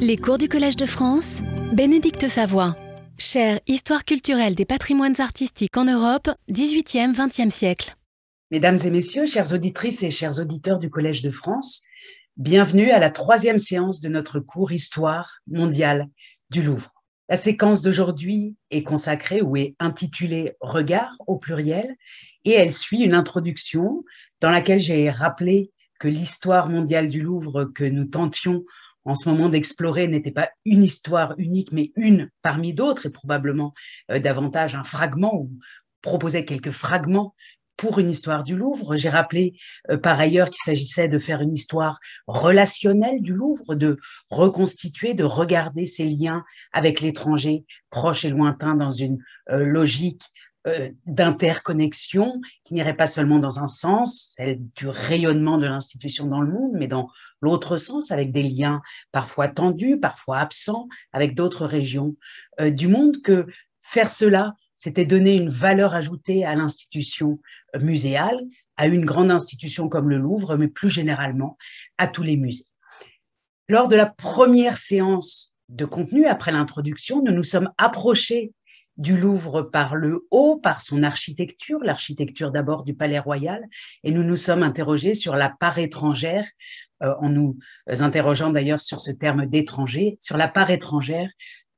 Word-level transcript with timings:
Les 0.00 0.16
cours 0.16 0.38
du 0.38 0.48
Collège 0.48 0.76
de 0.76 0.86
France, 0.86 1.40
Bénédicte 1.72 2.28
Savoie. 2.28 2.74
Chère 3.18 3.60
Histoire 3.66 4.04
culturelle 4.04 4.54
des 4.54 4.64
patrimoines 4.64 5.20
artistiques 5.20 5.76
en 5.76 5.84
Europe, 5.84 6.30
18e, 6.50 7.14
20e 7.14 7.50
siècle. 7.50 7.96
Mesdames 8.50 8.78
et 8.84 8.90
messieurs, 8.90 9.26
chères 9.26 9.52
auditrices 9.52 10.02
et 10.02 10.10
chers 10.10 10.40
auditeurs 10.40 10.78
du 10.78 10.90
Collège 10.90 11.22
de 11.22 11.30
France, 11.30 11.82
bienvenue 12.36 12.90
à 12.90 12.98
la 12.98 13.10
troisième 13.10 13.58
séance 13.58 14.00
de 14.00 14.08
notre 14.08 14.40
cours 14.40 14.72
Histoire 14.72 15.40
mondiale 15.46 16.08
du 16.50 16.62
Louvre. 16.62 16.92
La 17.28 17.36
séquence 17.36 17.82
d'aujourd'hui 17.82 18.56
est 18.70 18.84
consacrée 18.84 19.42
ou 19.42 19.56
est 19.56 19.76
intitulée 19.80 20.54
Regard 20.60 21.12
au 21.26 21.36
pluriel 21.36 21.96
et 22.44 22.52
elle 22.52 22.72
suit 22.72 23.02
une 23.02 23.14
introduction 23.14 24.02
dans 24.40 24.50
laquelle 24.50 24.80
j'ai 24.80 25.10
rappelé 25.10 25.72
que 26.00 26.08
l'histoire 26.08 26.70
mondiale 26.70 27.08
du 27.08 27.20
Louvre 27.20 27.66
que 27.66 27.84
nous 27.84 28.06
tentions 28.06 28.64
en 29.08 29.14
ce 29.14 29.28
moment 29.28 29.48
d'explorer 29.48 30.06
n'était 30.06 30.30
pas 30.30 30.50
une 30.66 30.84
histoire 30.84 31.34
unique, 31.38 31.72
mais 31.72 31.92
une 31.96 32.28
parmi 32.42 32.74
d'autres, 32.74 33.06
et 33.06 33.10
probablement 33.10 33.72
euh, 34.10 34.18
davantage 34.18 34.74
un 34.74 34.84
fragment 34.84 35.34
ou 35.34 35.50
proposait 36.02 36.44
quelques 36.44 36.70
fragments 36.70 37.34
pour 37.78 37.98
une 38.00 38.10
histoire 38.10 38.44
du 38.44 38.54
Louvre. 38.54 38.96
J'ai 38.96 39.08
rappelé 39.08 39.54
euh, 39.90 39.96
par 39.96 40.20
ailleurs 40.20 40.50
qu'il 40.50 40.62
s'agissait 40.62 41.08
de 41.08 41.18
faire 41.18 41.40
une 41.40 41.54
histoire 41.54 42.00
relationnelle 42.26 43.22
du 43.22 43.32
Louvre, 43.32 43.74
de 43.74 43.96
reconstituer, 44.28 45.14
de 45.14 45.24
regarder 45.24 45.86
ses 45.86 46.04
liens 46.04 46.44
avec 46.72 47.00
l'étranger, 47.00 47.64
proche 47.88 48.26
et 48.26 48.30
lointain, 48.30 48.74
dans 48.74 48.90
une 48.90 49.16
euh, 49.48 49.64
logique 49.64 50.24
d'interconnexion 51.06 52.40
qui 52.64 52.74
n'irait 52.74 52.96
pas 52.96 53.06
seulement 53.06 53.38
dans 53.38 53.60
un 53.60 53.68
sens, 53.68 54.34
celle 54.36 54.58
du 54.74 54.88
rayonnement 54.88 55.56
de 55.56 55.66
l'institution 55.66 56.26
dans 56.26 56.40
le 56.40 56.52
monde, 56.52 56.72
mais 56.74 56.88
dans 56.88 57.08
l'autre 57.40 57.76
sens, 57.76 58.10
avec 58.10 58.32
des 58.32 58.42
liens 58.42 58.82
parfois 59.12 59.48
tendus, 59.48 59.98
parfois 59.98 60.38
absents, 60.38 60.88
avec 61.12 61.34
d'autres 61.34 61.64
régions 61.64 62.16
euh, 62.60 62.70
du 62.70 62.88
monde, 62.88 63.22
que 63.22 63.46
faire 63.80 64.10
cela, 64.10 64.54
c'était 64.74 65.06
donner 65.06 65.36
une 65.36 65.48
valeur 65.48 65.94
ajoutée 65.94 66.44
à 66.44 66.54
l'institution 66.54 67.40
euh, 67.74 67.80
muséale, 67.80 68.40
à 68.76 68.86
une 68.86 69.04
grande 69.04 69.30
institution 69.30 69.88
comme 69.88 70.08
le 70.08 70.18
Louvre, 70.18 70.56
mais 70.56 70.68
plus 70.68 70.88
généralement 70.88 71.56
à 71.98 72.06
tous 72.06 72.22
les 72.22 72.36
musées. 72.36 72.66
Lors 73.68 73.88
de 73.88 73.96
la 73.96 74.06
première 74.06 74.76
séance 74.76 75.52
de 75.68 75.84
contenu, 75.84 76.26
après 76.26 76.52
l'introduction, 76.52 77.22
nous 77.22 77.32
nous 77.32 77.44
sommes 77.44 77.70
approchés 77.76 78.52
du 78.98 79.16
Louvre 79.16 79.62
par 79.62 79.96
le 79.96 80.26
haut, 80.30 80.58
par 80.58 80.80
son 80.80 81.02
architecture, 81.02 81.78
l'architecture 81.82 82.50
d'abord 82.50 82.84
du 82.84 82.94
Palais 82.94 83.18
Royal, 83.18 83.64
et 84.02 84.10
nous 84.10 84.24
nous 84.24 84.36
sommes 84.36 84.62
interrogés 84.62 85.14
sur 85.14 85.36
la 85.36 85.48
part 85.48 85.78
étrangère, 85.78 86.46
euh, 87.02 87.14
en 87.20 87.30
nous 87.30 87.56
interrogeant 87.86 88.50
d'ailleurs 88.50 88.80
sur 88.80 89.00
ce 89.00 89.12
terme 89.12 89.46
d'étranger, 89.46 90.16
sur 90.20 90.36
la 90.36 90.48
part 90.48 90.70
étrangère 90.70 91.30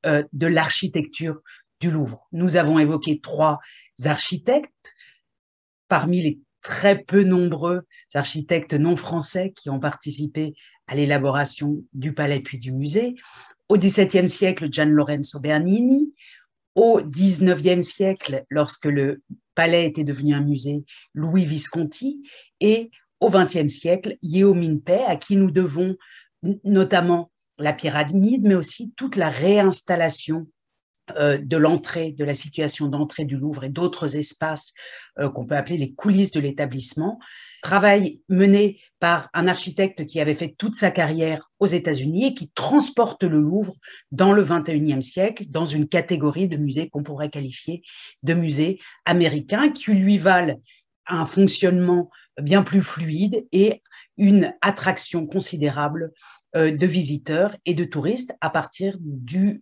euh, 0.05 0.23
de 0.33 0.47
l'architecture 0.47 1.41
du 1.79 1.91
Louvre. 1.91 2.27
Nous 2.31 2.55
avons 2.55 2.79
évoqué 2.79 3.19
trois 3.21 3.59
architectes, 4.03 4.93
parmi 5.87 6.21
les 6.21 6.39
très 6.61 6.97
peu 6.97 7.23
nombreux 7.23 7.81
architectes 8.13 8.73
non 8.73 8.95
français 8.95 9.51
qui 9.55 9.69
ont 9.69 9.79
participé 9.79 10.53
à 10.87 10.95
l'élaboration 10.95 11.83
du 11.93 12.13
palais 12.13 12.39
puis 12.39 12.57
du 12.57 12.71
musée. 12.71 13.15
Au 13.69 13.77
XVIIe 13.77 14.29
siècle, 14.29 14.67
Gian 14.71 14.89
Lorenzo 14.89 15.39
Bernini, 15.39 16.13
au 16.75 17.01
XIXe 17.01 17.85
siècle, 17.85 18.45
lorsque 18.49 18.85
le 18.85 19.21
palais 19.55 19.85
était 19.85 20.03
devenu 20.03 20.33
un 20.33 20.41
musée, 20.41 20.85
Louis 21.13 21.45
Visconti, 21.45 22.23
et 22.59 22.91
au 23.19 23.29
XXe 23.29 23.67
siècle, 23.67 24.17
Yeo 24.21 24.53
Min 24.53 24.79
à 25.07 25.15
qui 25.15 25.35
nous 25.35 25.51
devons 25.51 25.95
notamment 26.63 27.31
la 27.57 27.73
pyramide, 27.73 28.43
mais 28.43 28.55
aussi 28.55 28.93
toute 28.95 29.15
la 29.15 29.29
réinstallation 29.29 30.47
de 31.19 31.57
l'entrée, 31.57 32.11
de 32.11 32.23
la 32.23 32.33
situation 32.33 32.87
d'entrée 32.87 33.25
du 33.25 33.37
Louvre 33.37 33.63
et 33.63 33.69
d'autres 33.69 34.15
espaces 34.15 34.73
euh, 35.19 35.29
qu'on 35.29 35.45
peut 35.45 35.57
appeler 35.57 35.77
les 35.77 35.93
coulisses 35.93 36.31
de 36.31 36.39
l'établissement. 36.39 37.19
Travail 37.61 38.21
mené 38.29 38.79
par 38.99 39.29
un 39.33 39.47
architecte 39.47 40.05
qui 40.05 40.21
avait 40.21 40.33
fait 40.33 40.55
toute 40.57 40.75
sa 40.75 40.89
carrière 40.89 41.51
aux 41.59 41.65
États-Unis 41.65 42.27
et 42.27 42.33
qui 42.33 42.49
transporte 42.51 43.23
le 43.23 43.39
Louvre 43.39 43.75
dans 44.11 44.31
le 44.31 44.41
21e 44.41 45.01
siècle 45.01 45.43
dans 45.49 45.65
une 45.65 45.89
catégorie 45.89 46.47
de 46.47 46.55
musées 46.55 46.89
qu'on 46.89 47.03
pourrait 47.03 47.29
qualifier 47.29 47.81
de 48.23 48.33
musées 48.33 48.79
américains 49.05 49.69
qui 49.69 49.91
lui 49.91 50.17
valent 50.17 50.55
un 51.07 51.25
fonctionnement 51.25 52.09
bien 52.41 52.63
plus 52.63 52.81
fluide 52.81 53.45
et 53.51 53.81
une 54.15 54.53
attraction 54.61 55.25
considérable 55.25 56.13
euh, 56.55 56.71
de 56.71 56.85
visiteurs 56.85 57.55
et 57.65 57.73
de 57.73 57.83
touristes 57.83 58.33
à 58.39 58.49
partir 58.49 58.95
du 58.99 59.61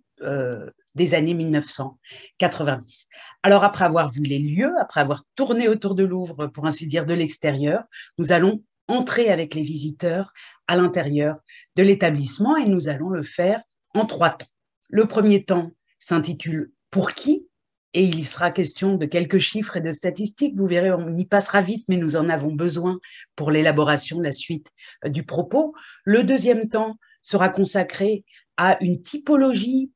des 0.96 1.14
années 1.14 1.34
1990. 1.34 3.08
Alors, 3.44 3.64
après 3.64 3.86
avoir 3.86 4.12
vu 4.12 4.22
les 4.22 4.40
lieux, 4.40 4.74
après 4.80 5.02
avoir 5.02 5.24
tourné 5.36 5.68
autour 5.68 5.96
de 5.96 6.04
Louvre, 6.04 6.48
pour 6.48 6.66
ainsi 6.66 6.88
dire, 6.88 7.06
de 7.06 7.14
l'extérieur, 7.14 7.84
nous 8.18 8.32
allons 8.32 8.64
entrer 8.90 9.30
avec 9.30 9.54
les 9.54 9.62
visiteurs 9.62 10.34
à 10.68 10.76
l'intérieur 10.76 11.40
de 11.76 11.84
l'établissement 11.84 12.58
et 12.58 12.68
nous 12.68 12.90
allons 12.90 13.10
le 13.10 13.24
faire 13.24 13.62
en 13.94 14.06
trois 14.06 14.32
temps. 14.32 14.48
Le 14.90 15.06
premier 15.06 15.44
temps 15.44 15.72
s'intitule 16.00 16.72
Pour 16.90 17.14
qui? 17.14 17.46
Et 17.94 18.04
il 18.04 18.26
sera 18.26 18.52
question 18.52 18.98
de 18.98 19.06
quelques 19.06 19.40
chiffres 19.40 19.78
et 19.78 19.82
de 19.82 19.92
statistiques. 19.92 20.56
Vous 20.56 20.68
verrez, 20.68 20.92
on 20.92 21.16
y 21.16 21.26
passera 21.26 21.62
vite, 21.62 21.86
mais 21.90 21.98
nous 21.98 22.16
en 22.16 22.30
avons 22.30 22.54
besoin 22.54 23.00
pour 23.36 23.50
l'élaboration 23.50 24.18
de 24.20 24.24
la 24.24 24.32
suite 24.32 24.72
euh, 25.06 25.10
du 25.10 25.24
propos. 25.24 25.74
Le 26.04 26.24
deuxième 26.24 26.70
temps 26.70 26.98
sera 27.22 27.50
consacré 27.50 28.26
à 28.58 28.78
une 28.84 29.02
typologie 29.02 29.92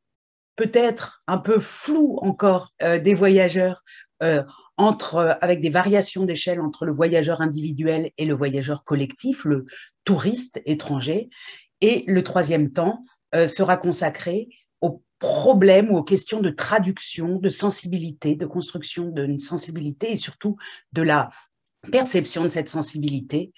peut-être 0.56 1.24
un 1.28 1.38
peu 1.38 1.59
flou 1.59 2.18
encore 2.22 2.74
euh, 2.81 3.00
des 3.00 3.14
voyageurs 3.14 3.84
euh, 4.22 4.44
entre, 4.78 5.16
euh, 5.16 5.34
avec 5.41 5.62
des 5.62 5.69
variations 5.69 6.25
d'échelle 6.25 6.62
entre 6.62 6.86
le 6.86 6.91
voyageur 6.91 7.41
individuel 7.41 8.12
et 8.18 8.25
le 8.25 8.34
voyageur 8.34 8.84
collectif, 8.84 9.46
le 9.46 9.66
touriste 10.03 10.62
étranger. 10.66 11.30
Et 11.81 12.03
le 12.08 12.24
troisième 12.24 12.72
temps 12.72 13.03
sera 13.47 13.78
consacré 13.78 14.47
aux 14.80 15.03
problèmes 15.18 15.92
ou 15.92 15.97
aux 15.97 16.03
questions 16.03 16.40
de 16.40 16.52
traduction, 16.52 17.40
de 17.40 17.50
sensibilité, 17.50 18.36
de 18.36 18.46
construction 18.46 19.09
d'une 19.09 19.40
sensibilité 19.40 20.12
et 20.12 20.16
surtout 20.16 20.56
de 20.94 21.02
la 21.02 21.30
perception 21.92 22.44
de 22.44 22.50
cette 22.50 22.69
sensibilité 22.69 23.52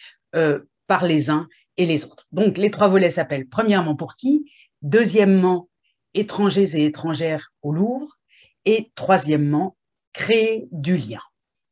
par 0.87 1.05
les 1.05 1.29
uns 1.29 1.47
et 1.77 1.85
les 1.85 2.05
autres. 2.05 2.25
Donc 2.31 2.57
les 2.57 2.71
trois 2.71 2.87
volets 2.87 3.11
s'appellent 3.11 3.47
premièrement 3.47 3.95
pour 3.95 4.15
qui, 4.15 4.49
deuxièmement 4.81 5.69
étrangers 6.15 6.77
et 6.77 6.85
étrangères 6.85 7.51
au 7.61 7.71
Louvre, 7.71 8.17
et 8.65 8.91
troisièmement, 8.95 9.77
créer 10.13 10.67
du 10.71 10.97
lien. 10.97 11.19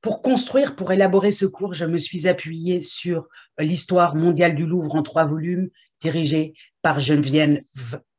Pour 0.02 0.22
construire, 0.22 0.76
pour 0.76 0.92
élaborer 0.92 1.32
ce 1.32 1.46
cours, 1.46 1.74
je 1.74 1.86
me 1.86 1.98
suis 1.98 2.28
appuyée 2.28 2.82
sur 2.82 3.28
l'histoire 3.58 4.16
mondiale 4.16 4.54
du 4.54 4.66
Louvre 4.66 4.96
en 4.96 5.02
trois 5.02 5.26
volumes, 5.26 5.70
dirigée 6.02 6.54
par 6.82 7.00
Geneviève 7.00 7.62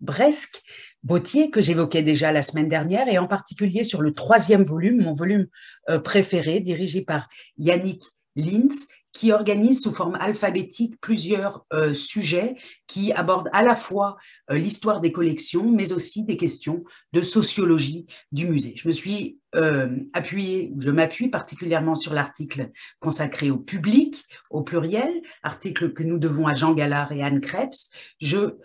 Bresque, 0.01 0.63
Bautier, 1.03 1.51
que 1.51 1.61
j'évoquais 1.61 2.03
déjà 2.03 2.33
la 2.33 2.41
semaine 2.41 2.69
dernière, 2.69 3.07
et 3.09 3.19
en 3.19 3.27
particulier 3.27 3.85
sur 3.85 4.01
le 4.01 4.15
troisième 4.15 4.65
volume, 4.65 5.03
mon 5.03 5.13
volume 5.13 5.47
euh, 5.91 5.99
préféré, 5.99 6.61
dirigé 6.61 7.03
par 7.03 7.29
Yannick 7.59 8.03
Linz, 8.35 8.89
qui 9.15 9.31
organise 9.31 9.81
sous 9.81 9.95
forme 9.95 10.17
alphabétique 10.17 11.01
plusieurs 11.01 11.65
euh, 11.73 11.95
sujets 11.95 12.57
qui 12.89 13.13
abordent 13.13 13.49
à 13.53 13.63
la 13.63 13.77
fois 13.77 14.17
euh, 14.51 14.57
l'histoire 14.57 15.01
des 15.01 15.13
collections, 15.13 15.71
mais 15.71 15.93
aussi 15.93 16.25
des 16.25 16.37
questions 16.37 16.83
de 17.13 17.23
sociologie 17.23 18.07
du 18.33 18.49
musée. 18.49 18.75
Je 18.77 18.89
me 18.89 18.93
suis 18.93 19.39
euh, 19.55 19.97
appuyée, 20.15 20.73
je 20.81 20.91
m'appuie 20.91 21.29
particulièrement 21.29 21.95
sur 21.95 22.13
l'article 22.13 22.73
consacré 22.99 23.53
au 23.53 23.57
public, 23.57 24.25
au 24.51 24.63
pluriel, 24.63 25.23
article 25.45 25.93
que 25.93 26.03
nous 26.03 26.19
devons 26.19 26.49
à 26.49 26.55
Jean 26.55 26.75
Gallard 26.75 27.13
et 27.13 27.23
Anne 27.23 27.41
Krebs. 27.41 27.91
Je 28.21 28.59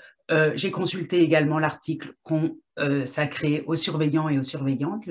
j'ai 0.54 0.70
consulté 0.70 1.24
également 1.24 1.58
l'article 1.58 2.14
consacré 2.22 3.64
aux 3.66 3.76
surveillants 3.76 4.30
et 4.30 4.38
aux 4.38 4.44
surveillantes, 4.44 5.10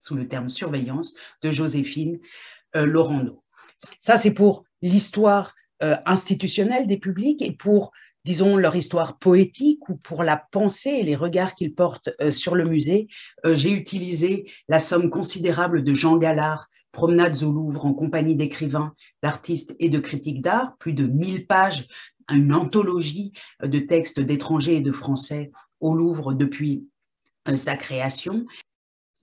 sous 0.00 0.14
le 0.14 0.28
terme 0.28 0.48
surveillance, 0.48 1.14
de 1.42 1.50
Joséphine 1.50 2.18
Laurando. 2.72 3.44
Ça, 3.98 4.16
c'est 4.16 4.32
pour 4.32 4.65
l'histoire 4.82 5.54
euh, 5.82 5.96
institutionnelle 6.06 6.86
des 6.86 6.96
publics 6.96 7.42
et 7.42 7.52
pour, 7.52 7.92
disons, 8.24 8.56
leur 8.56 8.76
histoire 8.76 9.18
poétique 9.18 9.88
ou 9.90 9.96
pour 9.96 10.22
la 10.22 10.36
pensée 10.50 10.90
et 10.90 11.02
les 11.02 11.16
regards 11.16 11.54
qu'ils 11.54 11.74
portent 11.74 12.08
euh, 12.22 12.30
sur 12.30 12.54
le 12.54 12.64
musée. 12.64 13.08
Euh, 13.44 13.56
j'ai 13.56 13.72
utilisé 13.72 14.50
la 14.68 14.78
somme 14.78 15.10
considérable 15.10 15.84
de 15.84 15.92
Jean 15.92 16.16
Gallard, 16.16 16.68
Promenades 16.92 17.42
au 17.42 17.52
Louvre 17.52 17.84
en 17.84 17.92
compagnie 17.92 18.36
d'écrivains, 18.36 18.94
d'artistes 19.22 19.76
et 19.78 19.90
de 19.90 19.98
critiques 19.98 20.40
d'art, 20.40 20.76
plus 20.78 20.94
de 20.94 21.06
1000 21.06 21.46
pages, 21.46 21.88
une 22.30 22.54
anthologie 22.54 23.32
de 23.62 23.78
textes 23.78 24.18
d'étrangers 24.18 24.76
et 24.76 24.80
de 24.80 24.92
français 24.92 25.52
au 25.80 25.94
Louvre 25.94 26.32
depuis 26.32 26.88
sa 27.56 27.76
création 27.76 28.46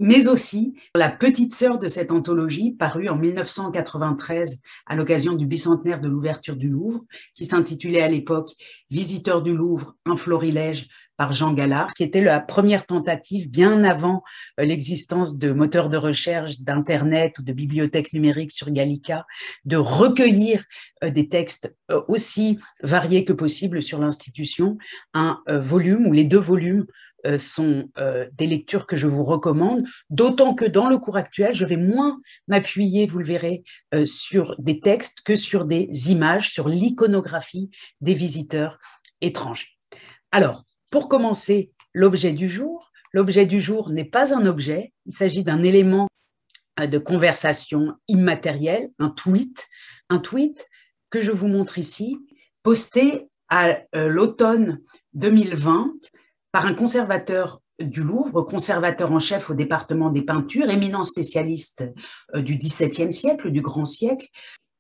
mais 0.03 0.27
aussi 0.27 0.73
la 0.95 1.09
petite 1.09 1.55
sœur 1.55 1.79
de 1.79 1.87
cette 1.87 2.11
anthologie, 2.11 2.71
parue 2.71 3.07
en 3.07 3.15
1993 3.15 4.59
à 4.85 4.95
l'occasion 4.95 5.31
du 5.33 5.45
bicentenaire 5.45 6.01
de 6.01 6.09
l'ouverture 6.09 6.57
du 6.57 6.67
Louvre, 6.67 7.05
qui 7.35 7.45
s'intitulait 7.45 8.01
à 8.01 8.09
l'époque 8.09 8.51
Visiteurs 8.91 9.41
du 9.41 9.55
Louvre, 9.55 9.95
un 10.05 10.17
florilège 10.17 10.89
par 11.15 11.31
Jean 11.31 11.53
Gallard, 11.53 11.93
qui 11.93 12.03
était 12.03 12.21
la 12.21 12.41
première 12.41 12.85
tentative, 12.85 13.49
bien 13.49 13.85
avant 13.85 14.23
euh, 14.59 14.65
l'existence 14.65 15.37
de 15.37 15.53
moteurs 15.53 15.87
de 15.87 15.95
recherche, 15.95 16.59
d'Internet 16.59 17.39
ou 17.39 17.43
de 17.43 17.53
bibliothèques 17.53 18.11
numériques 18.11 18.51
sur 18.51 18.69
Gallica, 18.71 19.25
de 19.63 19.77
recueillir 19.77 20.65
euh, 21.03 21.11
des 21.11 21.29
textes 21.29 21.73
euh, 21.91 22.01
aussi 22.09 22.59
variés 22.81 23.23
que 23.23 23.31
possible 23.31 23.81
sur 23.81 23.99
l'institution, 23.99 24.77
un 25.13 25.39
volume 25.47 26.07
ou 26.07 26.11
les 26.11 26.25
deux 26.25 26.39
volumes 26.39 26.87
sont 27.37 27.89
des 28.33 28.47
lectures 28.47 28.85
que 28.85 28.95
je 28.95 29.07
vous 29.07 29.23
recommande, 29.23 29.85
d'autant 30.09 30.55
que 30.55 30.65
dans 30.65 30.89
le 30.89 30.97
cours 30.97 31.15
actuel, 31.15 31.53
je 31.53 31.65
vais 31.65 31.77
moins 31.77 32.19
m'appuyer, 32.47 33.05
vous 33.05 33.19
le 33.19 33.25
verrez, 33.25 33.63
sur 34.05 34.55
des 34.59 34.79
textes 34.79 35.21
que 35.21 35.35
sur 35.35 35.65
des 35.65 35.89
images, 36.11 36.51
sur 36.51 36.67
l'iconographie 36.67 37.69
des 38.01 38.13
visiteurs 38.13 38.77
étrangers. 39.21 39.69
Alors, 40.31 40.63
pour 40.89 41.07
commencer, 41.07 41.71
l'objet 41.93 42.33
du 42.33 42.49
jour. 42.49 42.91
L'objet 43.13 43.45
du 43.45 43.61
jour 43.61 43.89
n'est 43.91 44.05
pas 44.05 44.33
un 44.33 44.45
objet, 44.45 44.91
il 45.05 45.13
s'agit 45.13 45.43
d'un 45.43 45.61
élément 45.63 46.07
euh, 46.79 46.87
de 46.87 46.97
conversation 46.97 47.93
immatériel, 48.07 48.89
un 48.99 49.09
tweet, 49.09 49.67
un 50.09 50.19
tweet 50.19 50.67
que 51.11 51.21
je 51.21 51.31
vous 51.31 51.47
montre 51.47 51.77
ici, 51.77 52.17
posté 52.63 53.29
à 53.49 53.77
euh, 53.95 54.07
l'automne 54.07 54.79
2020 55.13 55.93
par 56.53 56.67
un 56.67 56.75
conservateur 56.75 57.61
du 57.79 58.03
Louvre, 58.03 58.43
conservateur 58.43 59.11
en 59.11 59.19
chef 59.19 59.49
au 59.49 59.55
département 59.55 60.11
des 60.11 60.21
peintures, 60.21 60.69
éminent 60.69 61.03
spécialiste 61.03 61.83
euh, 62.35 62.41
du 62.41 62.57
XVIIe 62.57 63.11
siècle, 63.11 63.49
du 63.49 63.61
grand 63.61 63.85
siècle, 63.85 64.27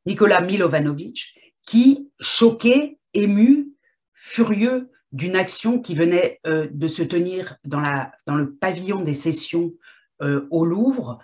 Nicolas 0.05 0.41
Milovanovic, 0.41 1.33
qui, 1.65 2.11
choqué, 2.19 2.99
ému, 3.15 3.69
furieux 4.13 4.91
d'une 5.11 5.35
action 5.35 5.79
qui 5.79 5.95
venait 5.95 6.39
euh, 6.45 6.67
de 6.71 6.87
se 6.87 7.01
tenir 7.01 7.57
dans, 7.65 7.81
le 8.27 8.53
pavillon 8.53 9.01
des 9.01 9.15
sessions 9.15 9.73
euh, 10.21 10.47
au 10.51 10.63
Louvre, 10.65 11.19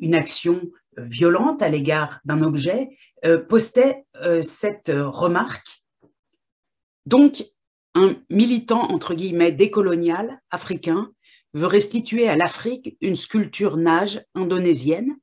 une 0.00 0.14
action 0.14 0.60
violente 0.96 1.60
à 1.62 1.68
l'égard 1.68 2.20
d'un 2.24 2.44
objet, 2.44 2.96
postait 3.48 4.04
cette 4.40 4.92
remarque. 4.94 5.82
Donc, 7.06 7.44
un 7.94 8.16
militant, 8.30 8.90
entre 8.90 9.14
guillemets, 9.14 9.52
décolonial 9.52 10.40
africain 10.50 11.12
veut 11.52 11.66
restituer 11.66 12.28
à 12.28 12.36
l'Afrique 12.36 12.96
une 13.00 13.16
sculpture 13.16 13.76
nage 13.76 14.24
indonésienne 14.34 15.16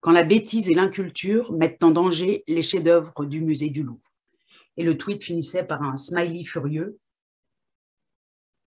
quand 0.00 0.12
la 0.12 0.22
bêtise 0.22 0.70
et 0.70 0.74
l'inculture 0.74 1.52
mettent 1.52 1.82
en 1.82 1.90
danger 1.90 2.44
les 2.46 2.62
chefs-d'œuvre 2.62 3.24
du 3.24 3.40
musée 3.40 3.70
du 3.70 3.82
Louvre 3.82 4.12
et 4.76 4.84
le 4.84 4.98
tweet 4.98 5.22
finissait 5.22 5.64
par 5.64 5.82
un 5.82 5.96
smiley 5.96 6.44
furieux. 6.44 6.98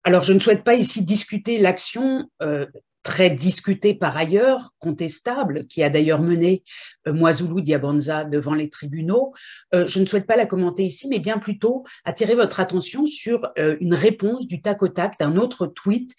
Alors, 0.04 0.22
je 0.22 0.32
ne 0.32 0.38
souhaite 0.38 0.64
pas 0.64 0.74
ici 0.74 1.04
discuter 1.04 1.58
l'action 1.58 2.30
euh, 2.42 2.66
très 3.06 3.30
discutée 3.30 3.94
par 3.94 4.16
ailleurs, 4.16 4.74
contestable, 4.80 5.68
qui 5.68 5.84
a 5.84 5.90
d'ailleurs 5.90 6.20
mené 6.20 6.64
euh, 7.06 7.60
Diabanza 7.60 8.24
devant 8.24 8.54
les 8.54 8.68
tribunaux. 8.68 9.32
Euh, 9.74 9.86
je 9.86 10.00
ne 10.00 10.06
souhaite 10.06 10.26
pas 10.26 10.34
la 10.34 10.44
commenter 10.44 10.82
ici, 10.82 11.06
mais 11.06 11.20
bien 11.20 11.38
plutôt 11.38 11.84
attirer 12.04 12.34
votre 12.34 12.58
attention 12.58 13.06
sur 13.06 13.48
une 13.56 13.94
réponse 13.94 14.48
du 14.48 14.60
tac 14.60 14.82
au 14.82 14.88
tac 14.88 15.20
d'un 15.20 15.36
autre 15.36 15.68
tweet 15.68 16.14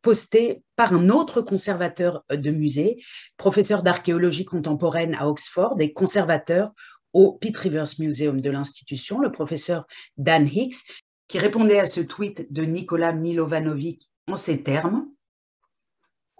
posté 0.00 0.62
par 0.76 0.94
un 0.94 1.10
autre 1.10 1.42
conservateur 1.42 2.24
de 2.30 2.50
musée, 2.50 3.02
professeur 3.36 3.82
d'archéologie 3.82 4.46
contemporaine 4.46 5.14
à 5.14 5.28
Oxford 5.28 5.76
et 5.78 5.92
conservateur 5.92 6.72
au 7.12 7.32
Pitt 7.32 7.56
Rivers 7.56 7.98
Museum 7.98 8.40
de 8.40 8.50
l'institution, 8.50 9.18
le 9.20 9.30
professeur 9.30 9.86
Dan 10.16 10.48
Hicks, 10.48 10.84
qui 11.26 11.38
répondait 11.38 11.80
à 11.80 11.86
ce 11.86 12.00
tweet 12.00 12.50
de 12.50 12.62
Nicolas 12.62 13.12
Milovanovic 13.12 14.08
en 14.26 14.36
ces 14.36 14.62
termes 14.62 15.06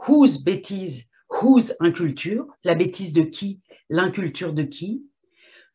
Whose 0.06 0.42
bêtise, 0.42 1.04
whose 1.28 1.74
inculture 1.80 2.46
La 2.64 2.74
bêtise 2.74 3.12
de 3.12 3.22
qui 3.22 3.60
L'inculture 3.90 4.52
de 4.52 4.62
qui? 4.62 5.04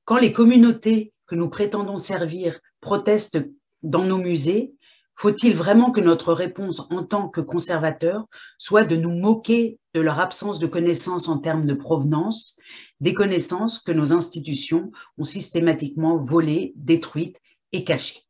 Quand 0.05 0.17
les 0.17 0.33
communautés 0.33 1.13
que 1.27 1.35
nous 1.35 1.49
prétendons 1.49 1.97
servir 1.97 2.59
protestent 2.79 3.39
dans 3.81 4.03
nos 4.03 4.17
musées, 4.17 4.73
faut-il 5.15 5.55
vraiment 5.55 5.91
que 5.91 6.01
notre 6.01 6.33
réponse 6.33 6.81
en 6.91 7.03
tant 7.03 7.29
que 7.29 7.41
conservateur 7.41 8.25
soit 8.57 8.83
de 8.85 8.95
nous 8.95 9.11
moquer 9.11 9.79
de 9.93 10.01
leur 10.01 10.19
absence 10.19 10.59
de 10.59 10.67
connaissances 10.67 11.27
en 11.27 11.37
termes 11.37 11.65
de 11.65 11.73
provenance, 11.73 12.57
des 12.99 13.13
connaissances 13.13 13.79
que 13.79 13.91
nos 13.91 14.11
institutions 14.13 14.91
ont 15.17 15.23
systématiquement 15.23 16.17
volées, 16.17 16.73
détruites 16.75 17.37
et 17.71 17.83
cachées? 17.83 18.25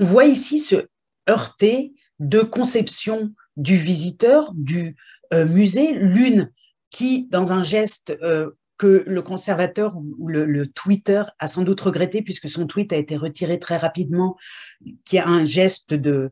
On 0.00 0.04
voit 0.04 0.26
ici 0.26 0.58
se 0.58 0.86
heurter 1.28 1.92
deux 2.18 2.44
conceptions 2.44 3.32
du 3.56 3.76
visiteur, 3.76 4.52
du 4.54 4.96
musée, 5.32 5.92
l'une 5.92 6.50
qui, 6.90 7.26
dans 7.30 7.52
un 7.52 7.62
geste 7.62 8.16
euh, 8.22 8.50
que 8.78 9.04
le 9.06 9.22
conservateur 9.22 9.96
ou 9.96 10.28
le, 10.28 10.66
Twitter 10.66 11.22
a 11.38 11.46
sans 11.46 11.62
doute 11.62 11.80
regretté 11.80 12.22
puisque 12.22 12.48
son 12.48 12.66
tweet 12.66 12.92
a 12.92 12.96
été 12.96 13.16
retiré 13.16 13.58
très 13.58 13.76
rapidement, 13.76 14.36
qui 15.04 15.18
a 15.18 15.26
un 15.26 15.44
geste 15.46 15.94
de 15.94 16.30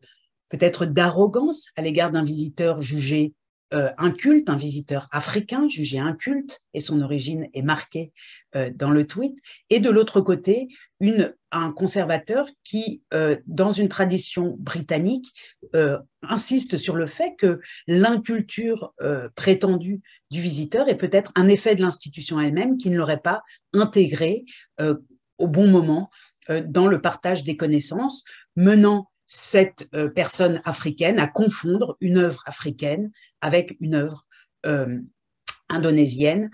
peut-être 0.49 0.85
d'arrogance 0.85 1.67
à 1.76 1.82
l'égard 1.82 2.11
d'un 2.11 2.25
visiteur 2.25 2.81
jugé 2.81 3.35
euh, 3.73 3.91
inculte, 3.99 4.51
un 4.51 4.57
visiteur 4.57 5.09
africain 5.13 5.69
jugé 5.69 6.01
inculte, 6.01 6.63
et 6.75 6.81
son 6.81 7.01
origine 7.03 7.49
est 7.55 7.63
marquée 7.63 8.13
euh, 8.57 8.69
dans 8.75 8.91
le 8.91 9.07
tweet, 9.07 9.39
et 9.71 9.79
de 9.79 9.91
l'autre 9.91 10.21
côté, 10.21 10.67
un 11.53 11.73
conservateur 11.73 12.49
qui, 12.65 13.03
euh, 13.15 13.37
dans 13.47 13.71
une 13.71 13.89
tradition 13.89 14.57
britannique, 14.59 15.27
insiste 16.23 16.79
sur 16.79 16.97
le 16.97 17.07
fait 17.07 17.35
que 17.39 17.61
l'inculture 17.87 18.93
prétendue 19.37 20.01
du 20.31 20.41
visiteur 20.41 20.89
est 20.89 20.97
peut-être 20.97 21.33
un 21.37 21.49
effet 21.49 21.75
de 21.75 21.83
l'institution 21.83 22.41
elle-même 22.41 22.77
qui 22.77 22.91
ne 22.91 22.99
l'aurait 22.99 23.21
pas 23.21 23.43
intégré 23.73 24.45
au 25.39 25.47
bon 25.47 25.69
moment 25.69 26.11
dans 26.49 26.89
le 26.89 27.01
partage 27.01 27.45
des 27.45 27.57
connaissances, 27.57 28.25
menant 28.57 29.10
cette 29.32 29.88
euh, 29.94 30.09
personne 30.09 30.61
africaine 30.65 31.21
à 31.21 31.29
confondre 31.29 31.97
une 32.00 32.19
œuvre 32.19 32.43
africaine 32.47 33.12
avec 33.41 33.77
une 33.79 33.94
œuvre 33.94 34.27
euh, 34.67 34.99
indonésienne, 35.69 36.50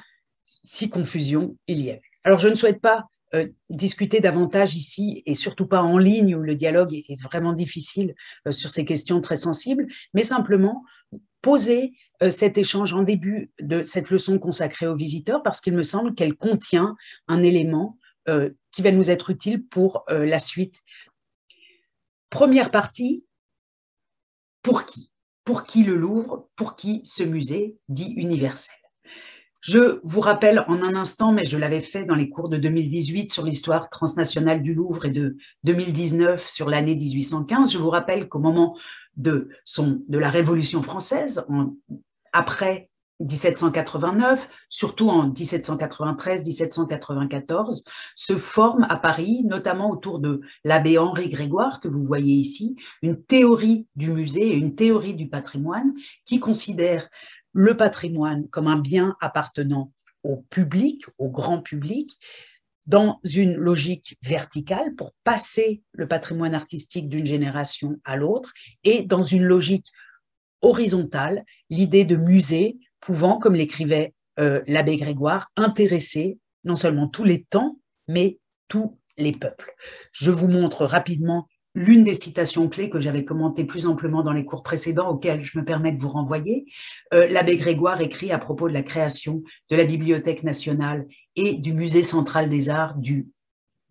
si 0.62 0.90
confusion 0.90 1.56
il 1.68 1.80
y 1.80 1.90
avait. 1.90 2.02
Alors 2.22 2.38
je 2.38 2.48
ne 2.48 2.54
souhaite 2.54 2.82
pas 2.82 3.06
euh, 3.32 3.48
discuter 3.70 4.20
davantage 4.20 4.76
ici 4.76 5.22
et 5.24 5.32
surtout 5.32 5.66
pas 5.66 5.80
en 5.80 5.96
ligne 5.96 6.36
où 6.36 6.42
le 6.42 6.54
dialogue 6.54 6.92
est 6.92 7.18
vraiment 7.22 7.54
difficile 7.54 8.14
sur 8.50 8.68
ces 8.68 8.84
questions 8.84 9.22
très 9.22 9.36
sensibles, 9.36 9.86
mais 10.12 10.22
simplement 10.22 10.84
poser 11.40 11.94
cet 12.28 12.58
échange 12.58 12.92
en 12.92 13.02
début 13.02 13.52
de 13.58 13.84
cette 13.84 14.10
leçon 14.10 14.38
consacrée 14.38 14.86
aux 14.86 14.96
visiteurs 14.96 15.42
parce 15.42 15.62
qu'il 15.62 15.74
me 15.74 15.82
semble 15.82 16.14
qu'elle 16.14 16.34
contient 16.34 16.94
un 17.28 17.42
élément 17.42 17.98
qui 18.26 18.82
va 18.82 18.90
nous 18.90 19.10
être 19.10 19.30
utile 19.30 19.64
pour 19.64 20.04
la 20.08 20.40
suite 20.40 20.82
Première 22.30 22.70
partie, 22.70 23.24
pour 24.62 24.84
qui? 24.84 25.12
Pour 25.44 25.64
qui 25.64 25.84
le 25.84 25.96
Louvre? 25.96 26.48
Pour 26.56 26.76
qui 26.76 27.00
ce 27.04 27.22
musée 27.22 27.76
dit 27.88 28.12
universel? 28.16 28.74
Je 29.60 30.00
vous 30.04 30.20
rappelle 30.20 30.64
en 30.68 30.82
un 30.82 30.94
instant, 30.94 31.32
mais 31.32 31.44
je 31.44 31.58
l'avais 31.58 31.80
fait 31.80 32.04
dans 32.04 32.14
les 32.14 32.28
cours 32.28 32.48
de 32.48 32.56
2018 32.56 33.32
sur 33.32 33.44
l'histoire 33.44 33.90
transnationale 33.90 34.62
du 34.62 34.74
Louvre 34.74 35.06
et 35.06 35.10
de 35.10 35.36
2019 35.64 36.48
sur 36.48 36.68
l'année 36.68 36.94
1815, 36.94 37.72
je 37.72 37.78
vous 37.78 37.90
rappelle 37.90 38.28
qu'au 38.28 38.38
moment 38.38 38.76
de, 39.16 39.48
la 40.08 40.30
Révolution 40.30 40.82
française, 40.82 41.44
après 42.32 42.90
1789, 43.20 44.48
surtout 44.68 45.08
en 45.08 45.30
1793-1794, 45.30 47.84
se 48.14 48.36
forme 48.36 48.86
à 48.88 48.96
Paris, 48.96 49.42
notamment 49.44 49.90
autour 49.90 50.18
de 50.18 50.40
l'abbé 50.64 50.98
Henri 50.98 51.28
Grégoire, 51.28 51.80
que 51.80 51.88
vous 51.88 52.04
voyez 52.04 52.34
ici, 52.34 52.76
une 53.02 53.22
théorie 53.22 53.86
du 53.96 54.10
musée 54.10 54.52
et 54.52 54.56
une 54.56 54.74
théorie 54.74 55.14
du 55.14 55.28
patrimoine 55.28 55.92
qui 56.24 56.40
considère 56.40 57.08
le 57.52 57.76
patrimoine 57.76 58.48
comme 58.48 58.66
un 58.66 58.78
bien 58.78 59.16
appartenant 59.20 59.92
au 60.22 60.44
public, 60.50 61.04
au 61.18 61.30
grand 61.30 61.62
public, 61.62 62.18
dans 62.86 63.20
une 63.24 63.56
logique 63.56 64.16
verticale 64.22 64.94
pour 64.94 65.12
passer 65.24 65.82
le 65.92 66.06
patrimoine 66.06 66.54
artistique 66.54 67.08
d'une 67.08 67.26
génération 67.26 67.96
à 68.04 68.16
l'autre 68.16 68.52
et 68.84 69.02
dans 69.02 69.22
une 69.22 69.44
logique 69.44 69.86
horizontale, 70.62 71.44
l'idée 71.70 72.04
de 72.04 72.16
musée 72.16 72.78
pouvant, 73.06 73.38
comme 73.38 73.54
l'écrivait 73.54 74.14
euh, 74.40 74.62
l'abbé 74.66 74.96
Grégoire, 74.96 75.48
intéresser 75.56 76.40
non 76.64 76.74
seulement 76.74 77.06
tous 77.06 77.22
les 77.22 77.44
temps, 77.44 77.78
mais 78.08 78.40
tous 78.66 78.98
les 79.16 79.30
peuples. 79.30 79.70
Je 80.10 80.32
vous 80.32 80.48
montre 80.48 80.84
rapidement 80.84 81.46
l'une 81.76 82.02
des 82.02 82.16
citations 82.16 82.68
clés 82.68 82.90
que 82.90 83.00
j'avais 83.00 83.24
commentées 83.24 83.62
plus 83.62 83.86
amplement 83.86 84.24
dans 84.24 84.32
les 84.32 84.44
cours 84.44 84.64
précédents, 84.64 85.08
auxquels 85.08 85.44
je 85.44 85.56
me 85.56 85.64
permets 85.64 85.92
de 85.92 86.00
vous 86.00 86.08
renvoyer. 86.08 86.64
Euh, 87.14 87.28
l'abbé 87.28 87.56
Grégoire 87.56 88.00
écrit 88.00 88.32
à 88.32 88.38
propos 88.38 88.66
de 88.68 88.74
la 88.74 88.82
création 88.82 89.44
de 89.70 89.76
la 89.76 89.84
Bibliothèque 89.84 90.42
nationale 90.42 91.06
et 91.36 91.54
du 91.54 91.74
Musée 91.74 92.02
central 92.02 92.50
des 92.50 92.68
arts, 92.70 92.96
du 92.96 93.28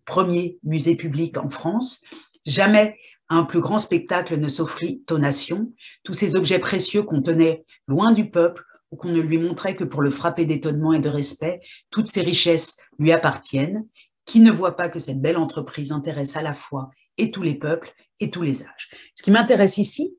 premier 0.04 0.58
musée 0.62 0.94
public 0.94 1.38
en 1.38 1.48
France. 1.48 2.02
Jamais 2.44 2.98
un 3.30 3.44
plus 3.44 3.60
grand 3.60 3.78
spectacle 3.78 4.36
ne 4.36 4.48
s'offrit 4.48 5.02
aux 5.10 5.18
nations, 5.18 5.72
tous 6.04 6.12
ces 6.12 6.36
objets 6.36 6.58
précieux 6.58 7.02
qu'on 7.02 7.22
tenait 7.22 7.64
loin 7.88 8.12
du 8.12 8.28
peuple 8.28 8.62
qu'on 8.96 9.08
ne 9.08 9.20
lui 9.20 9.38
montrait 9.38 9.76
que 9.76 9.84
pour 9.84 10.02
le 10.02 10.10
frapper 10.10 10.44
d'étonnement 10.44 10.92
et 10.92 11.00
de 11.00 11.08
respect, 11.08 11.60
toutes 11.90 12.08
ces 12.08 12.22
richesses 12.22 12.76
lui 12.98 13.12
appartiennent, 13.12 13.86
qui 14.24 14.40
ne 14.40 14.50
voit 14.50 14.76
pas 14.76 14.88
que 14.88 14.98
cette 14.98 15.20
belle 15.20 15.36
entreprise 15.36 15.92
intéresse 15.92 16.36
à 16.36 16.42
la 16.42 16.54
fois 16.54 16.90
et 17.18 17.30
tous 17.30 17.42
les 17.42 17.54
peuples 17.54 17.92
et 18.20 18.30
tous 18.30 18.42
les 18.42 18.62
âges. 18.62 18.90
Ce 19.14 19.22
qui 19.22 19.30
m'intéresse 19.30 19.78
ici, 19.78 20.14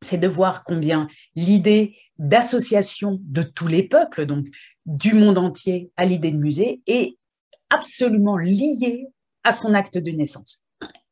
c'est 0.00 0.18
de 0.18 0.28
voir 0.28 0.64
combien 0.64 1.08
l'idée 1.34 1.96
d'association 2.18 3.18
de 3.22 3.42
tous 3.42 3.66
les 3.66 3.82
peuples, 3.82 4.26
donc 4.26 4.46
du 4.86 5.14
monde 5.14 5.38
entier 5.38 5.90
à 5.96 6.04
l'idée 6.04 6.32
de 6.32 6.38
musée, 6.38 6.82
est 6.86 7.16
absolument 7.70 8.36
liée 8.36 9.06
à 9.44 9.52
son 9.52 9.74
acte 9.74 9.98
de 9.98 10.10
naissance. 10.10 10.62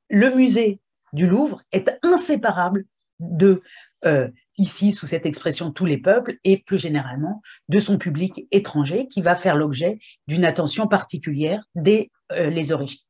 Le 0.08 0.34
musée 0.34 0.80
du 1.12 1.26
Louvre 1.26 1.62
est 1.72 1.90
inséparable 2.02 2.84
de, 3.20 3.62
euh, 4.04 4.28
ici, 4.58 4.92
sous 4.92 5.06
cette 5.06 5.26
expression, 5.26 5.70
tous 5.70 5.86
les 5.86 5.98
peuples, 5.98 6.36
et 6.44 6.58
plus 6.58 6.78
généralement 6.78 7.42
de 7.68 7.78
son 7.78 7.98
public 7.98 8.46
étranger 8.50 9.06
qui 9.08 9.22
va 9.22 9.34
faire 9.34 9.56
l'objet 9.56 9.98
d'une 10.26 10.44
attention 10.44 10.88
particulière 10.88 11.62
dès 11.74 12.10
euh, 12.32 12.50
les 12.50 12.72
origines. 12.72 13.00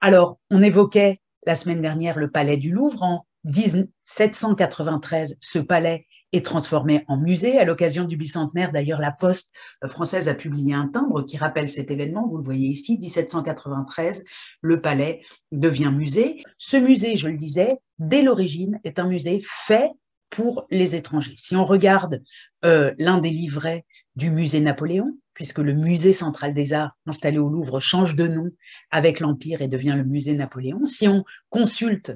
Alors, 0.00 0.38
on 0.50 0.62
évoquait 0.62 1.20
la 1.46 1.54
semaine 1.54 1.82
dernière 1.82 2.18
le 2.18 2.30
palais 2.30 2.56
du 2.56 2.70
Louvre. 2.70 3.02
En 3.02 3.26
1793, 3.44 5.36
ce 5.40 5.58
palais 5.58 6.06
est 6.32 6.44
transformé 6.44 7.04
en 7.08 7.18
musée. 7.18 7.58
À 7.58 7.64
l'occasion 7.64 8.04
du 8.04 8.16
bicentenaire, 8.16 8.72
d'ailleurs, 8.72 9.00
la 9.00 9.12
Poste 9.12 9.52
française 9.86 10.28
a 10.28 10.34
publié 10.34 10.74
un 10.74 10.88
timbre 10.88 11.22
qui 11.22 11.36
rappelle 11.36 11.68
cet 11.68 11.90
événement. 11.90 12.26
Vous 12.28 12.38
le 12.38 12.44
voyez 12.44 12.68
ici, 12.68 12.98
1793, 12.98 14.24
le 14.60 14.80
palais 14.80 15.22
devient 15.50 15.92
musée. 15.92 16.42
Ce 16.58 16.76
musée, 16.76 17.16
je 17.16 17.28
le 17.28 17.36
disais, 17.36 17.76
dès 17.98 18.22
l'origine, 18.22 18.80
est 18.84 18.98
un 18.98 19.06
musée 19.06 19.40
fait 19.44 19.90
pour 20.30 20.66
les 20.70 20.96
étrangers. 20.96 21.34
Si 21.36 21.54
on 21.54 21.64
regarde 21.64 22.22
euh, 22.64 22.92
l'un 22.98 23.18
des 23.18 23.30
livrets 23.30 23.84
du 24.16 24.30
musée 24.30 24.60
Napoléon, 24.60 25.16
puisque 25.34 25.58
le 25.58 25.74
musée 25.74 26.12
central 26.12 26.54
des 26.54 26.72
arts 26.72 26.96
installé 27.06 27.38
au 27.38 27.48
Louvre 27.48 27.80
change 27.80 28.16
de 28.16 28.26
nom 28.26 28.50
avec 28.90 29.20
l'Empire 29.20 29.62
et 29.62 29.68
devient 29.68 29.94
le 29.96 30.04
musée 30.04 30.34
Napoléon, 30.34 30.84
si 30.86 31.06
on 31.06 31.24
consulte 31.50 32.12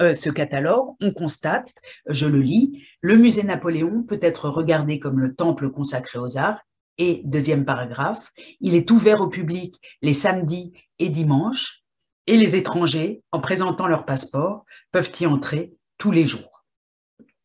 euh, 0.00 0.14
ce 0.14 0.30
catalogue, 0.30 0.94
on 1.00 1.12
constate, 1.12 1.72
je 2.08 2.26
le 2.26 2.40
lis, 2.40 2.82
le 3.00 3.16
musée 3.16 3.42
Napoléon 3.42 4.02
peut 4.02 4.18
être 4.22 4.48
regardé 4.48 4.98
comme 4.98 5.20
le 5.20 5.34
temple 5.34 5.70
consacré 5.70 6.18
aux 6.18 6.38
arts. 6.38 6.60
Et 6.98 7.22
deuxième 7.24 7.64
paragraphe, 7.64 8.30
il 8.60 8.74
est 8.74 8.90
ouvert 8.90 9.20
au 9.20 9.28
public 9.28 9.76
les 10.02 10.12
samedis 10.12 10.72
et 10.98 11.08
dimanches, 11.08 11.82
et 12.26 12.36
les 12.36 12.56
étrangers, 12.56 13.22
en 13.32 13.40
présentant 13.40 13.88
leur 13.88 14.04
passeport, 14.04 14.64
peuvent 14.92 15.10
y 15.20 15.26
entrer 15.26 15.72
tous 15.98 16.12
les 16.12 16.26
jours. 16.26 16.64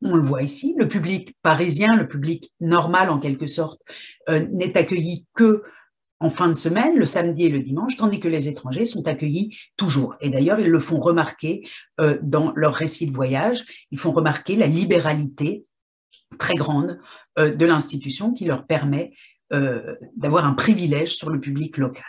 On 0.02 0.16
le 0.16 0.22
voit 0.22 0.44
ici, 0.44 0.76
le 0.78 0.88
public 0.88 1.36
parisien, 1.42 1.96
le 1.96 2.08
public 2.08 2.54
normal 2.60 3.10
en 3.10 3.20
quelque 3.20 3.48
sorte, 3.48 3.82
euh, 4.30 4.46
n'est 4.52 4.78
accueilli 4.78 5.26
que 5.34 5.64
en 6.20 6.30
fin 6.30 6.48
de 6.48 6.54
semaine, 6.54 6.98
le 6.98 7.06
samedi 7.06 7.46
et 7.46 7.50
le 7.50 7.60
dimanche, 7.60 7.98
tandis 7.98 8.20
que 8.20 8.28
les 8.28 8.48
étrangers 8.48 8.86
sont 8.86 9.08
accueillis 9.08 9.56
toujours. 9.76 10.16
Et 10.22 10.30
d'ailleurs, 10.30 10.60
ils 10.60 10.70
le 10.70 10.80
font 10.80 11.00
remarquer 11.00 11.68
euh, 12.00 12.18
dans 12.22 12.54
leur 12.56 12.74
récit 12.74 13.06
de 13.06 13.12
voyage, 13.12 13.66
ils 13.92 14.00
font 14.00 14.12
remarquer 14.12 14.56
la 14.56 14.68
libéralité 14.68 15.66
très 16.40 16.56
grande 16.56 17.00
euh, 17.38 17.54
de 17.54 17.66
l'institution 17.66 18.34
qui 18.34 18.46
leur 18.46 18.66
permet 18.66 19.14
euh, 19.54 19.96
d'avoir 20.16 20.46
un 20.46 20.54
privilège 20.54 21.16
sur 21.16 21.30
le 21.30 21.40
public 21.40 21.78
local. 21.78 22.04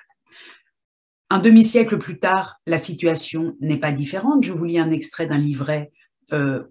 Un 1.28 1.40
demi-siècle 1.40 1.98
plus 1.98 2.20
tard, 2.20 2.56
la 2.66 2.78
situation 2.78 3.56
n'est 3.60 3.78
pas 3.78 3.90
différente. 3.90 4.44
Je 4.44 4.52
vous 4.52 4.64
lis 4.64 4.78
un 4.78 4.92
extrait 4.92 5.26
d'un 5.26 5.38
livret 5.38 5.90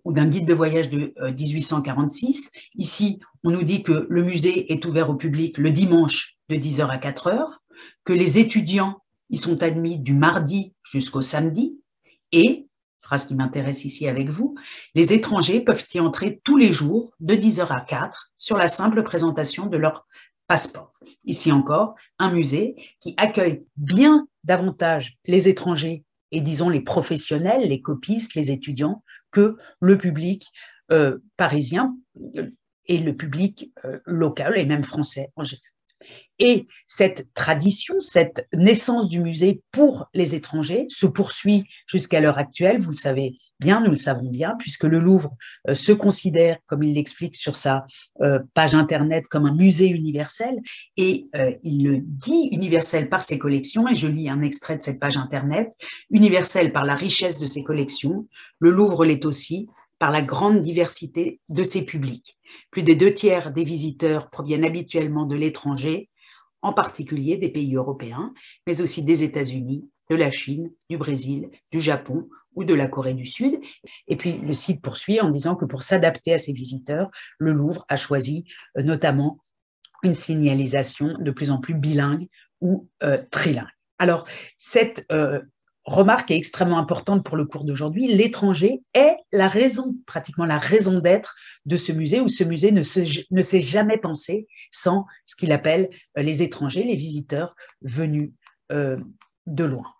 ou 0.04 0.12
d'un 0.12 0.28
guide 0.28 0.46
de 0.46 0.54
voyage 0.54 0.90
de 0.90 1.14
1846. 1.30 2.52
Ici, 2.76 3.20
on 3.46 3.52
nous 3.52 3.64
dit 3.64 3.84
que 3.84 4.06
le 4.10 4.24
musée 4.24 4.74
est 4.74 4.84
ouvert 4.86 5.10
au 5.10 5.16
public 5.16 5.58
le 5.58 5.72
dimanche 5.72 6.35
de 6.50 6.56
10h 6.56 6.88
à 6.88 6.98
4h, 6.98 7.46
que 8.04 8.14
les 8.14 8.40
étudiants 8.40 9.02
y 9.30 9.38
sont 9.38 9.64
admis 9.64 10.00
du 10.00 10.14
mardi 10.14 10.74
jusqu'au 10.84 11.22
samedi, 11.22 11.80
et, 12.32 12.68
phrase 13.02 13.28
qui 13.28 13.36
m'intéresse 13.36 13.86
ici 13.86 14.08
avec 14.08 14.30
vous, 14.30 14.56
les 14.94 15.14
étrangers 15.14 15.62
peuvent 15.62 15.86
y 15.94 16.00
entrer 16.00 16.42
tous 16.44 16.58
les 16.58 16.74
jours 16.74 17.14
de 17.20 17.36
10h 17.36 17.68
à 17.68 17.82
4 17.82 18.32
sur 18.38 18.58
la 18.58 18.68
simple 18.68 19.04
présentation 19.04 19.68
de 19.68 19.78
leur 19.78 20.08
passeport. 20.48 20.94
Ici 21.24 21.52
encore, 21.52 21.96
un 22.20 22.32
musée 22.32 22.76
qui 23.00 23.14
accueille 23.18 23.66
bien 23.78 24.28
davantage 24.44 25.18
les 25.26 25.48
étrangers 25.48 26.04
et 26.32 26.42
disons 26.42 26.70
les 26.70 26.82
professionnels, 26.82 27.70
les 27.70 27.82
copistes, 27.82 28.36
les 28.36 28.52
étudiants, 28.52 29.04
que 29.32 29.58
le 29.80 29.98
public 29.98 30.48
euh, 30.92 31.20
parisien 31.38 31.96
euh, 32.38 32.50
et 32.86 32.98
le 33.00 33.16
public 33.16 33.72
euh, 33.86 34.00
local 34.06 34.58
et 34.58 34.66
même 34.66 34.84
français. 34.84 35.32
Et 36.40 36.66
cette 36.88 37.34
tradition, 37.34 37.96
cette 38.00 38.48
naissance 38.54 39.08
du 39.08 39.20
musée 39.20 39.62
pour 39.72 40.08
les 40.14 40.36
étrangers 40.36 40.86
se 40.90 41.06
poursuit 41.06 41.64
jusqu'à 41.88 42.20
l'heure 42.20 42.38
actuelle, 42.38 42.80
vous 42.80 42.92
le 42.92 42.98
savez 42.98 43.36
bien, 43.60 43.82
nous 43.82 43.92
le 43.92 43.96
savons 43.96 44.30
bien, 44.30 44.56
puisque 44.60 44.84
le 44.84 45.00
Louvre 45.00 45.32
euh, 45.70 45.76
se 45.76 45.92
considère, 45.92 46.58
comme 46.66 46.84
il 46.84 46.96
l'explique 46.96 47.36
sur 47.36 47.56
sa 47.56 47.86
euh, 48.22 48.40
page 48.54 48.76
Internet, 48.76 49.28
comme 49.28 49.46
un 49.46 49.56
musée 49.56 49.88
universel, 49.88 50.60
et 50.98 51.28
euh, 51.36 51.54
il 51.64 51.86
le 51.86 52.00
dit 52.02 52.50
universel 52.52 53.10
par 53.10 53.24
ses 53.24 53.40
collections, 53.40 53.88
et 53.88 53.96
je 53.96 54.08
lis 54.08 54.30
un 54.30 54.42
extrait 54.42 54.76
de 54.76 54.82
cette 54.82 55.00
page 55.00 55.18
Internet, 55.18 55.72
universel 56.10 56.74
par 56.74 56.86
la 56.86 56.96
richesse 56.96 57.40
de 57.40 57.46
ses 57.46 57.64
collections, 57.64 58.28
le 58.60 58.72
Louvre 58.72 59.06
l'est 59.06 59.26
aussi 59.26 59.68
par 60.00 60.12
la 60.12 60.22
grande 60.22 60.62
diversité 60.62 61.40
de 61.50 61.64
ses 61.64 61.86
publics. 61.86 62.38
Plus 62.72 62.84
des 62.84 62.96
deux 62.96 63.14
tiers 63.14 63.52
des 63.52 63.64
visiteurs 63.64 64.30
proviennent 64.30 64.66
habituellement 64.66 65.26
de 65.26 65.36
l'étranger, 65.36 66.10
en 66.62 66.74
particulier 66.74 67.38
des 67.38 67.50
pays 67.50 67.76
européens, 67.76 68.34
mais 68.68 68.82
aussi 68.82 69.04
des 69.04 69.24
États-Unis, 69.24 69.90
de 70.10 70.16
la 70.16 70.32
Chine, 70.32 70.72
du 70.90 70.98
Brésil, 70.98 71.50
du 71.72 71.80
Japon 71.80 72.28
ou 72.56 72.64
de 72.64 72.74
la 72.74 72.88
Corée 72.88 73.14
du 73.14 73.26
Sud. 73.26 73.60
Et 74.08 74.16
puis 74.16 74.38
le 74.38 74.54
site 74.54 74.82
poursuit 74.82 75.22
en 75.22 75.30
disant 75.30 75.56
que 75.56 75.66
pour 75.66 75.84
s'adapter 75.84 76.34
à 76.34 76.38
ces 76.38 76.54
visiteurs, 76.54 77.10
le 77.38 77.52
Louvre 77.52 77.86
a 77.90 77.98
choisi 77.98 78.46
euh, 78.78 78.84
notamment 78.84 79.40
une 80.04 80.14
signalisation 80.14 81.18
de 81.20 81.32
plus 81.32 81.52
en 81.52 81.60
plus 81.60 81.74
bilingue 81.74 82.28
ou 82.62 82.90
euh, 83.04 83.22
trilingue. 83.32 83.68
Alors, 83.98 84.28
cette 84.58 85.06
euh, 85.12 85.42
remarque 85.86 86.32
est 86.32 86.38
extrêmement 86.38 86.80
importante 86.80 87.24
pour 87.24 87.38
le 87.38 87.46
cours 87.46 87.64
d'aujourd'hui. 87.64 88.08
L'étranger 88.08 88.82
est 88.94 89.16
la 89.32 89.48
raison, 89.48 89.96
pratiquement 90.06 90.46
la 90.46 90.58
raison 90.58 91.00
d'être 91.00 91.36
de 91.66 91.78
ce 91.78 91.92
musée, 91.92 92.22
où 92.22 92.28
ce 92.28 92.44
musée 92.44 92.72
ne, 92.72 92.82
s'est 92.82 93.62
jamais 93.62 93.98
pensé 93.98 94.48
sans 94.72 95.06
ce 95.26 95.36
qu'il 95.36 95.52
appelle 95.52 95.90
euh, 96.18 96.22
les 96.22 96.42
étrangers, 96.44 96.84
les 96.84 96.96
visiteurs 96.96 97.56
venus 97.82 98.32
euh, 98.72 98.98
de 99.46 99.64
loin. 99.64 99.94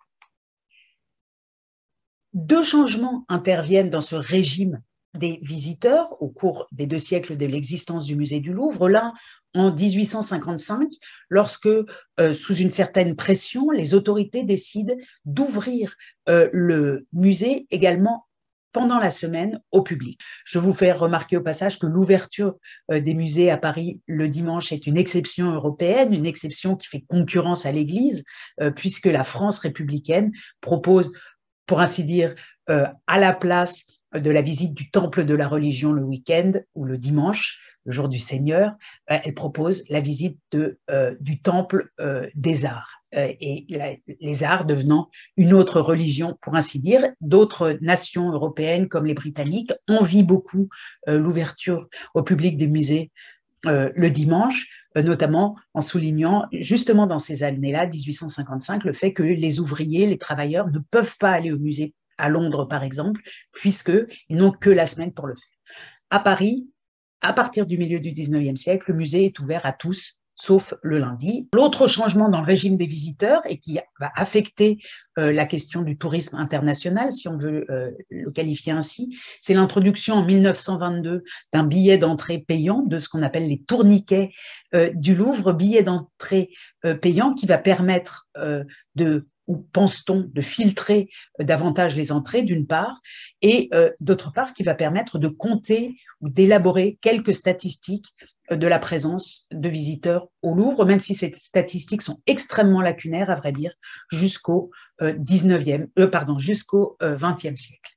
Deux 2.32 2.64
changements 2.64 3.24
interviennent 3.28 3.90
dans 3.90 4.00
ce 4.00 4.16
régime 4.16 4.82
des 5.16 5.38
visiteurs 5.42 6.20
au 6.20 6.28
cours 6.28 6.66
des 6.72 6.86
deux 6.86 6.98
siècles 6.98 7.36
de 7.36 7.46
l'existence 7.46 8.04
du 8.04 8.16
musée 8.16 8.40
du 8.40 8.52
Louvre. 8.52 8.88
L'un 8.88 9.12
en 9.56 9.72
1855, 9.72 10.88
lorsque, 11.30 11.66
euh, 11.66 12.34
sous 12.34 12.54
une 12.56 12.70
certaine 12.70 13.16
pression, 13.16 13.70
les 13.70 13.94
autorités 13.94 14.44
décident 14.44 14.94
d'ouvrir 15.24 15.94
euh, 16.28 16.48
le 16.52 17.06
musée 17.12 17.66
également 17.70 18.26
pendant 18.72 18.98
la 18.98 19.08
semaine 19.08 19.62
au 19.70 19.80
public. 19.80 20.20
Je 20.44 20.58
vous 20.58 20.74
fais 20.74 20.92
remarquer 20.92 21.38
au 21.38 21.42
passage 21.42 21.78
que 21.78 21.86
l'ouverture 21.86 22.56
euh, 22.90 23.00
des 23.00 23.14
musées 23.14 23.50
à 23.50 23.56
Paris 23.56 24.02
le 24.06 24.28
dimanche 24.28 24.72
est 24.72 24.86
une 24.86 24.98
exception 24.98 25.50
européenne, 25.50 26.12
une 26.12 26.26
exception 26.26 26.76
qui 26.76 26.88
fait 26.88 27.04
concurrence 27.08 27.64
à 27.64 27.72
l'Église, 27.72 28.22
puisque 28.74 29.06
la 29.06 29.24
France 29.24 29.58
républicaine 29.58 30.32
propose, 30.60 31.12
pour 31.64 31.80
ainsi 31.80 32.04
dire, 32.04 32.34
à 32.68 33.18
la 33.20 33.32
place 33.32 33.84
de 34.14 34.30
la 34.30 34.42
visite 34.42 34.74
du 34.74 34.90
temple 34.90 35.24
de 35.24 35.34
la 35.34 35.48
religion 35.48 35.92
le 35.92 36.02
week-end 36.02 36.52
ou 36.74 36.84
le 36.84 36.96
dimanche, 36.96 37.58
le 37.86 37.92
jour 37.92 38.08
du 38.08 38.18
Seigneur, 38.18 38.72
euh, 39.10 39.18
elle 39.24 39.34
propose 39.34 39.84
la 39.88 40.00
visite 40.00 40.38
euh, 40.90 41.14
du 41.20 41.40
temple 41.40 41.90
euh, 42.00 42.26
des 42.34 42.66
arts. 42.66 43.02
et 43.12 43.66
les 44.20 44.42
arts 44.42 44.66
devenant 44.66 45.08
une 45.36 45.54
autre 45.54 45.80
religion, 45.80 46.36
pour 46.42 46.56
ainsi 46.56 46.80
dire. 46.80 47.02
D'autres 47.20 47.78
nations 47.80 48.30
européennes, 48.30 48.88
comme 48.88 49.06
les 49.06 49.14
Britanniques, 49.14 49.72
envient 49.88 50.24
beaucoup 50.24 50.68
l'ouverture 51.06 51.88
au 52.14 52.22
public 52.22 52.58
des 52.58 52.66
musées 52.66 53.10
le 53.64 54.08
dimanche, 54.08 54.68
notamment 54.94 55.56
en 55.72 55.80
soulignant 55.80 56.44
justement 56.52 57.06
dans 57.06 57.18
ces 57.18 57.42
années-là, 57.42 57.86
1855, 57.86 58.84
le 58.84 58.92
fait 58.92 59.12
que 59.14 59.22
les 59.22 59.60
ouvriers, 59.60 60.06
les 60.06 60.18
travailleurs 60.18 60.70
ne 60.70 60.78
peuvent 60.78 61.16
pas 61.18 61.30
aller 61.30 61.52
au 61.52 61.58
musée 61.58 61.94
à 62.18 62.28
Londres 62.28 62.64
par 62.64 62.82
exemple, 62.82 63.20
puisqu'ils 63.52 64.36
n'ont 64.36 64.52
que 64.52 64.70
la 64.70 64.86
semaine 64.86 65.12
pour 65.12 65.26
le 65.26 65.34
faire. 65.34 65.76
À 66.10 66.20
Paris, 66.20 66.68
à 67.20 67.32
partir 67.32 67.66
du 67.66 67.78
milieu 67.78 68.00
du 68.00 68.10
19e 68.10 68.56
siècle, 68.56 68.92
le 68.92 68.96
musée 68.96 69.24
est 69.24 69.38
ouvert 69.38 69.66
à 69.66 69.72
tous 69.72 70.18
sauf 70.36 70.74
le 70.82 70.98
lundi. 70.98 71.48
L'autre 71.54 71.86
changement 71.88 72.28
dans 72.28 72.40
le 72.40 72.46
régime 72.46 72.76
des 72.76 72.86
visiteurs 72.86 73.40
et 73.46 73.58
qui 73.58 73.78
va 73.98 74.12
affecter 74.14 74.78
euh, 75.18 75.32
la 75.32 75.46
question 75.46 75.82
du 75.82 75.96
tourisme 75.96 76.36
international, 76.36 77.10
si 77.10 77.26
on 77.26 77.38
veut 77.38 77.64
euh, 77.70 77.90
le 78.10 78.30
qualifier 78.30 78.72
ainsi, 78.72 79.16
c'est 79.40 79.54
l'introduction 79.54 80.16
en 80.16 80.24
1922 80.24 81.24
d'un 81.52 81.66
billet 81.66 81.96
d'entrée 81.96 82.38
payant, 82.38 82.82
de 82.82 82.98
ce 82.98 83.08
qu'on 83.08 83.22
appelle 83.22 83.48
les 83.48 83.62
tourniquets 83.62 84.32
euh, 84.74 84.90
du 84.94 85.14
Louvre, 85.14 85.52
billet 85.52 85.82
d'entrée 85.82 86.50
payant 87.00 87.32
qui 87.32 87.46
va 87.46 87.58
permettre 87.58 88.28
de 88.94 89.26
ou 89.46 89.58
pense-t-on 89.72 90.28
de 90.32 90.40
filtrer 90.40 91.08
davantage 91.38 91.96
les 91.96 92.12
entrées 92.12 92.42
d'une 92.42 92.66
part, 92.66 93.00
et 93.42 93.70
d'autre 94.00 94.32
part 94.32 94.52
qui 94.52 94.62
va 94.62 94.74
permettre 94.74 95.18
de 95.18 95.28
compter 95.28 95.96
ou 96.20 96.28
d'élaborer 96.28 96.98
quelques 97.00 97.34
statistiques 97.34 98.14
de 98.50 98.66
la 98.66 98.78
présence 98.78 99.46
de 99.50 99.68
visiteurs 99.68 100.28
au 100.42 100.54
Louvre, 100.54 100.84
même 100.84 101.00
si 101.00 101.14
ces 101.14 101.32
statistiques 101.38 102.02
sont 102.02 102.20
extrêmement 102.26 102.80
lacunaires, 102.80 103.30
à 103.30 103.34
vrai 103.34 103.52
dire, 103.52 103.72
jusqu'au 104.10 104.70
19e, 105.00 105.82
euh, 105.82 105.86
euh, 105.98 106.06
pardon, 106.06 106.38
jusqu'au 106.38 106.96
20e 107.00 107.52
euh, 107.52 107.56
siècle. 107.56 107.92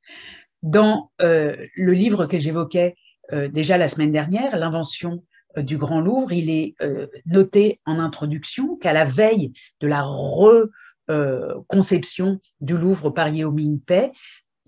Dans 0.62 1.12
le 1.18 1.94
livre 1.94 2.26
que 2.26 2.38
j'évoquais 2.38 2.96
déjà 3.32 3.78
la 3.78 3.88
semaine 3.88 4.12
dernière, 4.12 4.58
L'invention 4.58 5.24
du 5.56 5.78
Grand 5.78 6.02
Louvre, 6.02 6.34
il 6.34 6.50
est 6.50 6.74
noté 7.26 7.80
en 7.86 7.98
introduction 7.98 8.76
qu'à 8.76 8.92
la 8.92 9.06
veille 9.06 9.54
de 9.80 9.88
la 9.88 10.02
reconception 11.10 12.40
du 12.62 12.78
Louvre 12.78 13.10
par 13.10 13.30
Yeo 13.30 13.52
Ming-Pei, 13.52 14.12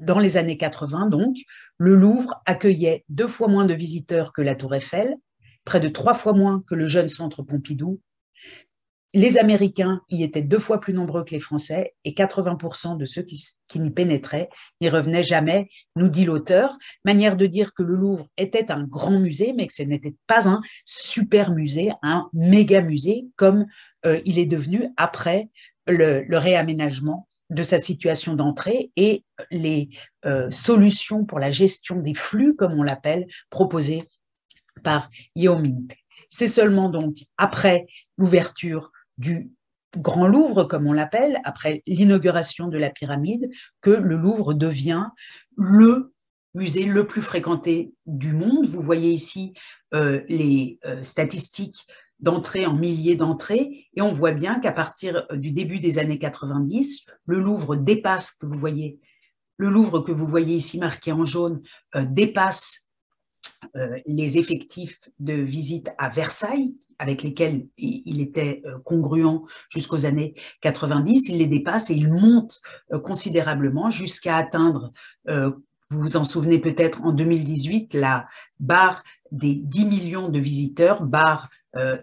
dans 0.02 0.20
les 0.20 0.38
années 0.38 0.58
80 0.58 1.10
donc, 1.10 1.38
le 1.78 1.96
Louvre 1.96 2.42
accueillait 2.46 3.06
deux 3.10 3.28
fois 3.28 3.48
moins 3.48 3.66
de 3.66 3.74
visiteurs 3.74 4.34
que 4.34 4.42
la 4.42 4.56
Tour 4.56 4.76
Eiffel, 4.76 5.16
près 5.64 5.80
de 5.80 5.88
trois 5.88 6.14
fois 6.14 6.34
moins 6.34 6.64
que 6.68 6.76
le 6.76 6.88
jeune 6.88 7.10
centre 7.10 7.44
Pompidou. 7.44 8.02
Les 9.14 9.38
Américains 9.38 10.02
y 10.10 10.24
étaient 10.24 10.42
deux 10.42 10.58
fois 10.58 10.80
plus 10.80 10.94
nombreux 10.94 11.26
que 11.26 11.32
les 11.32 11.42
Français 11.42 11.96
et 12.06 12.14
80% 12.14 12.98
de 12.98 13.04
ceux 13.04 13.24
qui, 13.24 13.44
qui 13.68 13.82
n'y 13.82 13.92
pénétraient 13.92 14.50
n'y 14.80 14.90
revenaient 14.90 15.22
jamais, 15.22 15.68
nous 15.98 16.08
dit 16.08 16.24
l'auteur. 16.24 16.78
Manière 17.04 17.36
de 17.36 17.46
dire 17.46 17.74
que 17.74 17.84
le 17.84 17.96
Louvre 17.96 18.28
était 18.38 18.72
un 18.72 18.86
grand 18.86 19.20
musée, 19.20 19.54
mais 19.54 19.68
que 19.68 19.74
ce 19.74 19.84
n'était 19.84 20.16
pas 20.28 20.48
un 20.48 20.62
super 20.86 21.52
musée, 21.52 21.92
un 22.02 22.30
méga 22.32 22.82
musée, 22.82 23.26
comme 23.36 23.66
euh, 24.06 24.22
il 24.24 24.40
est 24.40 24.46
devenu 24.46 24.88
après 24.96 25.50
le, 25.92 26.26
réaménagement 26.38 27.28
de 27.50 27.64
sa 27.64 27.78
situation 27.78 28.36
d'entrée 28.36 28.92
et 28.96 29.24
les 29.52 29.90
euh, 30.26 30.50
solutions 30.50 31.26
pour 31.26 31.40
la 31.40 31.52
gestion 31.52 31.98
des 31.98 32.14
flux, 32.14 32.56
comme 32.56 32.74
on 32.80 32.84
l'appelle, 32.84 33.28
proposées 33.50 34.08
par 34.84 35.10
Yeo 35.36 35.58
C'est 36.30 36.48
seulement 36.48 36.90
donc 36.90 37.18
après 37.38 37.88
l'ouverture 38.18 38.92
du 39.18 39.52
Grand 39.98 40.28
Louvre, 40.28 40.64
comme 40.64 40.88
on 40.88 40.94
l'appelle, 40.94 41.42
après 41.44 41.84
l'inauguration 41.86 42.70
de 42.70 42.78
la 42.78 42.90
pyramide, 42.90 43.50
que 43.82 43.90
le 43.90 44.16
Louvre 44.16 44.54
devient 44.54 45.08
le 45.58 46.14
musée 46.54 46.86
le 46.86 47.08
plus 47.08 47.22
fréquenté 47.22 47.94
du 48.06 48.34
monde. 48.34 48.66
Vous 48.68 48.82
voyez 48.82 49.12
ici 49.12 49.54
euh, 49.94 50.22
les 50.30 50.80
euh, 50.86 51.04
statistiques 51.04 51.86
d'entrée 52.22 52.66
en 52.66 52.74
milliers 52.74 53.16
d'entrées, 53.16 53.88
et 53.96 54.02
on 54.02 54.12
voit 54.12 54.32
bien 54.32 54.60
qu'à 54.60 54.72
partir 54.72 55.26
du 55.34 55.52
début 55.52 55.80
des 55.80 56.00
années 56.00 56.20
90, 56.20 57.06
le 57.26 57.40
Louvre 57.40 57.76
dépasse, 57.76 58.32
que 58.32 58.46
vous 58.46 58.58
voyez, 58.58 59.00
le 59.58 59.70
Louvre 59.70 60.00
que 60.00 60.12
vous 60.12 60.28
voyez 60.28 60.56
ici 60.56 60.80
marqué 60.80 61.12
en 61.12 61.26
jaune, 61.26 61.62
euh, 61.96 62.06
dépasse 62.08 62.88
euh, 63.76 64.00
les 64.08 64.40
effectifs 64.40 65.00
de 65.20 65.34
visite 65.34 65.92
à 66.00 66.10
Versailles, 66.10 66.76
avec 66.98 67.22
lesquels 67.22 67.68
il 67.78 68.20
était 68.20 68.64
euh, 68.66 68.80
congruent 68.84 69.46
jusqu'aux 69.70 70.06
années 70.08 70.34
90, 70.62 71.30
il 71.30 71.38
les 71.38 71.48
dépasse 71.48 71.92
et 71.92 71.94
il 71.94 72.10
monte 72.10 72.60
euh, 72.92 73.00
considérablement 73.00 73.92
jusqu'à 73.92 74.36
atteindre, 74.36 74.92
vous 75.28 76.02
vous 76.02 76.18
en 76.18 76.24
souvenez 76.24 76.58
peut-être, 76.58 77.04
en 77.04 77.12
2018, 77.12 77.94
la 77.94 78.26
barre 78.60 79.04
des 79.32 79.56
10 79.56 79.86
millions 79.86 80.30
de 80.30 80.40
visiteurs, 80.40 81.04
barre 81.04 81.50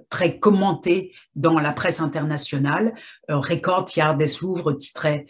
très 0.08 0.38
commentée 0.38 1.12
dans 1.34 1.58
la 1.58 1.72
presse 1.72 2.00
internationale. 2.00 2.94
Record 3.28 3.86
Yard 3.94 4.18
des 4.18 4.26
Louvre 4.40 4.72
titrait 4.72 5.26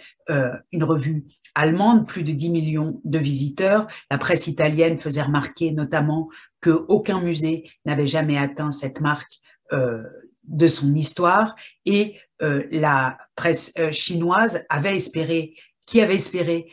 une 0.72 0.85
revue 0.85 1.24
allemande, 1.55 2.07
plus 2.07 2.22
de 2.22 2.33
10 2.33 2.51
millions 2.51 3.01
de 3.05 3.18
visiteurs. 3.18 3.88
La 4.11 4.18
presse 4.18 4.46
italienne 4.46 4.98
faisait 4.98 5.22
remarquer 5.22 5.72
notamment 5.72 6.29
qu'aucun 6.62 7.20
musée 7.20 7.70
n'avait 7.85 8.07
jamais 8.07 8.38
atteint 8.38 8.72
cette 8.72 9.01
marque 9.01 9.40
euh, 9.72 10.03
de 10.44 10.66
son 10.66 10.94
histoire 10.94 11.57
et 11.85 12.16
euh, 12.40 12.66
la 12.70 13.18
presse 13.37 13.74
euh, 13.79 13.92
chinoise 13.92 14.64
avait 14.70 14.96
espéré, 14.96 15.55
qui 15.85 16.01
avait 16.01 16.14
espéré 16.14 16.72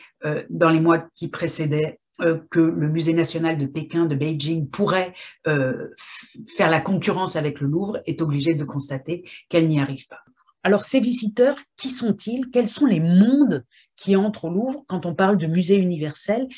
dans 0.50 0.70
les 0.70 0.80
mois 0.80 1.06
qui 1.14 1.28
précédaient 1.28 2.00
que 2.18 2.60
le 2.60 2.88
musée 2.88 3.12
national 3.12 3.58
de 3.58 3.66
Pékin, 3.66 4.06
de 4.06 4.14
Beijing, 4.14 4.68
pourrait 4.68 5.14
faire 5.44 6.70
la 6.70 6.80
concurrence 6.80 7.36
avec 7.36 7.60
le 7.60 7.68
Louvre, 7.68 8.00
est 8.06 8.22
obligé 8.22 8.54
de 8.54 8.64
constater 8.64 9.28
qu'elle 9.48 9.68
n'y 9.68 9.80
arrive 9.80 10.06
pas. 10.08 10.20
Alors 10.62 10.82
ces 10.82 11.00
visiteurs, 11.00 11.56
qui 11.76 11.90
sont-ils? 11.90 12.50
Quels 12.50 12.68
sont 12.68 12.86
les 12.86 13.00
mondes 13.00 13.64
qui 13.94 14.16
entrent 14.16 14.46
au 14.46 14.50
Louvre 14.50 14.84
quand 14.88 15.06
on 15.06 15.14
parle 15.14 15.36
de 15.36 15.46
musée 15.46 15.76
universel? 15.76 16.48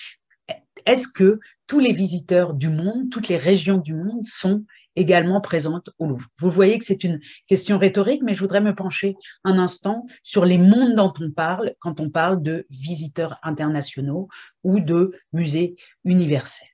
Est-ce 0.86 1.08
que 1.08 1.40
tous 1.66 1.78
les 1.78 1.92
visiteurs 1.92 2.54
du 2.54 2.68
monde, 2.68 3.10
toutes 3.10 3.28
les 3.28 3.36
régions 3.36 3.78
du 3.78 3.94
monde 3.94 4.24
sont 4.24 4.64
également 4.98 5.40
présentes 5.40 5.90
au 5.98 6.06
Louvre 6.06 6.28
Vous 6.40 6.50
voyez 6.50 6.78
que 6.78 6.84
c'est 6.84 7.04
une 7.04 7.20
question 7.46 7.78
rhétorique, 7.78 8.22
mais 8.24 8.34
je 8.34 8.40
voudrais 8.40 8.60
me 8.60 8.74
pencher 8.74 9.14
un 9.44 9.58
instant 9.58 10.06
sur 10.22 10.44
les 10.44 10.58
mondes 10.58 10.96
dont 10.96 11.12
on 11.20 11.30
parle 11.30 11.74
quand 11.78 12.00
on 12.00 12.10
parle 12.10 12.42
de 12.42 12.66
visiteurs 12.70 13.38
internationaux 13.42 14.28
ou 14.64 14.80
de 14.80 15.12
musées 15.32 15.76
universels. 16.04 16.68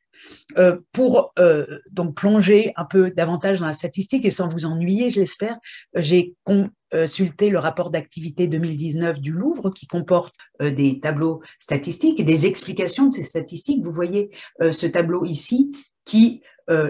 Euh, 0.59 0.79
pour 0.93 1.33
euh, 1.39 1.67
donc 1.91 2.17
plonger 2.17 2.73
un 2.77 2.85
peu 2.85 3.11
davantage 3.11 3.61
dans 3.61 3.67
la 3.67 3.73
statistique 3.73 4.25
et 4.25 4.31
sans 4.31 4.49
vous 4.49 4.65
ennuyer, 4.65 5.11
je 5.11 5.21
l'espère, 5.21 5.59
j'ai 5.95 6.35
consulté 6.45 7.51
le 7.51 7.59
rapport 7.59 7.91
d'activité 7.91 8.47
2019 8.47 9.21
du 9.21 9.33
Louvre 9.33 9.71
qui 9.71 9.87
comporte 9.87 10.35
euh, 10.63 10.71
des 10.71 11.01
tableaux 11.01 11.43
statistiques 11.59 12.21
et 12.21 12.25
des 12.25 12.47
explications 12.47 13.07
de 13.07 13.15
ces 13.15 13.23
statistiques. 13.23 13.85
Vous 13.85 13.93
voyez 13.93 14.31
ce 14.71 14.87
tableau 14.87 15.25
ici 15.25 15.71
qui 16.05 16.43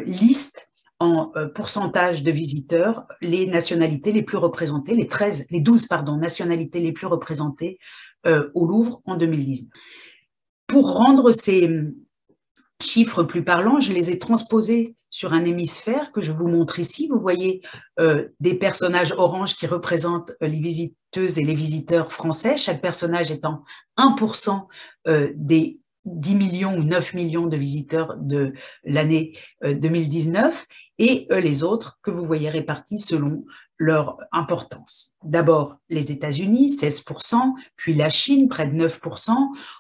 liste 0.07 0.71
en 1.05 1.33
pourcentage 1.55 2.23
de 2.23 2.31
visiteurs 2.31 3.07
les 3.21 3.47
nationalités 3.47 4.13
les 4.13 4.23
plus 4.23 4.39
représentées, 4.39 4.95
les 4.95 5.07
13, 5.07 5.47
les 5.51 5.61
12 5.61 5.87
pardon, 5.87 6.17
nationalités 6.17 6.81
les 6.81 6.93
plus 6.93 7.07
représentées 7.07 7.79
au 8.27 8.67
Louvre 8.67 9.03
en 9.05 9.17
2019. 9.17 9.69
Pour 10.67 10.95
rendre 10.95 11.31
ces, 11.31 11.69
chiffres 12.81 13.23
plus 13.23 13.45
parlants, 13.45 13.81
je 13.81 13.93
les 13.93 14.11
ai 14.11 14.19
transposés 14.19 14.97
sur 15.11 15.33
un 15.33 15.45
hémisphère 15.45 16.13
que 16.13 16.21
je 16.21 16.33
vous 16.33 16.49
montre 16.49 16.79
ici. 16.79 17.09
Vous 17.09 17.21
voyez 17.21 17.63
euh, 18.01 18.29
des 18.41 18.55
personnages 18.55 19.13
orange 19.13 19.57
qui 19.57 19.67
représentent 19.67 20.33
euh, 20.43 20.49
les 20.49 20.61
visiteuses 20.61 21.39
et 21.39 21.45
les 21.45 21.55
visiteurs 21.55 22.13
français, 22.13 22.57
chaque 22.57 22.83
personnage 22.83 23.31
étant 23.31 23.63
1% 23.97 24.67
euh, 25.07 25.33
des 25.37 25.79
10 26.05 26.35
millions 26.35 26.77
ou 26.77 26.85
9 26.85 27.15
millions 27.15 27.47
de 27.47 27.57
visiteurs 27.57 28.17
de 28.17 28.53
l'année 28.85 29.39
2019 29.63 30.67
et 30.99 31.27
les 31.31 31.63
autres 31.63 31.99
que 32.03 32.11
vous 32.11 32.25
voyez 32.25 32.51
répartis 32.51 32.99
selon 32.99 33.45
leur 33.79 34.19
importance. 34.31 35.15
D'abord 35.25 35.77
les 35.89 36.13
États-Unis, 36.13 36.69
16%, 36.69 37.55
puis 37.77 37.95
la 37.95 38.09
Chine, 38.09 38.49
près 38.49 38.67
de 38.67 38.87
9%, 38.87 39.33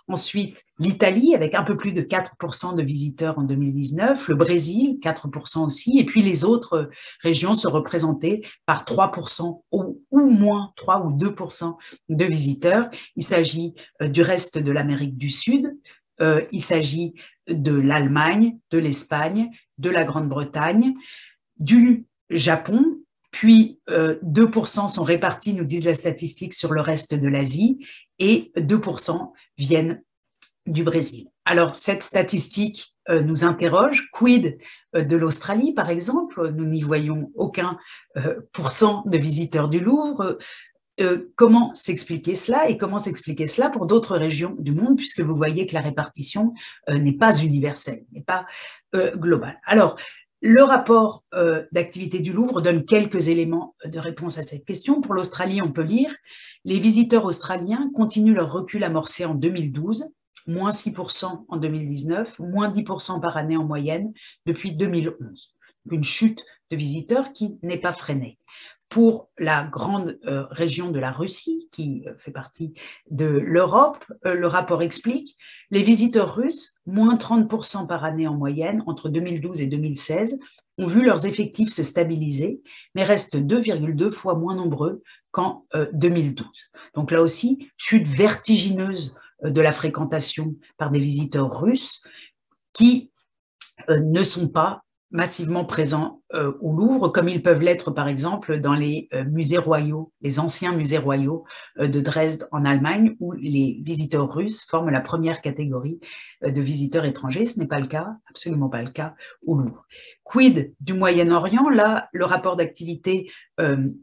ensuite 0.09 0.65
l'Italie 0.79 1.35
avec 1.35 1.55
un 1.55 1.63
peu 1.63 1.77
plus 1.77 1.93
de 1.93 2.03
4% 2.03 2.75
de 2.75 2.83
visiteurs 2.83 3.39
en 3.39 3.43
2019, 3.43 4.29
le 4.29 4.35
Brésil, 4.35 4.99
4% 5.01 5.67
aussi, 5.67 5.99
et 5.99 6.05
puis 6.05 6.23
les 6.23 6.45
autres 6.45 6.91
régions 7.23 7.55
se 7.55 7.69
représentaient 7.69 8.43
par 8.67 8.85
3% 8.85 9.63
ou, 9.71 10.01
moins 10.13 10.73
3 10.77 11.07
ou 11.07 11.17
2% 11.17 11.77
de 12.09 12.25
visiteurs. 12.25 12.89
Il 13.17 13.23
s'agit 13.23 13.75
euh, 14.03 14.09
du 14.09 14.23
reste 14.23 14.59
de 14.59 14.73
l'Amérique 14.73 15.17
du 15.17 15.31
Sud, 15.31 15.73
euh, 16.21 16.43
il 16.53 16.63
s'agit 16.63 17.15
de 17.49 17.73
l'Allemagne, 17.73 18.59
de 18.71 18.79
l'Espagne, 18.79 19.51
de 19.79 19.91
la 19.91 20.05
Grande-Bretagne, 20.05 20.95
du 21.59 22.07
Japon, 22.31 22.99
puis 23.31 23.81
2% 23.89 24.85
euh, 24.85 24.89
sont 24.89 25.03
répartis, 25.03 25.55
nous 25.55 25.65
disent 25.65 25.87
la 25.87 25.95
statistique, 25.95 26.55
sur 26.55 26.73
le 26.73 26.81
reste 26.81 27.15
de 27.15 27.29
l'Asie, 27.29 27.85
et 28.19 28.53
2% 28.57 29.33
viennent 29.59 30.03
du 30.67 30.85
Brésil. 30.85 31.27
Alors, 31.45 31.75
cette 31.75 32.03
statistique 32.03 32.95
euh, 33.11 33.21
nous 33.21 33.45
interroge. 33.45 34.09
Quid 34.13 34.59
euh, 34.95 35.03
de 35.03 35.17
l'Australie, 35.17 35.75
par 35.75 35.91
exemple? 35.91 36.51
Nous 36.51 36.65
n'y 36.65 36.83
voyons 36.83 37.33
aucun 37.35 37.77
pourcent 38.53 39.03
de 39.07 39.19
visiteurs 39.19 39.69
du 39.69 39.81
Louvre. 39.81 40.39
Comment 41.35 41.75
s'expliquer 41.75 42.35
cela 42.35 42.69
et 42.69 42.79
comment 42.79 42.99
s'expliquer 42.99 43.47
cela 43.47 43.69
pour 43.69 43.87
d'autres 43.87 44.17
régions 44.17 44.55
du 44.59 44.73
monde, 44.73 44.97
puisque 44.97 45.21
vous 45.21 45.35
voyez 45.35 45.67
que 45.67 45.75
la 45.75 45.81
répartition 45.81 46.55
n'est 46.89 47.17
pas 47.17 47.37
universelle, 47.39 48.05
n'est 48.13 48.23
pas 48.23 48.47
globale. 49.17 49.61
Alors, 49.67 49.97
Le 50.47 50.63
rapport 50.63 51.25
euh, 51.33 51.65
d'activité 51.73 52.19
du 52.19 52.31
Louvre 52.31 52.61
donne 52.61 52.85
quelques 52.85 53.29
éléments 53.29 53.75
de 53.83 53.99
réponse 53.99 54.37
à 54.37 54.43
cette 54.43 54.67
question. 54.67 55.01
Pour 55.01 55.15
l'Australie, 55.15 55.63
on 55.63 55.73
peut 55.73 55.81
lire 55.81 56.15
Les 56.67 56.79
visiteurs 56.79 57.25
australiens 57.25 57.91
continuent 57.95 58.35
leur 58.35 58.53
recul 58.53 58.85
amorcé 58.85 59.25
en 59.25 59.35
2012, 59.35 60.05
moins 60.47 60.69
6% 60.69 61.47
en 61.49 61.57
2019, 61.57 62.41
moins 62.41 62.69
10% 62.69 63.23
par 63.23 63.39
année 63.39 63.57
en 63.57 63.65
moyenne 63.65 64.13
depuis 64.45 64.73
2011. 64.73 65.55
Une 65.91 66.05
chute 66.05 66.43
de 66.71 66.77
visiteurs 66.77 67.33
qui 67.33 67.57
n'est 67.63 67.81
pas 67.81 67.95
freinée 67.95 68.37
pour 68.89 69.31
la 69.39 69.65
grande 69.65 70.19
euh, 70.27 70.45
région 70.51 70.91
de 70.91 70.99
la 70.99 71.11
Russie, 71.11 71.69
qui 71.73 72.05
euh, 72.07 72.15
fait 72.19 72.31
partie 72.31 72.75
de 73.11 73.27
l'Europe, 73.27 74.05
euh, 74.25 74.35
le 74.35 74.47
rapport 74.47 74.83
explique, 74.83 75.37
les 75.71 75.83
visiteurs 75.83 76.35
russes, 76.35 76.77
moins 76.87 77.17
30% 77.17 77.87
par 77.87 78.05
année 78.05 78.29
en 78.29 78.35
moyenne 78.35 78.83
entre 78.87 79.09
2012 79.09 79.61
et 79.63 79.67
2016, 79.67 80.39
ont 80.79 80.87
vu 80.87 81.05
leurs 81.05 81.27
effectifs 81.27 81.71
se 81.71 81.83
stabiliser, 81.83 82.61
mais 82.95 83.03
restent 83.05 83.37
2,2 83.37 84.11
fois 84.11 84.35
moins 84.35 84.55
nombreux 84.55 85.03
qu'en 85.31 85.67
2012. 85.93 86.47
Donc 86.95 87.11
là 87.11 87.23
aussi, 87.23 87.71
chute 87.77 88.07
vertigineuse 88.07 89.15
de 89.43 89.61
la 89.61 89.73
fréquentation 89.73 90.55
par 90.79 90.91
des 90.93 91.01
visiteurs 91.01 91.61
russes 91.61 92.07
qui 92.73 93.11
ne 93.89 94.23
sont 94.23 94.49
pas 94.49 94.84
massivement 95.15 95.65
présents 95.65 96.23
euh, 96.35 96.53
au 96.61 96.73
Louvre, 96.73 97.09
comme 97.09 97.29
ils 97.29 97.41
peuvent 97.41 97.63
l'être 97.63 97.93
par 97.93 98.09
exemple 98.09 98.59
dans 98.59 98.75
les 98.75 99.09
euh, 99.15 99.23
musées 99.23 99.59
royaux, 99.59 100.13
les 100.23 100.41
anciens 100.41 100.73
musées 100.73 100.99
royaux 100.99 101.45
euh, 101.79 101.87
de 101.87 102.01
Dresde 102.01 102.49
en 102.51 102.65
Allemagne, 102.65 103.15
où 103.21 103.31
les 103.31 103.81
visiteurs 103.85 104.35
russes 104.35 104.65
forment 104.65 104.91
la 104.91 105.01
première 105.01 105.41
catégorie 105.41 106.01
de 106.45 106.61
visiteurs 106.61 107.05
étrangers. 107.05 107.45
Ce 107.45 107.61
n'est 107.61 107.69
pas 107.69 107.79
le 107.79 107.87
cas, 107.87 108.17
absolument 108.29 108.69
pas 108.69 108.83
le 108.83 108.91
cas 108.91 109.15
au 109.47 109.57
Louvre. 109.57 109.87
Quid 110.25 110.75
du 110.81 110.95
Moyen-Orient? 110.95 111.69
Là, 111.69 112.09
le 112.13 112.25
rapport 112.25 112.57
d'activité 112.57 113.31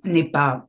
n'est 0.06 0.32
pas 0.32 0.68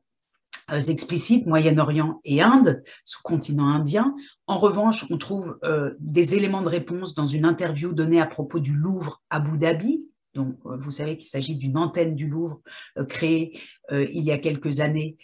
explicite, 0.89 1.47
Moyen-Orient 1.47 2.19
et 2.25 2.41
Inde, 2.41 2.83
sous-continent 3.05 3.69
indien. 3.69 4.13
En 4.47 4.57
revanche, 4.57 5.05
on 5.09 5.17
trouve 5.17 5.59
des 5.99 6.35
éléments 6.35 6.61
de 6.61 6.69
réponse 6.69 7.15
dans 7.15 7.27
une 7.27 7.45
interview 7.45 7.93
donnée 7.93 8.19
à 8.19 8.25
propos 8.25 8.59
du 8.59 8.73
Louvre 8.73 9.21
à 9.29 9.37
Abu 9.37 9.57
Dhabi, 9.57 10.03
donc, 10.33 10.55
euh, 10.65 10.75
vous 10.77 10.91
savez 10.91 11.17
qu'il 11.17 11.27
s'agit 11.27 11.55
d'une 11.55 11.77
antenne 11.77 12.15
du 12.15 12.27
Louvre 12.27 12.61
euh, 12.97 13.05
créée 13.05 13.59
euh, 13.91 14.07
il 14.11 14.23
y 14.23 14.31
a 14.31 14.37
quelques 14.37 14.79
années 14.79 15.17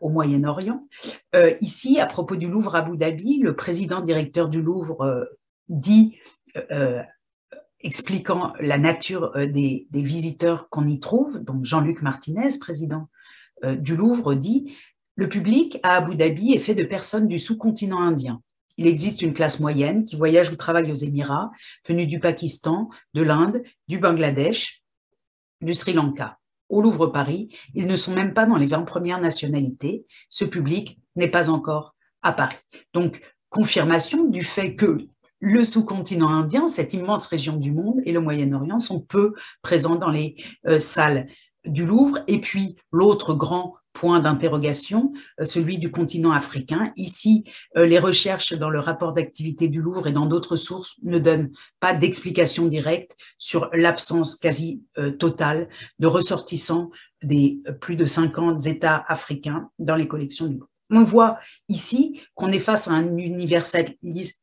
au 0.00 0.08
Moyen-Orient. 0.08 0.88
ici, 1.60 2.00
à 2.00 2.06
propos 2.06 2.36
du 2.36 2.48
Louvre 2.48 2.74
Abu 2.74 2.96
Dhabi, 2.96 3.38
le 3.40 3.54
président 3.54 4.00
directeur 4.00 4.48
du 4.48 4.62
Louvre 4.62 5.28
dit, 5.68 6.16
expliquant 7.80 8.54
la 8.60 8.78
nature 8.78 9.32
des 9.36 9.86
visiteurs 9.92 10.70
qu'on 10.70 10.86
y 10.86 11.00
trouve, 11.00 11.38
donc 11.38 11.66
Jean-Luc 11.66 12.00
Martinez, 12.00 12.48
président 12.58 13.10
du 13.62 13.94
Louvre, 13.94 14.34
dit 14.34 14.74
Le 15.16 15.28
public 15.28 15.78
à 15.82 15.96
Abu 15.96 16.16
Dhabi 16.16 16.54
est 16.54 16.58
fait 16.58 16.74
de 16.74 16.84
personnes 16.84 17.28
du 17.28 17.38
sous-continent 17.38 18.00
indien. 18.00 18.40
Il 18.78 18.86
existe 18.86 19.22
une 19.22 19.34
classe 19.34 19.60
moyenne 19.60 20.04
qui 20.04 20.16
voyage 20.16 20.50
ou 20.50 20.56
travaille 20.56 20.90
aux 20.90 20.94
Émirats, 20.94 21.50
venue 21.86 22.06
du 22.06 22.20
Pakistan, 22.20 22.88
de 23.12 23.22
l'Inde, 23.22 23.62
du 23.88 23.98
Bangladesh, 23.98 24.82
du 25.60 25.74
Sri 25.74 25.92
Lanka. 25.92 26.38
Au 26.68 26.80
Louvre 26.80 27.08
Paris, 27.08 27.48
ils 27.74 27.86
ne 27.86 27.96
sont 27.96 28.14
même 28.14 28.34
pas 28.34 28.46
dans 28.46 28.56
les 28.56 28.66
20 28.66 28.82
premières 28.82 29.20
nationalités. 29.20 30.06
Ce 30.30 30.44
public 30.44 30.98
n'est 31.16 31.30
pas 31.30 31.50
encore 31.50 31.96
à 32.22 32.32
Paris. 32.32 32.56
Donc, 32.94 33.20
confirmation 33.48 34.24
du 34.24 34.44
fait 34.44 34.76
que 34.76 34.98
le 35.40 35.64
sous-continent 35.64 36.28
indien, 36.28 36.68
cette 36.68 36.94
immense 36.94 37.26
région 37.26 37.56
du 37.56 37.72
monde 37.72 38.00
et 38.04 38.12
le 38.12 38.20
Moyen-Orient 38.20 38.80
sont 38.80 39.00
peu 39.00 39.34
présents 39.62 39.96
dans 39.96 40.10
les 40.10 40.36
euh, 40.66 40.78
salles 40.80 41.28
du 41.64 41.84
Louvre. 41.84 42.18
Et 42.26 42.40
puis, 42.40 42.76
l'autre 42.92 43.34
grand 43.34 43.76
point 43.92 44.20
d'interrogation, 44.20 45.12
euh, 45.40 45.44
celui 45.44 45.78
du 45.78 45.90
continent 45.90 46.30
africain. 46.30 46.92
Ici, 46.96 47.44
euh, 47.76 47.84
les 47.84 47.98
recherches 47.98 48.52
dans 48.52 48.70
le 48.70 48.78
rapport 48.78 49.12
d'activité 49.12 49.66
du 49.66 49.82
Louvre 49.82 50.06
et 50.06 50.12
dans 50.12 50.26
d'autres 50.26 50.56
sources 50.56 50.96
ne 51.02 51.18
donnent 51.18 51.50
pas 51.80 51.94
d'explication 51.94 52.66
directe 52.66 53.16
sur 53.38 53.68
l'absence 53.72 54.36
quasi 54.36 54.82
euh, 54.98 55.10
totale 55.10 55.68
de 55.98 56.06
ressortissants 56.06 56.90
des 57.22 57.60
plus 57.80 57.96
de 57.96 58.06
50 58.06 58.66
États 58.66 59.04
africains 59.08 59.70
dans 59.80 59.96
les 59.96 60.06
collections 60.06 60.46
du 60.46 60.54
Louvre. 60.54 60.70
On 60.90 61.02
voit 61.02 61.38
ici 61.68 62.20
qu'on 62.34 62.52
est 62.52 62.60
face 62.60 62.88
à 62.88 62.92
un 62.92 63.16
universalisme 63.16 64.38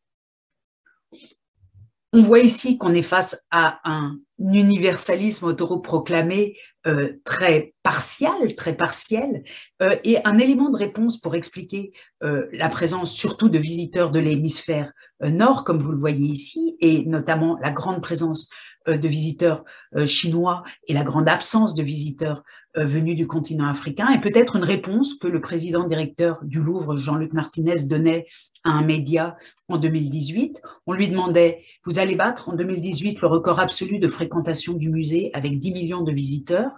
on 2.16 2.22
voit 2.22 2.40
ici 2.40 2.78
qu'on 2.78 2.94
est 2.94 3.02
face 3.02 3.46
à 3.52 3.82
un 3.84 4.18
universalisme 4.40 5.46
autoproclamé 5.46 6.58
euh, 6.88 7.20
très 7.24 7.74
partial, 7.84 8.56
très 8.56 8.76
partiel, 8.76 9.44
euh, 9.82 9.96
et 10.04 10.18
un 10.26 10.38
élément 10.38 10.70
de 10.70 10.78
réponse 10.78 11.20
pour 11.20 11.36
expliquer 11.36 11.94
euh, 12.24 12.48
la 12.52 12.70
présence 12.70 13.14
surtout 13.14 13.50
de 13.50 13.60
visiteurs 13.60 14.12
de 14.12 14.20
l'hémisphère 14.20 14.92
nord, 15.22 15.64
comme 15.64 15.78
vous 15.78 15.92
le 15.92 15.98
voyez 15.98 16.28
ici, 16.28 16.76
et 16.82 17.06
notamment 17.06 17.58
la 17.62 17.72
grande 17.72 18.02
présence 18.02 18.50
de 18.86 19.08
visiteurs 19.08 19.64
chinois 20.06 20.64
et 20.90 20.94
la 20.94 21.06
grande 21.06 21.30
absence 21.30 21.74
de 21.74 21.82
visiteurs 21.82 22.44
venus 22.76 23.16
du 23.16 23.28
continent 23.28 23.68
africain, 23.68 24.10
et 24.10 24.20
peut-être 24.20 24.56
une 24.56 24.64
réponse 24.64 25.14
que 25.14 25.28
le 25.28 25.42
président 25.42 25.86
directeur 25.86 26.40
du 26.44 26.62
Louvre, 26.62 26.98
Jean-Luc 26.98 27.34
Martinez, 27.34 27.84
donnait 27.88 28.28
à 28.64 28.72
un 28.72 28.82
média 28.82 29.38
en 29.68 29.78
2018. 29.78 30.62
On 30.86 30.94
lui 30.94 31.08
demandait, 31.08 31.64
vous 31.86 32.00
allez 32.00 32.16
battre 32.16 32.50
en 32.50 32.54
2018 32.54 33.22
le 33.22 33.28
record 33.28 33.60
absolu 33.60 34.00
de 34.00 34.08
fréquentation 34.08 34.74
du 34.74 34.90
musée 34.90 35.32
avec 35.34 35.60
10 35.60 35.74
millions 35.74 36.04
de 36.04 36.12
visiteurs 36.12 36.72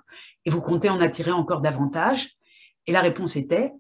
et 0.45 0.49
vous 0.49 0.61
comptez 0.61 0.89
en 0.89 1.01
attirer 1.01 1.31
encore 1.31 1.61
davantage? 1.61 2.29
Et 2.85 2.91
la 2.91 3.01
réponse 3.01 3.35
était, 3.35 3.73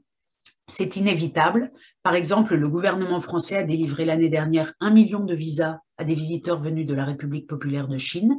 c'est 0.67 0.97
inévitable. 0.97 1.71
Par 2.03 2.15
exemple, 2.15 2.55
le 2.55 2.67
gouvernement 2.67 3.21
français 3.21 3.57
a 3.57 3.63
délivré 3.63 4.03
l'année 4.03 4.29
dernière 4.29 4.73
un 4.81 4.89
million 4.89 5.23
de 5.23 5.33
visas 5.33 5.79
à 5.97 6.03
des 6.03 6.15
visiteurs 6.15 6.61
venus 6.61 6.85
de 6.85 6.93
la 6.93 7.05
République 7.05 7.47
populaire 7.47 7.87
de 7.87 7.97
Chine. 7.97 8.35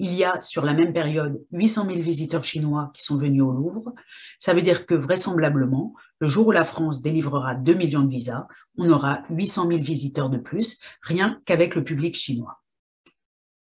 Il 0.00 0.14
y 0.14 0.22
a 0.22 0.40
sur 0.40 0.64
la 0.64 0.74
même 0.74 0.92
période 0.92 1.44
800 1.50 1.86
000 1.86 2.02
visiteurs 2.02 2.44
chinois 2.44 2.92
qui 2.94 3.02
sont 3.02 3.16
venus 3.16 3.42
au 3.42 3.50
Louvre. 3.50 3.92
Ça 4.38 4.54
veut 4.54 4.62
dire 4.62 4.86
que 4.86 4.94
vraisemblablement, 4.94 5.94
le 6.20 6.28
jour 6.28 6.46
où 6.46 6.52
la 6.52 6.62
France 6.62 7.02
délivrera 7.02 7.56
2 7.56 7.74
millions 7.74 8.04
de 8.04 8.10
visas, 8.10 8.46
on 8.76 8.90
aura 8.90 9.24
800 9.28 9.66
000 9.66 9.80
visiteurs 9.80 10.30
de 10.30 10.38
plus, 10.38 10.78
rien 11.02 11.40
qu'avec 11.46 11.74
le 11.74 11.82
public 11.82 12.14
chinois. 12.14 12.62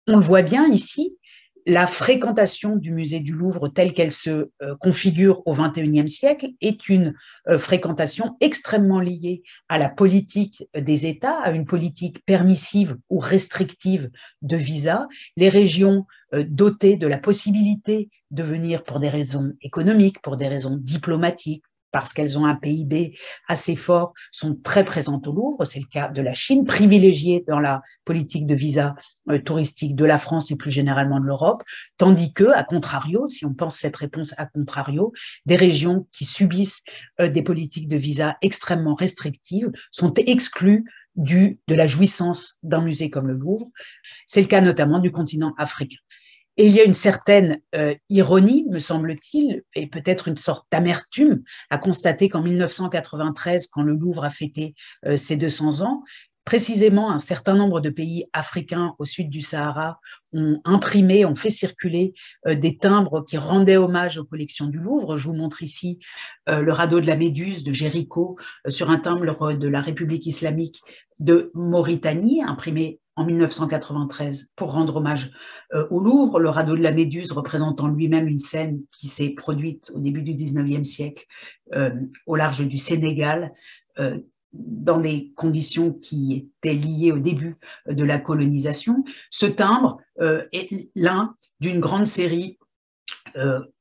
On 0.06 0.20
voit 0.20 0.42
bien 0.42 0.68
ici, 0.68 1.18
la 1.66 1.86
fréquentation 1.86 2.76
du 2.76 2.92
musée 2.92 3.20
du 3.20 3.32
Louvre 3.32 3.68
telle 3.68 3.92
qu'elle 3.92 4.12
se 4.12 4.50
euh, 4.62 4.74
configure 4.80 5.42
au 5.46 5.54
XXIe 5.54 6.08
siècle 6.08 6.48
est 6.60 6.88
une 6.88 7.14
euh, 7.48 7.58
fréquentation 7.58 8.36
extrêmement 8.40 9.00
liée 9.00 9.42
à 9.68 9.78
la 9.78 9.88
politique 9.88 10.64
des 10.74 11.06
États, 11.06 11.38
à 11.38 11.52
une 11.52 11.64
politique 11.64 12.24
permissive 12.26 12.96
ou 13.10 13.18
restrictive 13.18 14.10
de 14.42 14.56
visa. 14.56 15.06
Les 15.36 15.48
régions 15.48 16.06
euh, 16.34 16.44
dotées 16.48 16.96
de 16.96 17.06
la 17.06 17.18
possibilité 17.18 18.08
de 18.30 18.42
venir 18.42 18.82
pour 18.84 18.98
des 18.98 19.08
raisons 19.08 19.52
économiques, 19.60 20.20
pour 20.20 20.36
des 20.36 20.48
raisons 20.48 20.76
diplomatiques, 20.76 21.64
parce 21.92 22.12
qu'elles 22.12 22.38
ont 22.38 22.46
un 22.46 22.56
PIB 22.56 23.16
assez 23.46 23.76
fort, 23.76 24.14
sont 24.32 24.56
très 24.56 24.84
présentes 24.84 25.28
au 25.28 25.32
Louvre. 25.32 25.64
C'est 25.64 25.78
le 25.78 25.86
cas 25.86 26.08
de 26.08 26.22
la 26.22 26.32
Chine, 26.32 26.64
privilégiée 26.64 27.44
dans 27.46 27.60
la 27.60 27.82
politique 28.04 28.46
de 28.46 28.54
visa 28.54 28.96
euh, 29.30 29.38
touristique 29.38 29.94
de 29.94 30.04
la 30.04 30.18
France 30.18 30.50
et 30.50 30.56
plus 30.56 30.70
généralement 30.70 31.20
de 31.20 31.26
l'Europe, 31.26 31.62
tandis 31.98 32.32
que, 32.32 32.50
à 32.52 32.64
contrario, 32.64 33.26
si 33.26 33.44
on 33.44 33.54
pense 33.54 33.76
cette 33.76 33.96
réponse 33.96 34.34
à 34.38 34.46
contrario, 34.46 35.12
des 35.46 35.56
régions 35.56 36.08
qui 36.12 36.24
subissent 36.24 36.82
euh, 37.20 37.28
des 37.28 37.42
politiques 37.42 37.88
de 37.88 37.96
visa 37.96 38.36
extrêmement 38.42 38.94
restrictives 38.94 39.70
sont 39.90 40.14
exclues 40.14 40.84
du, 41.14 41.60
de 41.68 41.74
la 41.74 41.86
jouissance 41.86 42.58
d'un 42.62 42.82
musée 42.82 43.10
comme 43.10 43.28
le 43.28 43.34
Louvre. 43.34 43.66
C'est 44.26 44.40
le 44.40 44.46
cas 44.46 44.60
notamment 44.60 44.98
du 44.98 45.10
continent 45.10 45.54
africain. 45.58 45.98
Et 46.56 46.66
il 46.66 46.72
y 46.72 46.80
a 46.80 46.84
une 46.84 46.94
certaine 46.94 47.60
euh, 47.74 47.94
ironie, 48.10 48.66
me 48.70 48.78
semble-t-il, 48.78 49.62
et 49.74 49.86
peut-être 49.86 50.28
une 50.28 50.36
sorte 50.36 50.66
d'amertume 50.70 51.42
à 51.70 51.78
constater 51.78 52.28
qu'en 52.28 52.42
1993, 52.42 53.68
quand 53.68 53.82
le 53.82 53.94
Louvre 53.94 54.24
a 54.24 54.30
fêté 54.30 54.74
euh, 55.06 55.16
ses 55.16 55.36
200 55.36 55.80
ans, 55.82 56.02
précisément 56.44 57.10
un 57.10 57.20
certain 57.20 57.54
nombre 57.54 57.80
de 57.80 57.88
pays 57.88 58.26
africains 58.34 58.94
au 58.98 59.04
sud 59.04 59.30
du 59.30 59.40
Sahara 59.40 60.00
ont 60.34 60.60
imprimé, 60.64 61.24
ont 61.24 61.36
fait 61.36 61.50
circuler 61.50 62.12
euh, 62.46 62.54
des 62.54 62.76
timbres 62.76 63.24
qui 63.24 63.38
rendaient 63.38 63.78
hommage 63.78 64.18
aux 64.18 64.24
collections 64.24 64.66
du 64.66 64.78
Louvre. 64.78 65.16
Je 65.16 65.28
vous 65.28 65.34
montre 65.34 65.62
ici 65.62 66.00
le 66.48 66.72
radeau 66.72 67.00
de 67.00 67.06
la 67.06 67.14
Méduse 67.14 67.62
de 67.62 67.72
Jéricho 67.72 68.36
sur 68.68 68.90
un 68.90 68.98
timbre 68.98 69.54
de 69.54 69.68
la 69.68 69.80
République 69.80 70.26
islamique 70.26 70.82
de 71.20 71.52
Mauritanie, 71.54 72.42
imprimé 72.42 72.98
en 73.16 73.24
1993 73.24 74.52
pour 74.56 74.72
rendre 74.72 74.96
hommage 74.96 75.30
euh, 75.74 75.86
au 75.90 76.00
Louvre. 76.00 76.38
Le 76.38 76.48
radeau 76.48 76.76
de 76.76 76.82
la 76.82 76.92
Méduse 76.92 77.32
représentant 77.32 77.88
lui-même 77.88 78.26
une 78.26 78.38
scène 78.38 78.78
qui 78.90 79.08
s'est 79.08 79.30
produite 79.30 79.90
au 79.94 79.98
début 79.98 80.22
du 80.22 80.34
19e 80.34 80.84
siècle 80.84 81.26
euh, 81.74 81.90
au 82.26 82.36
large 82.36 82.66
du 82.66 82.78
Sénégal, 82.78 83.52
euh, 83.98 84.18
dans 84.52 85.00
des 85.00 85.32
conditions 85.34 85.92
qui 85.92 86.50
étaient 86.62 86.74
liées 86.74 87.12
au 87.12 87.18
début 87.18 87.56
de 87.86 88.04
la 88.04 88.18
colonisation. 88.18 89.02
Ce 89.30 89.46
timbre 89.46 89.96
est 90.20 90.90
l'un 90.94 91.34
d'une 91.60 91.80
grande 91.80 92.06
série 92.06 92.58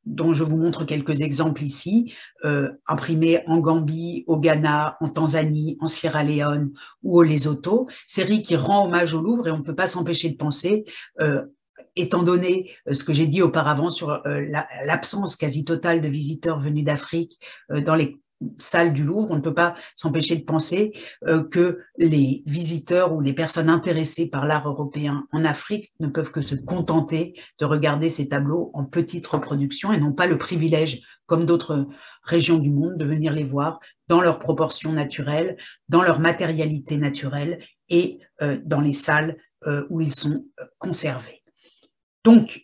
dont 0.05 0.33
je 0.33 0.43
vous 0.43 0.57
montre 0.57 0.85
quelques 0.85 1.21
exemples 1.21 1.63
ici, 1.63 2.13
imprimés 2.87 3.43
en 3.47 3.59
Gambie, 3.59 4.23
au 4.27 4.37
Ghana, 4.37 4.97
en 4.99 5.09
Tanzanie, 5.09 5.77
en 5.79 5.87
Sierra 5.87 6.23
Leone 6.23 6.71
ou 7.03 7.19
au 7.19 7.23
Lesotho, 7.23 7.87
série 8.07 8.41
qui 8.41 8.55
rend 8.55 8.85
hommage 8.85 9.13
au 9.13 9.21
Louvre 9.21 9.47
et 9.47 9.51
on 9.51 9.59
ne 9.59 9.63
peut 9.63 9.75
pas 9.75 9.87
s'empêcher 9.87 10.29
de 10.29 10.37
penser 10.37 10.85
étant 11.95 12.23
donné 12.23 12.71
euh, 12.87 12.93
ce 12.93 13.03
que 13.03 13.13
j'ai 13.13 13.27
dit 13.27 13.41
auparavant 13.41 13.89
sur 13.89 14.09
euh, 14.09 14.45
l'absence 14.85 15.35
quasi 15.35 15.65
totale 15.65 16.01
de 16.01 16.07
visiteurs 16.07 16.59
venus 16.59 16.85
d'Afrique 16.85 17.39
euh, 17.71 17.81
dans 17.81 17.95
les 17.95 18.19
salles 18.58 18.93
du 18.93 19.04
Louvre, 19.04 19.32
on 19.32 19.36
ne 19.36 19.41
peut 19.41 19.54
pas 19.54 19.75
s'empêcher 19.95 20.36
de 20.36 20.43
penser 20.43 20.93
que 21.51 21.80
les 21.97 22.43
visiteurs 22.45 23.13
ou 23.13 23.21
les 23.21 23.34
personnes 23.34 23.69
intéressées 23.69 24.30
par 24.30 24.45
l'art 24.45 24.67
européen 24.67 25.25
en 25.32 25.45
Afrique 25.45 25.91
ne 25.99 26.08
peuvent 26.08 26.32
que 26.32 26.41
se 26.41 26.56
contenter 26.56 27.34
de 27.60 27.65
regarder 27.65 28.10
ces 28.10 28.30
tableaux 28.30 28.71
en 28.73 28.86
petite 28.86 29.27
reproduction 29.27 29.93
et 29.93 29.99
n'ont 29.99 30.13
pas 30.13 30.27
le 30.27 30.38
privilège, 30.38 31.01
comme 31.25 31.45
d'autres 31.45 31.88
régions 32.23 32.60
du 32.60 32.69
monde, 32.69 32.97
de 32.97 33.06
venir 33.06 33.34
les 33.34 33.43
voir 33.43 33.80
dans 34.08 34.21
leurs 34.21 34.39
proportions 34.39 34.93
naturelles, 34.93 35.58
dans 35.89 36.01
leur 36.01 36.19
matérialité 36.19 36.97
naturelle 36.97 37.60
et 37.89 38.19
dans 38.63 38.82
les 38.82 38.93
salles 38.93 39.38
où 39.89 40.01
ils 40.01 40.13
sont 40.13 40.45
conservés. 40.80 41.43
Donc, 42.23 42.63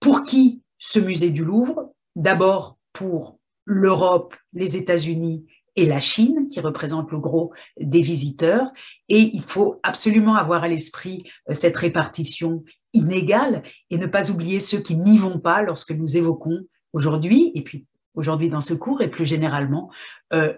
pour 0.00 0.22
qui 0.22 0.62
ce 0.78 0.98
musée 1.00 1.30
du 1.30 1.44
Louvre? 1.44 1.92
D'abord 2.16 2.78
pour 2.92 3.37
l'Europe, 3.68 4.34
les 4.54 4.76
États-Unis 4.76 5.46
et 5.76 5.84
la 5.84 6.00
Chine, 6.00 6.48
qui 6.50 6.58
représentent 6.58 7.12
le 7.12 7.18
gros 7.18 7.52
des 7.78 8.00
visiteurs. 8.00 8.66
Et 9.08 9.30
il 9.34 9.42
faut 9.42 9.78
absolument 9.82 10.34
avoir 10.34 10.64
à 10.64 10.68
l'esprit 10.68 11.22
euh, 11.48 11.54
cette 11.54 11.76
répartition 11.76 12.64
inégale 12.94 13.62
et 13.90 13.98
ne 13.98 14.06
pas 14.06 14.30
oublier 14.30 14.58
ceux 14.58 14.80
qui 14.80 14.96
n'y 14.96 15.18
vont 15.18 15.38
pas 15.38 15.62
lorsque 15.62 15.92
nous 15.92 16.16
évoquons 16.16 16.64
aujourd'hui, 16.94 17.52
et 17.54 17.62
puis 17.62 17.86
aujourd'hui 18.14 18.48
dans 18.48 18.62
ce 18.62 18.72
cours, 18.74 19.02
et 19.02 19.10
plus 19.10 19.26
généralement, 19.26 19.90
euh, 20.32 20.54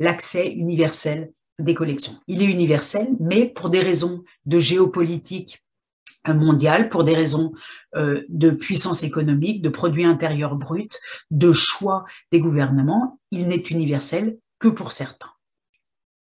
l'accès 0.00 0.48
universel 0.48 1.30
des 1.58 1.74
collections. 1.74 2.14
Il 2.26 2.42
est 2.42 2.46
universel, 2.46 3.08
mais 3.20 3.46
pour 3.46 3.68
des 3.68 3.80
raisons 3.80 4.24
de 4.46 4.58
géopolitique 4.58 5.61
mondiale 6.26 6.88
pour 6.88 7.04
des 7.04 7.14
raisons 7.14 7.52
euh, 7.96 8.22
de 8.28 8.50
puissance 8.50 9.02
économique, 9.02 9.62
de 9.62 9.68
produits 9.68 10.04
intérieurs 10.04 10.56
bruts, 10.56 10.88
de 11.30 11.52
choix 11.52 12.04
des 12.30 12.40
gouvernements. 12.40 13.18
Il 13.30 13.48
n'est 13.48 13.56
universel 13.56 14.38
que 14.58 14.68
pour 14.68 14.92
certains. 14.92 15.32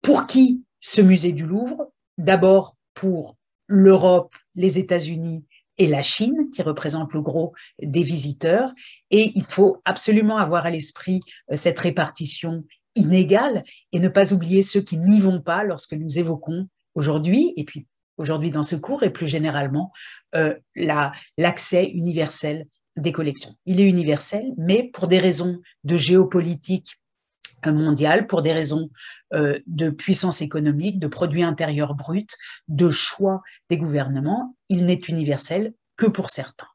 Pour 0.02 0.28
qui 0.28 0.64
ce 0.80 1.02
musée 1.02 1.32
du 1.32 1.46
Louvre? 1.46 1.92
D'abord 2.18 2.76
pour 2.94 3.38
l'Europe, 3.68 4.36
les 4.56 4.78
États-Unis 4.78 5.46
et 5.78 5.88
la 5.88 6.02
Chine, 6.02 6.50
qui 6.54 6.62
représentent 6.62 7.14
le 7.14 7.22
gros 7.22 7.54
des 7.82 8.04
visiteurs. 8.04 8.72
Et 9.12 9.32
il 9.36 9.44
faut 9.44 9.82
absolument 9.86 10.38
avoir 10.38 10.66
à 10.66 10.70
l'esprit 10.70 11.22
euh, 11.52 11.56
cette 11.56 11.80
répartition 11.80 12.64
inégale 12.96 13.64
et 13.92 14.00
ne 14.00 14.10
pas 14.10 14.34
oublier 14.34 14.62
ceux 14.62 14.82
qui 14.82 14.98
n'y 14.98 15.20
vont 15.20 15.42
pas 15.42 15.64
lorsque 15.64 15.94
nous 15.94 16.20
évoquons 16.20 16.68
aujourd'hui, 16.96 17.54
et 17.56 17.64
puis 17.64 17.88
aujourd'hui 18.20 18.52
dans 18.52 18.64
ce 18.64 18.76
cours 18.76 19.02
et 19.04 19.10
plus 19.10 19.28
généralement 19.28 19.92
euh, 20.36 20.54
l'accès 20.76 21.86
universel 21.86 22.68
des 22.98 23.12
collections. 23.12 23.56
Il 23.66 23.80
est 23.80 23.88
universel, 23.88 24.46
mais 24.58 24.84
pour 24.94 25.08
des 25.08 25.18
raisons 25.18 25.62
de 25.86 25.98
géopolitique 25.98 27.00
euh, 27.66 27.72
mondiale, 27.72 28.28
pour 28.28 28.42
des 28.42 28.52
raisons 28.52 28.90
euh, 29.34 29.58
de 29.68 29.90
puissance 29.90 30.42
économique, 30.42 31.00
de 31.00 31.08
produits 31.08 31.44
intérieurs 31.44 31.96
bruts, 31.96 32.28
de 32.68 32.90
choix 32.90 33.42
des 33.70 33.78
gouvernements, 33.78 34.56
il 34.68 34.86
n'est 34.86 35.02
universel 35.08 35.74
que 35.96 36.06
pour 36.06 36.30
certains. 36.30 36.68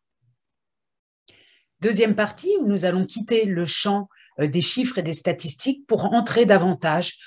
Deuxième 1.80 2.14
partie 2.14 2.52
où 2.60 2.66
nous 2.66 2.86
allons 2.86 3.04
quitter 3.04 3.44
le 3.44 3.66
champ 3.66 4.08
des 4.38 4.62
chiffres 4.62 4.98
et 4.98 5.02
des 5.02 5.12
statistiques 5.12 5.86
pour 5.86 6.06
entrer 6.06 6.46
davantage 6.46 7.18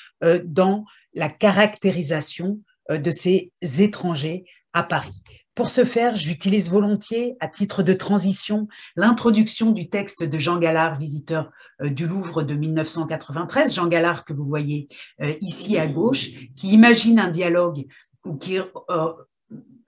dans 0.45 0.83
la 1.13 1.29
caractérisation 1.29 2.59
de 2.89 3.09
ces 3.09 3.51
étrangers 3.79 4.45
à 4.73 4.83
Paris. 4.83 5.23
Pour 5.57 5.69
ce 5.69 5.83
faire, 5.83 6.15
j'utilise 6.15 6.69
volontiers, 6.69 7.35
à 7.39 7.47
titre 7.47 7.81
de 7.81 7.93
transition, 7.93 8.67
l'introduction 8.95 9.71
du 9.71 9.89
texte 9.89 10.23
de 10.23 10.37
Jean 10.37 10.59
Gallard, 10.59 10.99
visiteur 10.99 11.49
euh, 11.81 11.89
du 11.89 12.05
Louvre 12.05 12.43
de 12.43 12.53
1993. 12.53 13.73
Jean 13.73 13.87
Gallard, 13.87 14.23
que 14.23 14.33
vous 14.33 14.45
voyez 14.45 14.87
euh, 15.19 15.33
ici 15.41 15.79
à 15.79 15.87
gauche, 15.87 16.29
qui 16.55 16.69
imagine 16.69 17.17
un 17.17 17.29
dialogue 17.29 17.87
ou 18.23 18.35
qui 18.35 18.59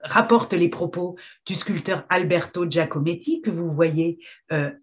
rapporte 0.00 0.54
les 0.54 0.68
propos 0.68 1.14
du 1.46 1.54
sculpteur 1.54 2.04
Alberto 2.08 2.68
Giacometti, 2.68 3.40
que 3.40 3.50
vous 3.50 3.70
voyez 3.70 4.18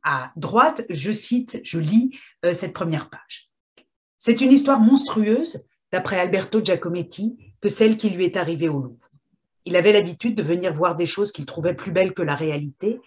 à 0.04 0.32
droite. 0.36 0.86
Je 0.90 1.12
cite, 1.12 1.60
je 1.64 1.80
lis 1.80 2.12
cette 2.54 2.74
première 2.74 3.10
page. 3.10 3.50
C'est 4.20 4.42
une 4.42 4.52
histoire 4.52 4.80
monstrueuse, 4.80 5.66
d'après 5.92 6.20
Alberto 6.20 6.64
Giacometti, 6.64 7.47
que 7.62 7.70
celle 7.70 7.98
qui 7.98 8.10
lui 8.10 8.26
est 8.26 8.38
arrivée 8.38 8.70
au 8.70 8.80
Louvre. 8.80 9.10
Il 9.65 9.76
avait 9.76 9.93
l'habitude 9.93 10.36
de 10.36 10.43
venir 10.43 10.74
voir 10.74 10.96
des 10.96 11.06
choses 11.06 11.32
qu'il 11.32 11.46
trouvait 11.46 11.76
plus 11.76 11.91
belles 11.91 12.13
que 12.13 12.22
la 12.22 12.36
réalité, 12.36 13.02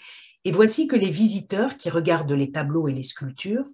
et 0.44 0.52
voici 0.52 0.86
que 0.86 0.96
les 0.96 1.10
visiteurs 1.10 1.76
qui 1.76 1.90
regardent 1.90 2.32
les 2.32 2.50
tableaux 2.50 2.88
et 2.88 2.92
les 2.92 3.02
sculptures 3.02 3.66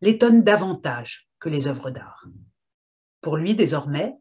l'étonnent 0.00 0.42
davantage 0.42 1.28
que 1.40 1.48
les 1.48 1.66
œuvres 1.66 1.90
d'art. 1.90 2.24
Pour 3.20 3.36
lui, 3.36 3.54
désormais, 3.54 4.14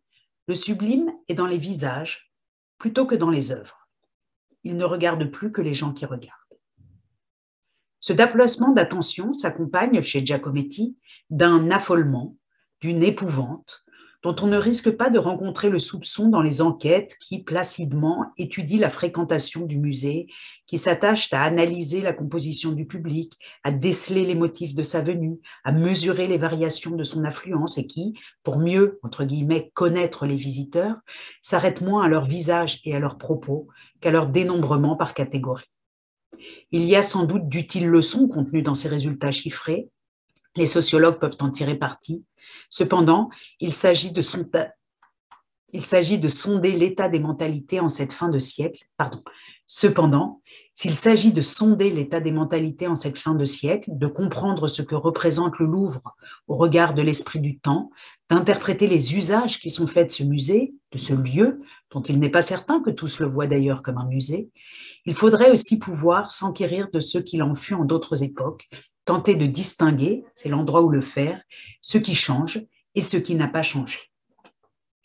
le 0.47 0.55
sublime 0.55 1.11
est 1.27 1.35
dans 1.35 1.47
les 1.47 1.57
visages 1.57 2.31
plutôt 2.77 3.05
que 3.05 3.15
dans 3.15 3.29
les 3.29 3.51
œuvres. 3.51 3.87
Il 4.63 4.77
ne 4.77 4.85
regarde 4.85 5.25
plus 5.25 5.51
que 5.51 5.61
les 5.61 5.73
gens 5.73 5.93
qui 5.93 6.05
regardent. 6.05 6.37
Ce 7.99 8.11
déplacement 8.11 8.73
d'attention 8.73 9.31
s'accompagne 9.31 10.01
chez 10.01 10.25
Giacometti 10.25 10.97
d'un 11.29 11.71
affolement, 11.71 12.35
d'une 12.81 13.03
épouvante, 13.03 13.85
dont 14.23 14.36
on 14.41 14.47
ne 14.47 14.57
risque 14.57 14.89
pas 14.91 15.09
de 15.09 15.19
rencontrer 15.19 15.69
le 15.69 15.79
soupçon 15.79 16.29
dans 16.29 16.41
les 16.41 16.62
enquêtes 16.62 17.17
qui, 17.19 17.43
placidement, 17.43 18.25
étudient 18.38 18.79
la 18.79 18.89
fréquentation 18.89 19.65
du 19.65 19.77
musée, 19.77 20.27
qui 20.65 20.77
s'attachent 20.77 21.31
à 21.33 21.43
analyser 21.43 22.01
la 22.01 22.13
composition 22.13 22.71
du 22.71 22.86
public, 22.86 23.38
à 23.63 23.71
déceler 23.71 24.25
les 24.25 24.36
motifs 24.36 24.75
de 24.75 24.83
sa 24.83 25.01
venue, 25.01 25.39
à 25.65 25.73
mesurer 25.73 26.27
les 26.27 26.38
variations 26.38 26.95
de 26.95 27.03
son 27.03 27.25
affluence 27.25 27.77
et 27.77 27.86
qui, 27.86 28.13
pour 28.43 28.57
mieux, 28.57 28.99
entre 29.03 29.25
guillemets, 29.25 29.71
connaître 29.73 30.25
les 30.25 30.38
visiteurs, 30.38 30.95
s'arrêtent 31.41 31.81
moins 31.81 32.03
à 32.03 32.07
leur 32.07 32.23
visage 32.23 32.79
et 32.86 32.95
à 32.95 32.99
leurs 32.99 33.17
propos 33.17 33.67
qu'à 33.99 34.12
leur 34.12 34.27
dénombrement 34.27 34.95
par 34.95 35.13
catégorie. 35.13 35.65
Il 36.71 36.86
y 36.86 36.95
a 36.95 37.01
sans 37.01 37.25
doute 37.25 37.49
d'utiles 37.49 37.88
leçons 37.88 38.27
contenues 38.27 38.63
dans 38.63 38.75
ces 38.75 38.88
résultats 38.88 39.31
chiffrés. 39.31 39.89
Les 40.55 40.65
sociologues 40.65 41.19
peuvent 41.19 41.38
en 41.41 41.49
tirer 41.49 41.75
parti, 41.75 42.25
Cependant, 42.69 43.29
il 43.60 43.73
s'agit 43.73 44.12
de, 44.12 44.21
sonder 44.21 44.71
l'état 46.71 47.10
des 47.10 47.19
mentalités 47.19 47.79
en 47.79 47.89
cette 47.89 48.13
fin 48.13 48.29
de 48.29 48.39
siècle. 48.39 48.84
Pardon. 48.97 49.23
Cependant, 49.65 50.41
s'il 50.75 50.95
s'agit 50.95 51.32
de 51.32 51.41
sonder 51.41 51.91
l'état 51.91 52.19
des 52.19 52.32
mentalités 52.32 52.88
en 52.88 52.95
cette 52.95 53.17
fin 53.17 53.36
de 53.36 53.45
siècle, 53.45 53.91
de 53.93 54.08
comprendre 54.08 54.67
ce 54.67 54.82
que 54.82 54.95
représente 54.95 55.60
le 55.60 55.67
Louvre 55.67 56.01
au 56.47 56.56
regard 56.56 56.95
de 56.95 57.01
l'esprit 57.03 57.39
du 57.39 57.60
temps, 57.60 57.91
d'interpréter 58.29 58.88
les 58.88 59.15
usages 59.15 59.60
qui 59.60 59.69
sont 59.69 59.86
faits 59.86 60.08
de 60.08 60.12
ce 60.12 60.23
musée, 60.23 60.73
de 60.91 60.97
ce 60.97 61.13
lieu, 61.13 61.60
dont 61.91 62.01
il 62.01 62.19
n'est 62.19 62.29
pas 62.29 62.41
certain 62.41 62.82
que 62.82 62.89
tous 62.89 63.19
le 63.19 63.27
voient 63.27 63.47
d'ailleurs 63.47 63.84
comme 63.84 63.97
un 63.97 64.08
musée, 64.08 64.49
il 65.06 65.13
faudrait 65.13 65.51
aussi 65.51 65.77
pouvoir 65.77 66.32
s'enquérir 66.32 66.89
de 66.91 66.99
ce 66.99 67.19
qu'il 67.19 67.43
en 67.43 67.53
fut 67.56 67.75
en 67.75 67.86
d'autres 67.86 68.23
époques, 68.23 68.67
tenter 69.05 69.35
de 69.35 69.45
distinguer, 69.45 70.23
c'est 70.35 70.49
l'endroit 70.49 70.81
où 70.81 70.89
le 70.89 71.01
faire, 71.01 71.41
ce 71.81 71.97
qui 71.97 72.15
change 72.15 72.63
et 72.95 73.01
ce 73.01 73.17
qui 73.17 73.35
n'a 73.35 73.47
pas 73.47 73.63
changé. 73.63 73.99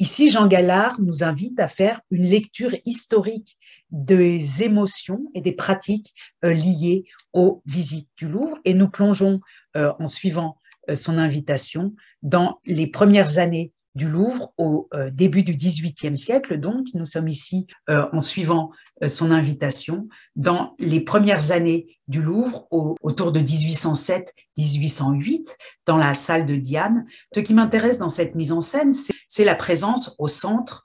Ici, 0.00 0.30
Jean 0.30 0.46
Gallard 0.46 1.00
nous 1.00 1.24
invite 1.24 1.58
à 1.58 1.66
faire 1.66 2.00
une 2.12 2.24
lecture 2.24 2.70
historique 2.84 3.58
des 3.90 4.62
émotions 4.62 5.24
et 5.34 5.40
des 5.40 5.52
pratiques 5.52 6.14
euh, 6.44 6.52
liées 6.52 7.04
aux 7.32 7.62
visites 7.66 8.08
du 8.16 8.28
Louvre 8.28 8.58
et 8.64 8.74
nous 8.74 8.88
plongeons 8.88 9.40
euh, 9.76 9.92
en 9.98 10.06
suivant 10.06 10.58
euh, 10.88 10.94
son 10.94 11.18
invitation 11.18 11.94
dans 12.22 12.60
les 12.64 12.86
premières 12.86 13.38
années 13.38 13.72
du 13.98 14.08
Louvre 14.08 14.54
au 14.56 14.88
euh, 14.94 15.10
début 15.10 15.42
du 15.42 15.54
XVIIIe 15.54 16.16
siècle. 16.16 16.58
Donc, 16.58 16.86
nous 16.94 17.04
sommes 17.04 17.26
ici 17.26 17.66
euh, 17.90 18.06
en 18.12 18.20
suivant 18.20 18.70
euh, 19.02 19.08
son 19.08 19.32
invitation 19.32 20.08
dans 20.36 20.76
les 20.78 21.00
premières 21.00 21.50
années 21.50 21.98
du 22.06 22.22
Louvre 22.22 22.68
autour 22.70 23.32
de 23.32 23.40
1807-1808 23.40 25.48
dans 25.84 25.96
la 25.96 26.14
salle 26.14 26.46
de 26.46 26.54
Diane. 26.54 27.06
Ce 27.34 27.40
qui 27.40 27.54
m'intéresse 27.54 27.98
dans 27.98 28.08
cette 28.08 28.36
mise 28.36 28.52
en 28.52 28.60
scène, 28.60 28.92
c'est 29.28 29.44
la 29.44 29.56
présence 29.56 30.14
au 30.18 30.28
centre 30.28 30.84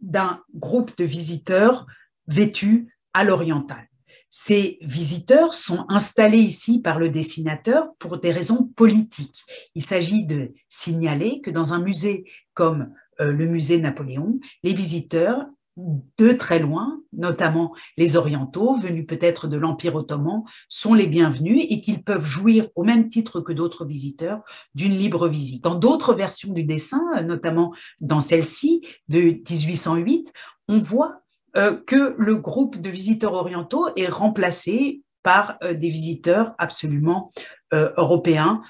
d'un 0.00 0.40
groupe 0.54 0.96
de 0.98 1.04
visiteurs 1.04 1.86
vêtus 2.28 2.94
à 3.14 3.24
l'oriental. 3.24 3.88
Ces 4.28 4.78
visiteurs 4.82 5.54
sont 5.54 5.86
installés 5.88 6.40
ici 6.40 6.80
par 6.80 6.98
le 6.98 7.08
dessinateur 7.08 7.88
pour 7.98 8.18
des 8.18 8.30
raisons 8.30 8.64
politiques. 8.76 9.44
Il 9.74 9.82
s'agit 9.82 10.26
de 10.26 10.52
signaler 10.68 11.40
que 11.40 11.50
dans 11.50 11.72
un 11.72 11.80
musée 11.80 12.24
comme 12.54 12.92
euh, 13.20 13.32
le 13.32 13.46
musée 13.46 13.78
Napoléon, 13.78 14.38
les 14.62 14.74
visiteurs 14.74 15.46
de 15.76 16.32
très 16.32 16.58
loin, 16.58 17.00
notamment 17.12 17.74
les 17.98 18.16
orientaux, 18.16 18.76
venus 18.76 19.06
peut-être 19.06 19.46
de 19.46 19.58
l'Empire 19.58 19.94
ottoman, 19.94 20.44
sont 20.68 20.94
les 20.94 21.06
bienvenus 21.06 21.66
et 21.68 21.80
qu'ils 21.80 22.02
peuvent 22.02 22.24
jouir 22.24 22.68
au 22.74 22.84
même 22.84 23.08
titre 23.08 23.40
que 23.40 23.52
d'autres 23.52 23.84
visiteurs 23.84 24.40
d'une 24.74 24.96
libre 24.96 25.28
visite. 25.28 25.62
Dans 25.62 25.74
d'autres 25.74 26.14
versions 26.14 26.52
du 26.52 26.64
dessin, 26.64 27.22
notamment 27.22 27.74
dans 28.00 28.22
celle-ci 28.22 28.86
de 29.08 29.20
1808, 29.20 30.32
on 30.68 30.78
voit 30.78 31.20
euh, 31.56 31.76
que 31.86 32.14
le 32.18 32.36
groupe 32.36 32.78
de 32.80 32.90
visiteurs 32.90 33.32
orientaux 33.32 33.88
est 33.96 34.08
remplacé 34.08 35.02
par 35.22 35.56
euh, 35.62 35.72
des 35.72 35.88
visiteurs 35.88 36.54
absolument 36.58 37.32
euh, 37.72 37.92
européens. 37.96 38.62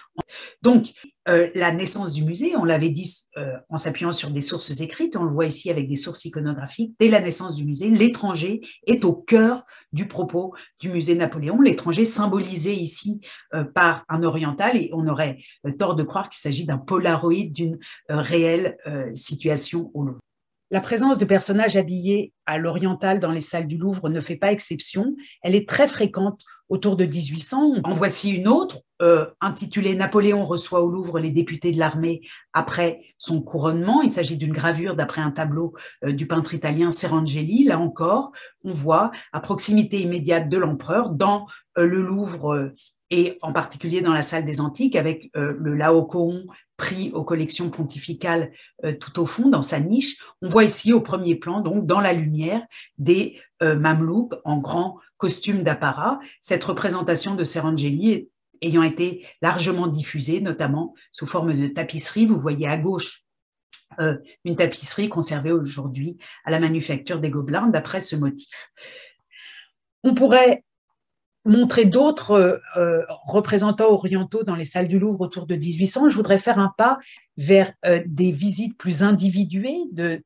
Donc, 0.63 0.93
la 1.29 1.73
naissance 1.73 2.13
du 2.13 2.23
musée, 2.23 2.55
on 2.55 2.63
l'avait 2.63 2.89
dit 2.89 3.27
en 3.69 3.79
s'appuyant 3.79 4.13
sur 4.13 4.31
des 4.31 4.41
sources 4.41 4.81
écrites, 4.81 5.17
on 5.17 5.25
le 5.25 5.33
voit 5.33 5.47
ici 5.47 5.73
avec 5.73 5.89
des 5.89 5.97
sources 5.97 6.25
iconographiques, 6.25 6.95
dès 7.01 7.09
la 7.09 7.21
naissance 7.21 7.57
du 7.57 7.65
musée, 7.65 7.91
l'étranger 7.91 8.61
est 8.87 9.05
au 9.05 9.13
cœur 9.13 9.67
du 9.93 10.07
propos 10.07 10.55
du 10.79 10.89
musée 10.89 11.17
Napoléon, 11.17 11.61
l'étranger 11.61 12.05
symbolisé 12.05 12.75
ici 12.75 13.21
par 13.75 14.05
un 14.09 14.23
oriental, 14.23 14.77
et 14.77 14.91
on 14.93 15.09
aurait 15.09 15.39
tort 15.81 15.97
de 15.97 16.05
croire 16.05 16.29
qu'il 16.29 16.39
s'agit 16.39 16.65
d'un 16.65 16.79
polaroïde 16.79 17.53
d'une 17.53 17.81
réelle 18.09 18.79
situation 19.17 19.91
au 19.95 20.05
Louvre. 20.05 20.21
La 20.71 20.81
présence 20.81 21.19
de 21.19 21.25
personnages 21.25 21.77
habillés 21.77 22.33
à 22.45 22.59
l'oriental 22.59 23.21
dans 23.21 23.31
les 23.31 23.41
salles 23.41 23.69
du 23.69 23.79
Louvre 23.79 24.09
ne 24.09 24.21
fait 24.21 24.37
pas 24.37 24.51
exception. 24.51 25.15
Elle 25.43 25.55
est 25.55 25.69
très 25.69 25.87
fréquente 25.87 26.43
autour 26.69 26.97
de 26.97 27.05
1800. 27.05 27.83
En 27.85 27.95
voici 27.95 28.31
une 28.31 28.49
autre, 28.49 28.79
euh, 29.03 29.27
intitulée 29.41 29.95
Napoléon 29.95 30.47
reçoit 30.47 30.83
au 30.83 30.91
Louvre 30.91 31.19
les 31.19 31.31
députés 31.31 31.71
de 31.71 31.79
l'armée 31.79 32.23
après 32.53 33.03
son 33.19 33.43
couronnement. 33.43 34.03
Il 34.03 34.11
s'agit 34.11 34.37
d'une 34.37 34.53
gravure 34.53 34.97
d'après 34.97 35.21
un 35.21 35.31
tableau 35.31 35.75
euh, 36.05 36.13
du 36.13 36.27
peintre 36.27 36.55
italien 36.55 36.91
Serangeli. 36.91 37.65
Là 37.65 37.79
encore, 37.79 38.33
on 38.65 38.73
voit 38.73 39.11
à 39.33 39.41
proximité 39.41 40.01
immédiate 40.01 40.49
de 40.49 40.57
l'empereur 40.57 41.11
dans 41.11 41.47
euh, 41.79 41.87
le 41.87 42.01
Louvre 42.01 42.73
et 43.11 43.39
en 43.43 43.53
particulier 43.53 44.01
dans 44.01 44.15
la 44.15 44.23
salle 44.23 44.45
des 44.45 44.61
Antiques 44.61 44.97
avec 44.97 45.31
le 45.35 45.77
Laocoon 45.77 46.45
pris 46.77 47.13
aux 47.13 47.23
collections 47.23 47.71
pontificales 47.71 48.51
tout 48.99 49.21
au 49.21 49.27
fond, 49.27 49.49
dans 49.49 49.63
sa 49.63 49.79
niche. 49.79 50.17
On 50.43 50.49
voit 50.49 50.65
ici 50.65 50.93
au 50.93 51.01
premier 51.01 51.37
plan, 51.37 51.61
donc 51.61 51.87
dans 51.87 52.01
la 52.01 52.13
lumière, 52.13 52.63
des 52.99 53.39
mamelouks 53.61 54.35
en 54.45 54.59
grand 54.59 54.99
costume 55.17 55.63
d'apparat. 55.63 56.21
Cette 56.41 56.65
représentation 56.65 57.35
de 57.35 57.45
Serangeli 57.45 58.29
ayant 58.63 58.83
été 58.83 59.27
largement 59.43 59.87
diffusée, 59.87 60.41
notamment 60.41 60.95
sous 61.13 61.27
forme 61.27 61.55
de 61.55 61.69
tapisserie. 61.69 62.27
Vous 62.27 62.39
voyez 62.39 62.67
à 62.67 62.77
gauche 62.77 63.23
euh, 64.01 64.17
une 64.45 64.57
tapisserie 64.57 65.09
conservée 65.09 65.53
aujourd'hui 65.53 66.19
à 66.45 66.51
la 66.51 66.59
manufacture 66.59 67.21
des 67.21 67.31
Gobelins 67.31 67.69
d'après 67.69 68.01
ce 68.01 68.17
motif. 68.17 68.71
On 70.03 70.15
pourrait 70.15 70.65
montrer 71.47 71.85
d'autres 71.85 72.61
euh, 72.77 73.03
représentants 73.27 73.93
orientaux 73.93 74.43
dans 74.43 74.57
les 74.57 74.65
salles 74.65 74.89
du 74.89 74.99
Louvre 74.99 75.21
autour 75.21 75.47
de 75.47 75.55
1800, 75.55 76.09
je 76.09 76.17
voudrais 76.17 76.39
faire 76.39 76.59
un 76.59 76.73
pas 76.77 76.99
vers 77.37 77.73
euh, 77.85 78.03
des 78.07 78.33
visites 78.33 78.77
plus 78.77 79.03
individuées 79.03 79.85
de 79.93 80.23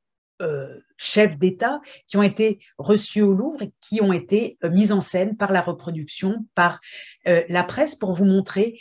chefs 0.96 1.38
d'État 1.38 1.80
qui 2.06 2.16
ont 2.16 2.22
été 2.22 2.60
reçus 2.78 3.22
au 3.22 3.32
Louvre 3.32 3.62
et 3.62 3.72
qui 3.80 4.00
ont 4.00 4.12
été 4.12 4.58
mises 4.62 4.92
en 4.92 5.00
scène 5.00 5.36
par 5.36 5.52
la 5.52 5.62
reproduction, 5.62 6.46
par 6.54 6.80
la 7.24 7.64
presse, 7.64 7.94
pour 7.94 8.12
vous 8.12 8.24
montrer 8.24 8.78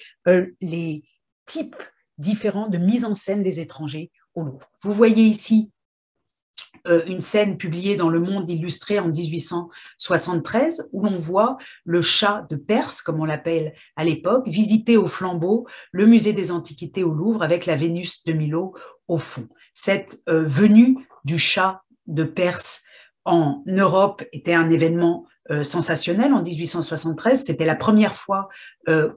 les 0.61 1.03
types 1.45 1.75
différents 2.17 2.69
de 2.69 2.77
mise 2.77 3.05
en 3.05 3.13
scène 3.13 3.43
des 3.43 3.59
étrangers 3.59 4.11
au 4.35 4.43
Louvre. 4.43 4.69
Vous 4.83 4.93
voyez 4.93 5.23
ici 5.23 5.71
euh, 6.87 7.03
une 7.07 7.21
scène 7.21 7.57
publiée 7.57 7.95
dans 7.95 8.09
Le 8.09 8.19
Monde 8.19 8.49
illustré 8.49 8.99
en 8.99 9.09
1873 9.09 10.89
où 10.93 11.03
l'on 11.03 11.17
voit 11.17 11.57
le 11.83 12.01
chat 12.01 12.45
de 12.49 12.55
Perse, 12.55 13.01
comme 13.01 13.19
on 13.19 13.25
l'appelle 13.25 13.73
à 13.95 14.03
l'époque, 14.03 14.47
visiter 14.47 14.95
au 14.95 15.07
flambeau 15.07 15.67
le 15.91 16.05
musée 16.05 16.33
des 16.33 16.51
Antiquités 16.51 17.03
au 17.03 17.13
Louvre 17.13 17.43
avec 17.43 17.65
la 17.65 17.75
Vénus 17.75 18.23
de 18.23 18.33
Milo 18.33 18.75
au 19.07 19.17
fond. 19.17 19.47
Cette 19.73 20.19
euh, 20.29 20.43
venue 20.45 21.07
du 21.29 21.37
chat 21.37 21.83
de 22.07 22.23
Perse 22.23 22.81
en 23.23 23.63
Europe 23.67 24.23
était 24.33 24.55
un 24.55 24.71
événement 24.71 25.27
euh, 25.51 25.63
sensationnel 25.63 26.33
en 26.33 26.41
1873. 26.41 27.45
C'était 27.45 27.65
la 27.65 27.75
première 27.75 28.15
fois 28.15 28.49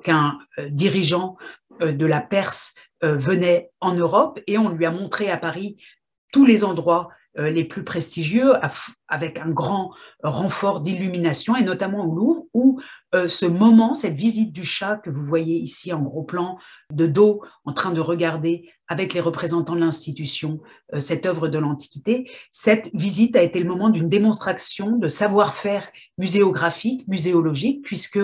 qu'un 0.04 0.38
dirigeant 0.68 1.38
de 1.80 2.04
la 2.04 2.20
Perse 2.20 2.74
venait 3.00 3.70
en 3.80 3.94
Europe 3.94 4.38
et 4.46 4.58
on 4.58 4.68
lui 4.68 4.84
a 4.84 4.90
montré 4.90 5.30
à 5.30 5.38
Paris 5.38 5.78
tous 6.30 6.44
les 6.44 6.62
endroits 6.62 7.08
euh, 7.08 7.21
les 7.36 7.64
plus 7.64 7.82
prestigieux, 7.82 8.52
avec 9.08 9.38
un 9.38 9.50
grand 9.50 9.92
renfort 10.22 10.80
d'illumination, 10.80 11.56
et 11.56 11.64
notamment 11.64 12.04
au 12.06 12.14
Louvre, 12.14 12.44
où 12.54 12.80
euh, 13.14 13.28
ce 13.28 13.44
moment, 13.44 13.92
cette 13.92 14.14
visite 14.14 14.52
du 14.52 14.64
chat 14.64 14.96
que 14.96 15.10
vous 15.10 15.22
voyez 15.22 15.58
ici 15.58 15.92
en 15.92 16.00
gros 16.00 16.22
plan, 16.22 16.58
de 16.90 17.06
dos, 17.06 17.42
en 17.64 17.72
train 17.72 17.92
de 17.92 18.00
regarder 18.00 18.70
avec 18.88 19.12
les 19.12 19.20
représentants 19.20 19.74
de 19.74 19.80
l'institution 19.80 20.60
euh, 20.94 21.00
cette 21.00 21.26
œuvre 21.26 21.48
de 21.48 21.58
l'Antiquité, 21.58 22.30
cette 22.52 22.90
visite 22.94 23.36
a 23.36 23.42
été 23.42 23.60
le 23.60 23.68
moment 23.68 23.90
d'une 23.90 24.08
démonstration 24.08 24.96
de 24.96 25.08
savoir-faire 25.08 25.88
muséographique, 26.16 27.06
muséologique, 27.06 27.82
puisque 27.84 28.20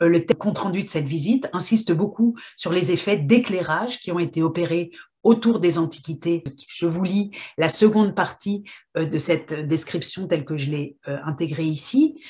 le 0.00 0.34
compte-rendu 0.34 0.82
de 0.82 0.90
cette 0.90 1.06
visite 1.06 1.48
insiste 1.52 1.92
beaucoup 1.92 2.34
sur 2.56 2.72
les 2.72 2.90
effets 2.90 3.16
d'éclairage 3.16 4.00
qui 4.00 4.10
ont 4.10 4.18
été 4.18 4.42
opérés 4.42 4.90
autour 5.22 5.60
des 5.60 5.78
antiquités. 5.78 6.42
Je 6.68 6.86
vous 6.86 7.04
lis 7.04 7.30
la 7.58 7.68
seconde 7.68 8.14
partie 8.14 8.64
euh, 8.96 9.06
de 9.06 9.18
cette 9.18 9.54
description 9.54 10.26
telle 10.26 10.44
que 10.44 10.56
je 10.56 10.70
l'ai 10.70 10.96
euh, 11.08 11.18
intégrée 11.24 11.66
ici. 11.66 12.20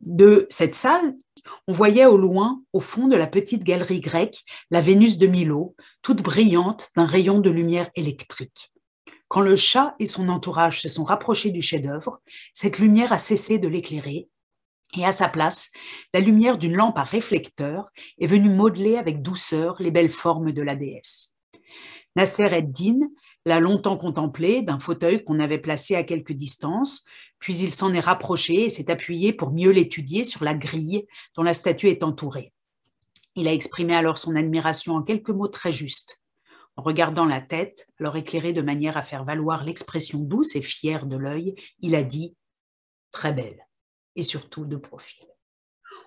De 0.00 0.46
cette 0.50 0.74
salle, 0.74 1.14
on 1.68 1.72
voyait 1.72 2.06
au 2.06 2.16
loin, 2.16 2.62
au 2.72 2.80
fond 2.80 3.08
de 3.08 3.16
la 3.16 3.26
petite 3.26 3.62
galerie 3.62 4.00
grecque, 4.00 4.42
la 4.70 4.80
Vénus 4.80 5.18
de 5.18 5.26
Milo, 5.26 5.76
toute 6.02 6.22
brillante 6.22 6.90
d'un 6.96 7.06
rayon 7.06 7.40
de 7.40 7.50
lumière 7.50 7.90
électrique. 7.94 8.72
Quand 9.28 9.40
le 9.40 9.56
chat 9.56 9.94
et 9.98 10.06
son 10.06 10.28
entourage 10.28 10.82
se 10.82 10.88
sont 10.88 11.04
rapprochés 11.04 11.50
du 11.50 11.62
chef-d'œuvre, 11.62 12.20
cette 12.52 12.78
lumière 12.78 13.12
a 13.12 13.18
cessé 13.18 13.58
de 13.58 13.68
l'éclairer 13.68 14.28
et 14.94 15.06
à 15.06 15.12
sa 15.12 15.28
place, 15.28 15.70
la 16.12 16.20
lumière 16.20 16.58
d'une 16.58 16.76
lampe 16.76 16.98
à 16.98 17.02
réflecteur 17.02 17.90
est 18.18 18.26
venue 18.26 18.50
modeler 18.50 18.96
avec 18.96 19.22
douceur 19.22 19.76
les 19.80 19.90
belles 19.90 20.10
formes 20.10 20.52
de 20.52 20.62
la 20.62 20.76
déesse. 20.76 21.31
Nasser 22.16 22.52
ed-Din 22.52 23.08
l'a 23.44 23.60
longtemps 23.60 23.96
contemplé 23.96 24.62
d'un 24.62 24.78
fauteuil 24.78 25.24
qu'on 25.24 25.40
avait 25.40 25.58
placé 25.58 25.94
à 25.94 26.04
quelque 26.04 26.32
distance, 26.32 27.04
puis 27.38 27.56
il 27.56 27.72
s'en 27.72 27.92
est 27.92 28.00
rapproché 28.00 28.64
et 28.64 28.68
s'est 28.68 28.90
appuyé 28.90 29.32
pour 29.32 29.50
mieux 29.50 29.70
l'étudier 29.70 30.24
sur 30.24 30.44
la 30.44 30.54
grille 30.54 31.06
dont 31.34 31.42
la 31.42 31.54
statue 31.54 31.88
est 31.88 32.02
entourée. 32.02 32.52
Il 33.34 33.48
a 33.48 33.52
exprimé 33.52 33.96
alors 33.96 34.18
son 34.18 34.36
admiration 34.36 34.94
en 34.94 35.02
quelques 35.02 35.30
mots 35.30 35.48
très 35.48 35.72
justes. 35.72 36.20
En 36.76 36.82
regardant 36.82 37.26
la 37.26 37.40
tête, 37.40 37.86
alors 37.98 38.16
éclairée 38.16 38.52
de 38.52 38.62
manière 38.62 38.96
à 38.96 39.02
faire 39.02 39.24
valoir 39.24 39.64
l'expression 39.64 40.20
douce 40.20 40.54
et 40.54 40.62
fière 40.62 41.06
de 41.06 41.16
l'œil, 41.16 41.54
il 41.80 41.94
a 41.94 42.02
dit 42.02 42.34
Très 43.10 43.32
belle, 43.32 43.66
et 44.16 44.22
surtout 44.22 44.64
de 44.64 44.76
profil. 44.76 45.26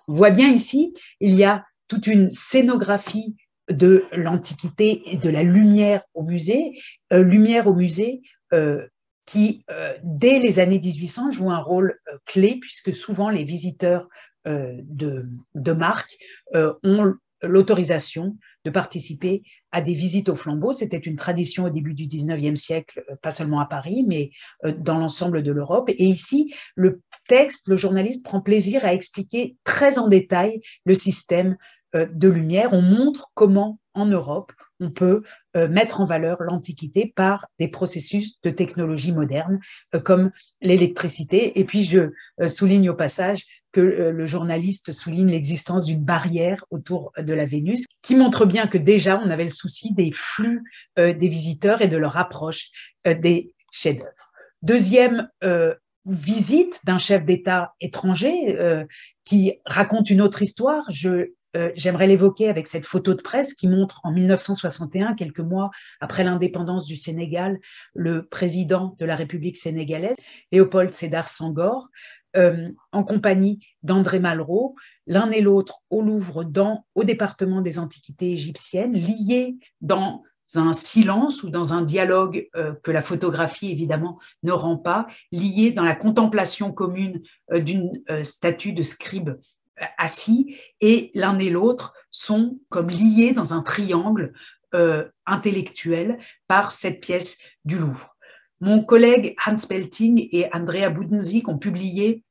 On 0.08 0.14
voit 0.14 0.30
bien 0.30 0.50
ici, 0.50 0.94
il 1.20 1.34
y 1.34 1.44
a 1.44 1.64
toute 1.88 2.06
une 2.06 2.30
scénographie 2.30 3.36
de 3.70 4.04
l'Antiquité 4.12 5.02
et 5.06 5.16
de 5.16 5.28
la 5.28 5.42
lumière 5.42 6.04
au 6.14 6.22
musée, 6.22 6.78
euh, 7.12 7.22
lumière 7.22 7.66
au 7.66 7.74
musée 7.74 8.22
euh, 8.52 8.86
qui, 9.24 9.64
euh, 9.70 9.94
dès 10.04 10.38
les 10.38 10.60
années 10.60 10.78
1800, 10.78 11.32
joue 11.32 11.50
un 11.50 11.58
rôle 11.58 11.98
clé, 12.26 12.58
puisque 12.60 12.94
souvent 12.94 13.28
les 13.28 13.44
visiteurs 13.44 14.08
de, 14.48 15.24
de 15.56 15.72
marque 15.72 16.16
ont 16.54 17.14
l'autorisation 17.42 18.36
de 18.64 18.70
participer 18.70 19.42
à 19.72 19.80
des 19.80 19.92
visites 19.92 20.28
au 20.28 20.36
flambeau. 20.36 20.70
C'était 20.70 20.98
une 20.98 21.16
tradition 21.16 21.64
au 21.64 21.70
début 21.70 21.94
du 21.94 22.04
19e 22.04 22.54
siècle, 22.54 23.04
pas 23.22 23.32
seulement 23.32 23.58
à 23.58 23.66
Paris, 23.66 24.04
mais 24.06 24.30
dans 24.78 24.98
l'ensemble 24.98 25.42
de 25.42 25.50
l'Europe. 25.50 25.88
Et 25.88 26.04
ici, 26.04 26.54
le 26.76 27.02
texte, 27.26 27.66
le 27.66 27.74
journaliste 27.74 28.24
prend 28.24 28.40
plaisir 28.40 28.84
à 28.84 28.94
expliquer 28.94 29.56
très 29.64 29.98
en 29.98 30.06
détail 30.06 30.60
le 30.84 30.94
système 30.94 31.56
de 31.94 32.28
lumière, 32.28 32.72
on 32.72 32.82
montre 32.82 33.30
comment 33.34 33.78
en 33.96 34.06
Europe 34.06 34.52
on 34.78 34.90
peut 34.90 35.22
euh, 35.56 35.68
mettre 35.68 36.00
en 36.00 36.04
valeur 36.04 36.36
l'Antiquité 36.42 37.12
par 37.16 37.46
des 37.58 37.68
processus 37.68 38.40
de 38.42 38.50
technologie 38.50 39.12
moderne 39.12 39.58
euh, 39.94 40.00
comme 40.00 40.30
l'électricité. 40.60 41.58
Et 41.58 41.64
puis 41.64 41.82
je 41.82 42.10
souligne 42.48 42.90
au 42.90 42.94
passage 42.94 43.46
que 43.72 43.80
le 43.80 44.26
journaliste 44.26 44.92
souligne 44.92 45.28
l'existence 45.28 45.84
d'une 45.84 46.02
barrière 46.02 46.64
autour 46.70 47.12
de 47.18 47.34
la 47.34 47.44
Vénus 47.44 47.84
qui 48.02 48.14
montre 48.14 48.46
bien 48.46 48.66
que 48.66 48.78
déjà 48.78 49.20
on 49.22 49.30
avait 49.30 49.44
le 49.44 49.50
souci 49.50 49.92
des 49.92 50.12
flux 50.12 50.62
des 50.96 51.28
visiteurs 51.28 51.82
et 51.82 51.88
de 51.88 51.98
leur 51.98 52.16
approche 52.16 52.70
des 53.04 53.54
chefs-d'œuvre. 53.70 54.32
Deuxième 54.62 55.28
visite 56.06 56.80
d'un 56.86 56.96
chef 56.96 57.26
d'État 57.26 57.74
étranger 57.82 58.86
qui 59.26 59.58
raconte 59.66 60.08
une 60.08 60.22
autre 60.22 60.40
histoire. 60.40 60.84
Je 60.88 61.32
euh, 61.56 61.70
j'aimerais 61.74 62.06
l'évoquer 62.06 62.48
avec 62.48 62.66
cette 62.66 62.84
photo 62.84 63.14
de 63.14 63.22
presse 63.22 63.54
qui 63.54 63.66
montre 63.66 64.00
en 64.04 64.12
1961, 64.12 65.14
quelques 65.14 65.40
mois 65.40 65.70
après 66.00 66.22
l'indépendance 66.22 66.86
du 66.86 66.96
Sénégal, 66.96 67.58
le 67.94 68.26
président 68.26 68.94
de 68.98 69.06
la 69.06 69.16
République 69.16 69.56
sénégalaise, 69.56 70.16
Léopold 70.52 70.92
Sédar 70.92 71.28
Senghor, 71.28 71.88
euh, 72.36 72.68
en 72.92 73.04
compagnie 73.04 73.66
d'André 73.82 74.18
Malraux, 74.18 74.74
l'un 75.06 75.30
et 75.30 75.40
l'autre 75.40 75.80
au 75.88 76.02
Louvre, 76.02 76.44
dans, 76.44 76.84
au 76.94 77.04
département 77.04 77.62
des 77.62 77.78
Antiquités 77.78 78.32
égyptiennes, 78.32 78.92
liés 78.92 79.56
dans 79.80 80.22
un 80.54 80.74
silence 80.74 81.42
ou 81.42 81.48
dans 81.48 81.72
un 81.72 81.82
dialogue 81.82 82.48
euh, 82.54 82.74
que 82.82 82.90
la 82.90 83.02
photographie 83.02 83.70
évidemment 83.70 84.18
ne 84.42 84.52
rend 84.52 84.76
pas, 84.76 85.06
liés 85.32 85.72
dans 85.72 85.84
la 85.84 85.96
contemplation 85.96 86.70
commune 86.70 87.22
d'une 87.50 88.02
statue 88.22 88.72
de 88.72 88.82
scribe 88.82 89.30
assis, 89.98 90.56
et 90.80 91.10
l'un 91.14 91.38
et 91.38 91.50
l'autre 91.50 91.94
sont 92.10 92.58
comme 92.68 92.88
liés 92.88 93.32
dans 93.32 93.54
un 93.54 93.62
triangle 93.62 94.32
intellectuel 95.24 96.18
par 96.48 96.72
cette 96.72 97.00
pièce 97.00 97.38
du 97.64 97.78
Louvre. 97.78 98.16
Mon 98.60 98.84
collègue 98.84 99.34
Hans 99.46 99.56
Pelting 99.68 100.28
et 100.32 100.48
Andrea 100.52 100.90
Budenzik 100.90 101.48
ont 101.48 101.58
publié 101.58 102.24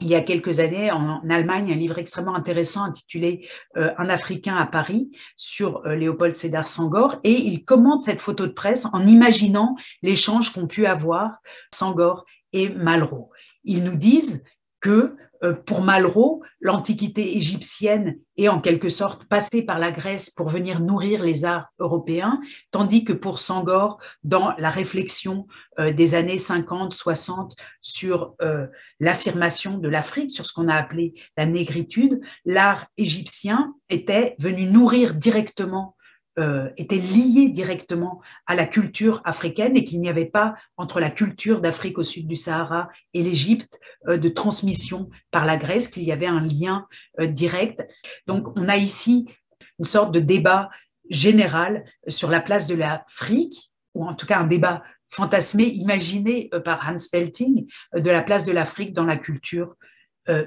il 0.00 0.08
y 0.08 0.14
a 0.14 0.20
quelques 0.20 0.60
années 0.60 0.92
en 0.92 1.28
Allemagne 1.28 1.72
un 1.72 1.76
livre 1.76 1.98
extrêmement 1.98 2.36
intéressant 2.36 2.84
intitulé 2.84 3.48
euh, 3.76 3.90
Un 3.98 4.08
Africain 4.08 4.56
à 4.56 4.64
Paris 4.64 5.10
sur 5.36 5.84
euh, 5.86 5.96
Léopold 5.96 6.36
Sédar 6.36 6.68
Sangor 6.68 7.16
et 7.24 7.32
il 7.32 7.64
commente 7.64 8.02
cette 8.02 8.20
photo 8.20 8.46
de 8.46 8.52
presse 8.52 8.86
en 8.92 9.06
imaginant 9.06 9.74
l'échange 10.02 10.52
qu'ont 10.52 10.68
pu 10.68 10.86
avoir 10.86 11.40
Sangor 11.74 12.24
et 12.52 12.68
Malraux. 12.68 13.30
Ils 13.64 13.82
nous 13.82 13.96
disent 13.96 14.44
que 14.80 14.90
euh, 14.90 15.16
pour 15.66 15.82
Malraux, 15.82 16.42
l'Antiquité 16.60 17.36
égyptienne 17.36 18.18
est 18.36 18.48
en 18.48 18.60
quelque 18.60 18.88
sorte 18.88 19.24
passée 19.24 19.64
par 19.64 19.78
la 19.78 19.92
Grèce 19.92 20.30
pour 20.30 20.48
venir 20.48 20.80
nourrir 20.80 21.22
les 21.22 21.44
arts 21.44 21.68
européens, 21.78 22.40
tandis 22.70 23.04
que 23.04 23.12
pour 23.12 23.38
Sangor, 23.38 23.98
dans 24.24 24.54
la 24.58 24.70
réflexion 24.70 25.46
euh, 25.78 25.92
des 25.92 26.14
années 26.14 26.36
50-60 26.36 27.52
sur 27.80 28.34
euh, 28.42 28.66
l'affirmation 29.00 29.78
de 29.78 29.88
l'Afrique, 29.88 30.30
sur 30.30 30.46
ce 30.46 30.52
qu'on 30.52 30.68
a 30.68 30.74
appelé 30.74 31.14
la 31.36 31.46
négritude, 31.46 32.20
l'art 32.44 32.86
égyptien 32.96 33.74
était 33.90 34.36
venu 34.38 34.64
nourrir 34.64 35.14
directement 35.14 35.96
euh, 36.38 36.70
était 36.76 36.98
lié 36.98 37.48
directement 37.48 38.20
à 38.46 38.54
la 38.54 38.64
culture 38.64 39.20
africaine 39.24 39.76
et 39.76 39.84
qu'il 39.84 40.00
n'y 40.00 40.08
avait 40.08 40.24
pas 40.24 40.54
entre 40.76 41.00
la 41.00 41.10
culture 41.10 41.60
d'Afrique 41.60 41.98
au 41.98 42.04
sud 42.04 42.28
du 42.28 42.36
Sahara 42.36 42.90
et 43.12 43.24
l'Égypte 43.24 43.80
euh, 44.06 44.18
de 44.18 44.28
transmission 44.28 45.10
par 45.32 45.46
la 45.46 45.56
Grèce, 45.56 45.88
qu'il 45.88 46.04
y 46.04 46.12
avait 46.12 46.26
un 46.26 46.40
lien 46.40 46.86
euh, 47.18 47.26
direct. 47.26 47.82
Donc 48.28 48.56
on 48.56 48.68
a 48.68 48.76
ici 48.76 49.28
une 49.80 49.84
sorte 49.84 50.12
de 50.12 50.20
débat 50.20 50.70
général 51.10 51.84
sur 52.06 52.30
la 52.30 52.40
place 52.40 52.68
de 52.68 52.76
l'Afrique, 52.76 53.72
ou 53.94 54.06
en 54.06 54.14
tout 54.14 54.26
cas 54.26 54.38
un 54.38 54.46
débat 54.46 54.84
fantasmé, 55.10 55.64
imaginé 55.64 56.50
par 56.64 56.86
Hans 56.86 57.04
Belting, 57.12 57.66
de 57.96 58.10
la 58.10 58.22
place 58.22 58.44
de 58.44 58.52
l'Afrique 58.52 58.92
dans 58.92 59.06
la 59.06 59.16
culture 59.16 59.74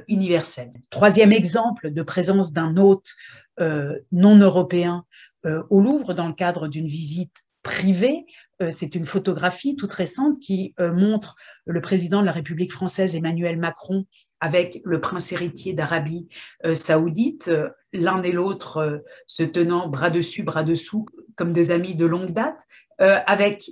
universelle. 0.08 0.72
Troisième 0.92 1.32
exemple 1.32 1.92
de 1.92 2.04
présence 2.04 2.54
d'un 2.54 2.78
hôte 2.78 3.10
non 3.58 4.38
européen 4.38 5.04
euh, 5.04 5.31
au 5.46 5.82
Louvre 5.82 6.14
dans 6.14 6.28
le 6.28 6.34
cadre 6.34 6.68
d'une 6.68 6.88
visite 6.88 7.46
privée. 7.64 8.26
Euh, 8.62 8.70
c'est 8.72 8.96
une 8.96 9.06
photographie 9.06 9.76
toute 9.76 9.92
récente 9.92 10.40
qui 10.40 10.74
euh, 10.80 10.94
montre 10.94 11.36
le 11.66 11.82
président 11.82 12.22
de 12.22 12.26
la 12.26 12.32
République 12.32 12.72
française 12.72 13.16
Emmanuel 13.16 13.58
Macron 13.58 14.06
avec 14.40 14.82
le 14.84 15.00
prince 15.00 15.32
héritier 15.32 15.74
d'Arabie 15.74 16.28
saoudite, 16.74 17.52
l'un 17.94 18.24
et 18.24 18.32
l'autre 18.32 19.04
se 19.28 19.44
tenant 19.44 19.88
bras 19.88 20.10
dessus, 20.10 20.42
bras 20.42 20.64
dessous, 20.64 21.06
comme 21.36 21.54
des 21.54 21.70
amis 21.70 21.94
de 21.94 22.08
longue 22.08 22.32
date. 22.32 22.58
avec 22.98 23.70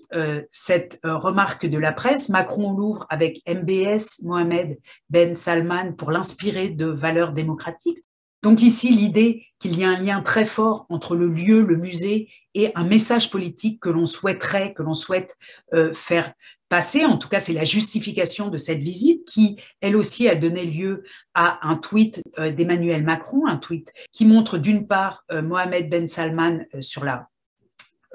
cette 0.51 0.99
remarque 1.03 1.65
de 1.65 1.80
la 1.80 1.91
presse, 1.91 2.30
Macron 2.30 2.72
au 2.72 2.78
Louvre 2.78 3.07
avec 3.09 3.41
MBS, 3.47 4.22
Mohamed 4.22 4.78
Ben 5.09 5.34
Salman, 5.34 5.93
pour 5.93 6.11
l'inspirer 6.11 6.70
de 6.70 6.86
valeurs 6.86 7.34
démocratiques. 7.34 8.05
Donc 8.42 8.62
ici, 8.62 8.90
l'idée 8.92 9.46
qu'il 9.60 9.78
y 9.78 9.84
a 9.84 9.90
un 9.90 10.00
lien 10.00 10.22
très 10.22 10.46
fort 10.46 10.86
entre 10.90 11.16
le 11.16 11.28
lieu, 11.28 11.62
le 11.62 11.76
musée 11.76 12.30
et 12.54 12.72
un 12.76 12.86
message 12.86 13.30
politique 13.30 13.82
que 13.82 13.90
l'on 13.90 14.06
souhaiterait, 14.06 14.74
que 14.74 14.82
l'on 14.82 14.94
souhaite 14.94 15.38
euh, 15.74 15.94
faire 15.94 16.34
passer. 16.70 17.04
En 17.04 17.18
tout 17.18 17.28
cas, 17.28 17.40
c'est 17.40 17.54
la 17.54 17.66
justification 17.66 18.48
de 18.48 18.58
cette 18.58 18.80
visite 18.80 19.28
qui, 19.28 19.58
elle 19.82 19.98
aussi, 19.98 20.30
a 20.30 20.36
donné 20.36 20.64
lieu 20.64 21.04
à 21.34 21.68
un 21.68 21.76
tweet 21.76 22.24
euh, 22.38 22.52
d'Emmanuel 22.52 23.04
Macron, 23.04 23.48
un 23.48 23.58
tweet 23.58 23.92
qui 24.12 24.26
montre 24.26 24.58
d'une 24.58 24.88
part 24.88 25.26
euh, 25.32 25.42
Mohamed 25.42 25.90
Ben 25.90 26.08
Salman 26.08 26.60
sur 26.80 27.04
la 27.04 27.28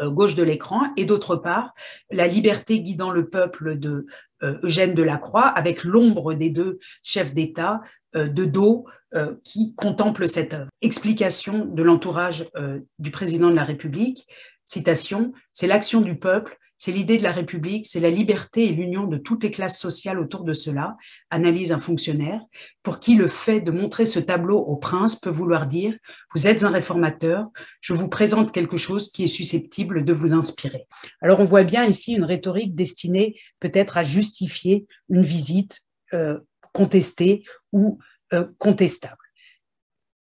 gauche 0.01 0.35
de 0.35 0.43
l'écran 0.43 0.89
et 0.97 1.05
d'autre 1.05 1.37
part 1.37 1.73
la 2.11 2.27
liberté 2.27 2.81
guidant 2.81 3.13
le 3.13 3.29
peuple 3.29 3.79
de 3.79 4.07
Eugène 4.43 4.93
Delacroix 4.93 5.47
avec 5.47 5.85
l'ombre 5.85 6.35
des 6.35 6.51
deux 6.51 6.81
chefs 7.05 7.33
d'État 7.33 7.81
de 8.15 8.45
dos 8.45 8.87
euh, 9.15 9.37
qui 9.45 9.77
contemple 9.77 10.27
cette 10.27 10.55
œuvre. 10.55 10.71
Explication 10.83 11.67
de 11.67 11.85
l'entourage 11.85 12.47
euh, 12.57 12.81
du 12.99 13.13
président 13.13 13.49
de 13.49 13.55
la 13.55 13.63
République, 13.63 14.27
citation, 14.65 15.33
c'est 15.53 15.69
l'action 15.69 16.01
du 16.01 16.19
peuple, 16.19 16.59
c'est 16.79 16.91
l'idée 16.91 17.17
de 17.17 17.23
la 17.23 17.31
République, 17.31 17.87
c'est 17.87 18.01
la 18.01 18.11
liberté 18.11 18.65
et 18.65 18.73
l'union 18.73 19.07
de 19.07 19.17
toutes 19.17 19.45
les 19.45 19.53
classes 19.53 19.79
sociales 19.79 20.19
autour 20.19 20.43
de 20.43 20.53
cela, 20.53 20.97
analyse 21.31 21.71
un 21.71 21.79
fonctionnaire, 21.79 22.41
pour 22.83 22.99
qui 22.99 23.15
le 23.15 23.29
fait 23.29 23.61
de 23.61 23.71
montrer 23.71 24.05
ce 24.05 24.19
tableau 24.19 24.59
au 24.59 24.75
prince 24.75 25.15
peut 25.15 25.31
vouloir 25.31 25.69
dire, 25.69 25.97
vous 26.35 26.49
êtes 26.49 26.65
un 26.65 26.71
réformateur, 26.71 27.47
je 27.81 27.93
vous 27.93 28.09
présente 28.09 28.51
quelque 28.51 28.77
chose 28.77 29.13
qui 29.13 29.23
est 29.23 29.29
susceptible 29.29 30.05
de 30.05 30.13
vous 30.13 30.33
inspirer. 30.33 30.89
Alors 31.21 31.39
on 31.39 31.45
voit 31.45 31.63
bien 31.63 31.85
ici 31.85 32.15
une 32.15 32.25
rhétorique 32.25 32.75
destinée 32.75 33.37
peut-être 33.61 33.97
à 33.97 34.03
justifier 34.03 34.89
une 35.09 35.23
visite 35.23 35.83
euh, 36.13 36.41
contestée 36.75 37.45
ou 37.73 37.99
euh, 38.35 38.45
contestable. 38.59 39.17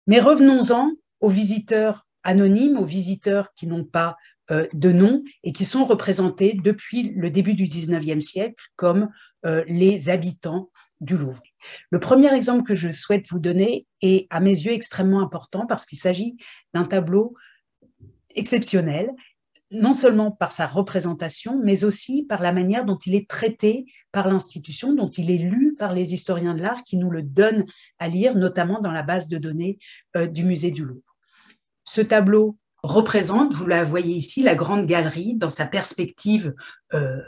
Mais 0.07 0.21
revenons-en 0.21 0.93
aux 1.21 1.29
visiteurs 1.29 2.07
anonymes, 2.23 2.77
aux 2.77 2.85
visiteurs 2.85 3.53
qui 3.55 3.67
n'ont 3.67 3.85
pas 3.85 4.17
euh, 4.51 4.69
de 4.75 4.93
nom 4.93 5.25
et 5.43 5.53
qui 5.53 5.65
sont 5.65 5.87
représentés 5.87 6.53
depuis 6.53 7.15
le 7.17 7.31
début 7.31 7.55
du 7.55 7.65
19e 7.65 8.21
siècle 8.21 8.63
comme 8.77 9.09
euh, 9.47 9.65
les 9.67 10.11
habitants 10.11 10.71
du 11.01 11.17
Louvre. 11.17 11.43
Le 11.91 11.99
premier 11.99 12.35
exemple 12.35 12.65
que 12.65 12.75
je 12.75 12.91
souhaite 12.91 13.27
vous 13.31 13.39
donner 13.39 13.87
est 14.03 14.27
à 14.29 14.41
mes 14.41 14.51
yeux 14.51 14.73
extrêmement 14.73 15.21
important 15.21 15.67
parce 15.67 15.87
qu'il 15.87 15.99
s'agit 15.99 16.37
d'un 16.75 16.85
tableau 16.85 17.35
exceptionnel 18.35 19.11
non 19.75 19.93
seulement 19.93 20.31
par 20.31 20.53
sa 20.53 20.67
représentation, 20.67 21.61
mais 21.63 21.85
aussi 21.85 22.23
par 22.23 22.41
la 22.41 22.53
manière 22.53 22.85
dont 22.85 22.99
il 23.07 23.15
est 23.15 23.29
traité 23.29 23.87
par 24.13 24.29
l'institution, 24.29 24.95
dont 24.95 25.09
il 25.09 25.31
est 25.31 25.39
lu 25.39 25.75
par 25.79 25.93
les 25.93 26.15
historiens 26.15 26.55
de 26.55 26.63
l'art 26.63 26.85
qui 26.85 26.97
nous 26.97 27.11
le 27.11 27.23
donnent 27.23 27.67
à 27.99 28.09
lire, 28.09 28.37
notamment 28.37 28.81
dans 28.81 28.93
la 28.93 29.03
base 29.03 29.29
de 29.29 29.37
données 29.37 29.79
euh, 30.17 30.27
du 30.27 30.45
musée 30.45 30.71
du 30.71 30.85
Louvre. 30.85 31.17
Ce 31.85 32.01
tableau 32.01 32.57
représente, 32.83 33.53
vous 33.55 33.67
la 33.67 33.85
voyez 33.85 34.15
ici, 34.15 34.43
la 34.43 34.55
grande 34.55 34.87
galerie 34.87 35.35
dans 35.37 35.51
sa 35.51 35.67
perspective 35.67 36.55
euh, 36.93 37.21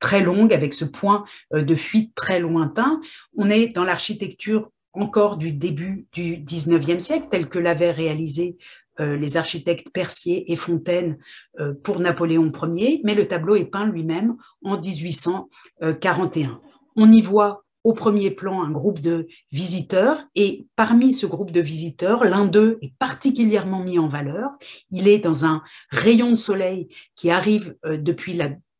très 0.00 0.22
longue, 0.22 0.52
avec 0.52 0.74
ce 0.74 0.84
point 0.84 1.24
euh, 1.54 1.62
de 1.62 1.74
fuite 1.74 2.14
très 2.14 2.40
lointain. 2.40 3.00
On 3.36 3.50
est 3.50 3.68
dans 3.68 3.84
l'architecture 3.84 4.70
encore 4.92 5.36
du 5.36 5.52
début 5.52 6.06
du 6.12 6.36
19e 6.36 7.00
siècle, 7.00 7.26
tel 7.30 7.48
que 7.48 7.58
l'avait 7.58 7.92
réalisé 7.92 8.56
euh, 8.58 8.62
les 8.98 9.36
architectes 9.36 9.88
Percier 9.90 10.52
et 10.52 10.56
Fontaine 10.56 11.18
euh, 11.60 11.74
pour 11.82 12.00
Napoléon 12.00 12.52
Ier, 12.76 13.00
mais 13.04 13.14
le 13.14 13.26
tableau 13.26 13.56
est 13.56 13.64
peint 13.64 13.86
lui-même 13.86 14.36
en 14.62 14.78
1841. 14.78 16.60
On 16.96 17.10
y 17.10 17.22
voit 17.22 17.64
au 17.84 17.94
premier 17.94 18.30
plan 18.30 18.62
un 18.62 18.70
groupe 18.70 19.00
de 19.00 19.26
visiteurs 19.50 20.22
et 20.34 20.66
parmi 20.76 21.12
ce 21.12 21.26
groupe 21.26 21.50
de 21.50 21.60
visiteurs, 21.60 22.24
l'un 22.24 22.46
d'eux 22.46 22.78
est 22.80 22.94
particulièrement 22.98 23.82
mis 23.82 23.98
en 23.98 24.06
valeur. 24.06 24.50
Il 24.90 25.08
est 25.08 25.18
dans 25.18 25.44
un 25.44 25.62
rayon 25.90 26.30
de 26.30 26.36
soleil 26.36 26.88
qui 27.16 27.30
arrive 27.30 27.76
euh, 27.84 27.96
depuis 27.96 28.38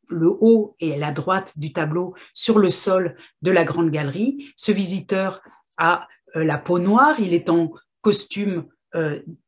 le 0.09 0.29
haut 0.29 0.75
et 0.79 0.97
la 0.97 1.11
droite 1.11 1.57
du 1.57 1.73
tableau 1.73 2.13
sur 2.33 2.59
le 2.59 2.69
sol 2.69 3.17
de 3.41 3.51
la 3.51 3.65
grande 3.65 3.89
galerie. 3.89 4.53
Ce 4.55 4.71
visiteur 4.71 5.41
a 5.77 6.07
la 6.35 6.57
peau 6.57 6.79
noire, 6.79 7.19
il 7.19 7.33
est 7.33 7.49
en 7.49 7.71
costume 8.01 8.65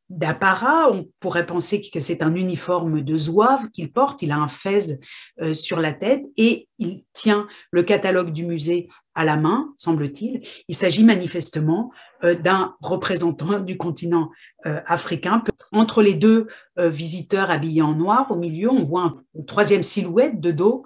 d'apparat. 0.08 0.90
On 0.92 1.08
pourrait 1.20 1.46
penser 1.46 1.80
que 1.80 2.00
c'est 2.00 2.22
un 2.22 2.34
uniforme 2.34 3.02
de 3.02 3.16
zouave 3.16 3.70
qu'il 3.70 3.92
porte. 3.92 4.22
Il 4.22 4.30
a 4.32 4.36
un 4.36 4.48
fez 4.48 4.98
euh, 5.40 5.52
sur 5.52 5.80
la 5.80 5.92
tête 5.92 6.22
et 6.36 6.68
il 6.78 7.04
tient 7.12 7.46
le 7.70 7.82
catalogue 7.82 8.32
du 8.32 8.44
musée 8.44 8.88
à 9.14 9.24
la 9.24 9.36
main, 9.36 9.72
semble-t-il. 9.76 10.46
Il 10.68 10.76
s'agit 10.76 11.04
manifestement 11.04 11.90
euh, 12.22 12.34
d'un 12.34 12.74
représentant 12.80 13.58
du 13.60 13.76
continent 13.76 14.30
euh, 14.66 14.80
africain. 14.86 15.42
Entre 15.72 16.02
les 16.02 16.14
deux 16.14 16.46
visiteurs 16.78 17.50
habillés 17.50 17.82
en 17.82 17.94
noir, 17.94 18.30
au 18.30 18.36
milieu, 18.36 18.70
on 18.70 18.82
voit 18.82 19.16
une 19.34 19.46
troisième 19.46 19.82
silhouette 19.82 20.40
de 20.40 20.50
dos 20.50 20.84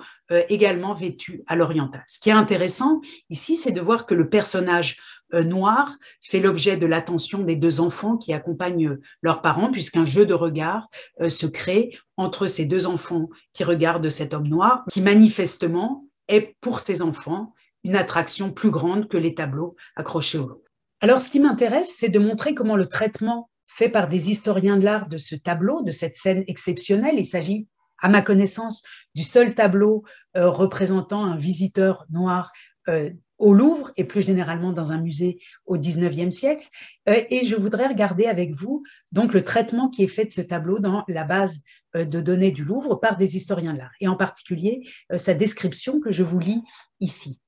également 0.48 0.94
vêtue 0.94 1.42
à 1.48 1.56
l'oriental. 1.56 2.04
Ce 2.06 2.20
qui 2.20 2.30
est 2.30 2.32
intéressant 2.32 3.00
ici, 3.28 3.56
c'est 3.56 3.72
de 3.72 3.80
voir 3.80 4.06
que 4.06 4.14
le 4.14 4.28
personnage 4.28 4.98
noir 5.32 5.96
fait 6.20 6.40
l'objet 6.40 6.76
de 6.76 6.86
l'attention 6.86 7.44
des 7.44 7.56
deux 7.56 7.80
enfants 7.80 8.16
qui 8.16 8.32
accompagnent 8.32 8.98
leurs 9.22 9.42
parents, 9.42 9.70
puisqu'un 9.70 10.04
jeu 10.04 10.26
de 10.26 10.34
regard 10.34 10.88
se 11.28 11.46
crée 11.46 11.96
entre 12.16 12.46
ces 12.46 12.66
deux 12.66 12.86
enfants 12.86 13.28
qui 13.52 13.64
regardent 13.64 14.10
cet 14.10 14.34
homme 14.34 14.48
noir, 14.48 14.84
qui 14.90 15.00
manifestement 15.00 16.04
est 16.28 16.56
pour 16.60 16.80
ces 16.80 17.02
enfants 17.02 17.54
une 17.84 17.96
attraction 17.96 18.52
plus 18.52 18.70
grande 18.70 19.08
que 19.08 19.16
les 19.16 19.34
tableaux 19.34 19.76
accrochés 19.96 20.38
au 20.38 20.48
lot. 20.48 20.64
Alors, 21.00 21.18
ce 21.18 21.30
qui 21.30 21.40
m'intéresse, 21.40 21.94
c'est 21.96 22.10
de 22.10 22.18
montrer 22.18 22.54
comment 22.54 22.76
le 22.76 22.86
traitement 22.86 23.50
fait 23.66 23.88
par 23.88 24.08
des 24.08 24.30
historiens 24.30 24.76
de 24.76 24.84
l'art 24.84 25.08
de 25.08 25.16
ce 25.16 25.34
tableau, 25.34 25.82
de 25.82 25.90
cette 25.90 26.16
scène 26.16 26.44
exceptionnelle, 26.46 27.14
il 27.18 27.24
s'agit, 27.24 27.68
à 28.02 28.08
ma 28.08 28.20
connaissance, 28.20 28.82
du 29.14 29.22
seul 29.22 29.54
tableau 29.54 30.04
euh, 30.36 30.50
représentant 30.50 31.24
un 31.24 31.36
visiteur 31.36 32.04
noir 32.10 32.50
euh, 32.88 33.10
au 33.40 33.52
Louvre 33.52 33.90
et 33.96 34.04
plus 34.04 34.22
généralement 34.22 34.72
dans 34.72 34.92
un 34.92 35.00
musée 35.00 35.40
au 35.66 35.76
XIXe 35.76 36.34
siècle. 36.34 36.68
Euh, 37.08 37.22
et 37.30 37.44
je 37.44 37.56
voudrais 37.56 37.88
regarder 37.88 38.26
avec 38.26 38.54
vous 38.54 38.84
donc 39.12 39.34
le 39.34 39.42
traitement 39.42 39.88
qui 39.88 40.04
est 40.04 40.08
fait 40.08 40.26
de 40.26 40.32
ce 40.32 40.40
tableau 40.40 40.78
dans 40.78 41.04
la 41.08 41.24
base 41.24 41.58
de 41.94 42.20
données 42.20 42.52
du 42.52 42.62
Louvre 42.62 42.94
par 42.94 43.16
des 43.16 43.34
historiens 43.34 43.72
de 43.72 43.78
l'art, 43.78 43.90
et 44.00 44.06
en 44.06 44.14
particulier 44.14 44.88
sa 45.16 45.34
description 45.34 45.98
que 45.98 46.12
je 46.12 46.22
vous 46.22 46.38
lis 46.38 46.62
ici. 47.00 47.40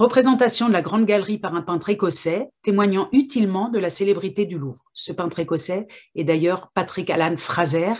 Représentation 0.00 0.68
de 0.68 0.72
la 0.72 0.80
Grande 0.80 1.04
Galerie 1.04 1.36
par 1.36 1.54
un 1.54 1.60
peintre 1.60 1.90
écossais, 1.90 2.48
témoignant 2.62 3.10
utilement 3.12 3.68
de 3.68 3.78
la 3.78 3.90
célébrité 3.90 4.46
du 4.46 4.58
Louvre. 4.58 4.82
Ce 4.94 5.12
peintre 5.12 5.40
écossais 5.40 5.88
est 6.14 6.24
d'ailleurs 6.24 6.70
Patrick 6.72 7.10
Alan 7.10 7.36
Fraser, 7.36 7.92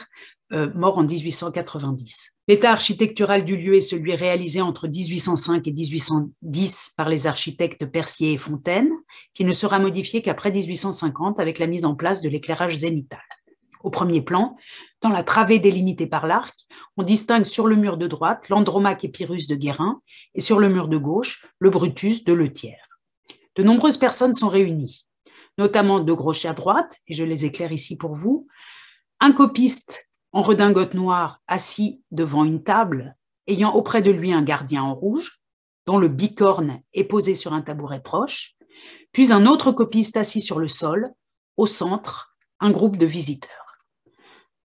euh, 0.52 0.72
mort 0.74 0.96
en 0.96 1.04
1890. 1.04 2.32
L'état 2.50 2.72
architectural 2.72 3.44
du 3.44 3.56
lieu 3.56 3.76
est 3.76 3.80
celui 3.80 4.12
réalisé 4.16 4.60
entre 4.60 4.88
1805 4.88 5.68
et 5.68 5.72
1810 5.72 6.94
par 6.96 7.08
les 7.08 7.28
architectes 7.28 7.86
Percier 7.86 8.32
et 8.32 8.38
Fontaine, 8.38 8.90
qui 9.34 9.44
ne 9.44 9.52
sera 9.52 9.78
modifié 9.78 10.20
qu'après 10.20 10.50
1850 10.50 11.38
avec 11.38 11.60
la 11.60 11.68
mise 11.68 11.84
en 11.84 11.94
place 11.94 12.22
de 12.22 12.28
l'éclairage 12.28 12.74
zénital. 12.74 13.20
Au 13.84 13.90
premier 13.90 14.20
plan, 14.20 14.56
dans 15.00 15.10
la 15.10 15.22
travée 15.22 15.60
délimitée 15.60 16.08
par 16.08 16.26
l'arc, 16.26 16.58
on 16.96 17.04
distingue 17.04 17.44
sur 17.44 17.68
le 17.68 17.76
mur 17.76 17.96
de 17.96 18.08
droite 18.08 18.48
l'Andromaque 18.48 19.04
et 19.04 19.10
Pyrrhus 19.10 19.46
de 19.48 19.54
Guérin 19.54 20.02
et 20.34 20.40
sur 20.40 20.58
le 20.58 20.68
mur 20.68 20.88
de 20.88 20.96
gauche 20.96 21.46
le 21.60 21.70
Brutus 21.70 22.24
de 22.24 22.32
Letière. 22.32 22.98
De 23.54 23.62
nombreuses 23.62 23.96
personnes 23.96 24.34
sont 24.34 24.48
réunies, 24.48 25.06
notamment 25.56 26.00
de 26.00 26.12
gauche 26.12 26.44
à 26.46 26.52
droite, 26.52 26.96
et 27.06 27.14
je 27.14 27.22
les 27.22 27.44
éclaire 27.44 27.70
ici 27.70 27.96
pour 27.96 28.12
vous, 28.12 28.48
un 29.20 29.30
copiste 29.30 30.09
en 30.32 30.42
redingote 30.42 30.94
noire 30.94 31.40
assis 31.46 32.02
devant 32.10 32.44
une 32.44 32.62
table, 32.62 33.16
ayant 33.46 33.74
auprès 33.74 34.02
de 34.02 34.10
lui 34.10 34.32
un 34.32 34.42
gardien 34.42 34.82
en 34.82 34.94
rouge, 34.94 35.40
dont 35.86 35.98
le 35.98 36.08
bicorne 36.08 36.82
est 36.92 37.04
posé 37.04 37.34
sur 37.34 37.52
un 37.52 37.62
tabouret 37.62 38.00
proche, 38.00 38.54
puis 39.12 39.32
un 39.32 39.46
autre 39.46 39.72
copiste 39.72 40.16
assis 40.16 40.40
sur 40.40 40.58
le 40.58 40.68
sol, 40.68 41.12
au 41.56 41.66
centre, 41.66 42.36
un 42.60 42.70
groupe 42.70 42.96
de 42.96 43.06
visiteurs. 43.06 43.59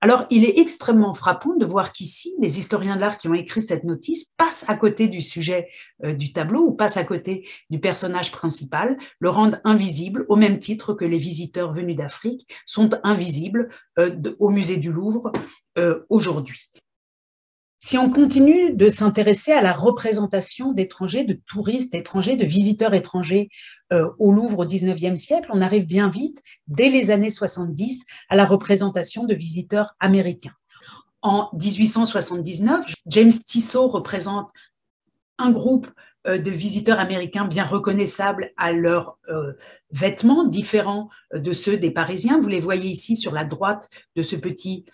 Alors, 0.03 0.27
il 0.31 0.47
est 0.47 0.59
extrêmement 0.59 1.13
frappant 1.13 1.55
de 1.57 1.67
voir 1.67 1.93
qu'ici, 1.93 2.35
les 2.41 2.59
historiens 2.59 2.97
de 2.97 3.01
l'art 3.03 3.19
qui 3.19 3.29
ont 3.29 3.35
écrit 3.35 3.61
cette 3.61 3.85
notice 3.85 4.33
passent 4.39 4.65
à 4.67 4.75
côté 4.75 5.09
du 5.09 5.21
sujet 5.21 5.69
euh, 6.05 6.15
du 6.15 6.33
tableau 6.33 6.69
ou 6.69 6.73
passent 6.73 6.97
à 6.97 7.05
côté 7.05 7.47
du 7.69 7.81
personnage 7.81 8.33
principal, 8.33 8.97
le 9.19 9.29
rendent 9.29 9.61
invisible 9.65 10.25
au 10.29 10.37
même 10.37 10.59
titre 10.59 10.95
que 10.95 11.05
les 11.05 11.19
visiteurs 11.19 11.75
venus 11.75 11.97
d'Afrique 11.97 12.49
sont 12.65 12.91
invisibles 13.03 13.69
euh, 13.99 14.17
au 14.39 14.49
musée 14.49 14.79
du 14.79 14.91
Louvre 14.91 15.33
euh, 15.77 16.07
aujourd'hui. 16.09 16.71
Si 17.83 17.97
on 17.97 18.11
continue 18.11 18.75
de 18.75 18.89
s'intéresser 18.91 19.53
à 19.53 19.63
la 19.63 19.73
représentation 19.73 20.73
d'étrangers, 20.73 21.25
de 21.25 21.41
touristes 21.47 21.95
étrangers, 21.95 22.37
de 22.37 22.45
visiteurs 22.45 22.93
étrangers 22.93 23.49
euh, 23.91 24.11
au 24.19 24.33
Louvre 24.33 24.59
au 24.59 24.67
XIXe 24.67 25.19
siècle, 25.19 25.51
on 25.51 25.63
arrive 25.63 25.87
bien 25.87 26.11
vite, 26.11 26.43
dès 26.67 26.91
les 26.91 27.11
années 27.11 27.31
70, 27.31 28.05
à 28.29 28.37
la 28.37 28.45
représentation 28.45 29.25
de 29.25 29.35
visiteurs 29.35 29.95
américains. 29.99 30.53
En 31.23 31.49
1879, 31.55 32.85
James 33.07 33.33
Tissot 33.33 33.89
représente 33.89 34.51
un 35.39 35.51
groupe 35.51 35.89
euh, 36.27 36.37
de 36.37 36.51
visiteurs 36.51 37.01
américains 37.01 37.47
bien 37.47 37.65
reconnaissables 37.65 38.53
à 38.59 38.73
leurs 38.73 39.17
euh, 39.31 39.55
vêtements 39.91 40.47
différents 40.47 41.09
de 41.33 41.55
ceux 41.55 41.79
des 41.79 41.91
Parisiens. 41.91 42.39
Vous 42.41 42.49
les 42.49 42.61
voyez 42.61 42.91
ici 42.91 43.17
sur 43.17 43.33
la 43.33 43.45
droite 43.45 43.89
de 44.17 44.23
ce 44.23 44.37
petit 44.37 44.85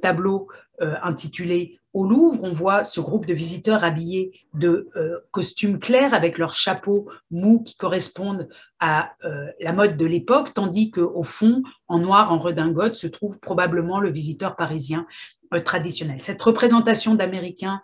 tableau 0.00 0.48
intitulé 0.78 1.80
au 1.94 2.06
Louvre, 2.06 2.42
on 2.42 2.50
voit 2.50 2.84
ce 2.84 3.00
groupe 3.00 3.26
de 3.26 3.34
visiteurs 3.34 3.84
habillés 3.84 4.32
de 4.54 4.88
euh, 4.96 5.18
costumes 5.30 5.78
clairs 5.78 6.14
avec 6.14 6.38
leurs 6.38 6.54
chapeaux 6.54 7.10
mous 7.30 7.62
qui 7.62 7.76
correspondent 7.76 8.48
à 8.80 9.12
euh, 9.24 9.46
la 9.60 9.72
mode 9.72 9.96
de 9.96 10.06
l'époque, 10.06 10.54
tandis 10.54 10.90
qu'au 10.90 11.22
fond, 11.22 11.62
en 11.88 11.98
noir, 11.98 12.32
en 12.32 12.38
redingote, 12.38 12.94
se 12.94 13.06
trouve 13.06 13.38
probablement 13.38 14.00
le 14.00 14.10
visiteur 14.10 14.56
parisien 14.56 15.06
euh, 15.52 15.60
traditionnel. 15.60 16.22
Cette 16.22 16.40
représentation 16.40 17.14
d'Américains 17.14 17.80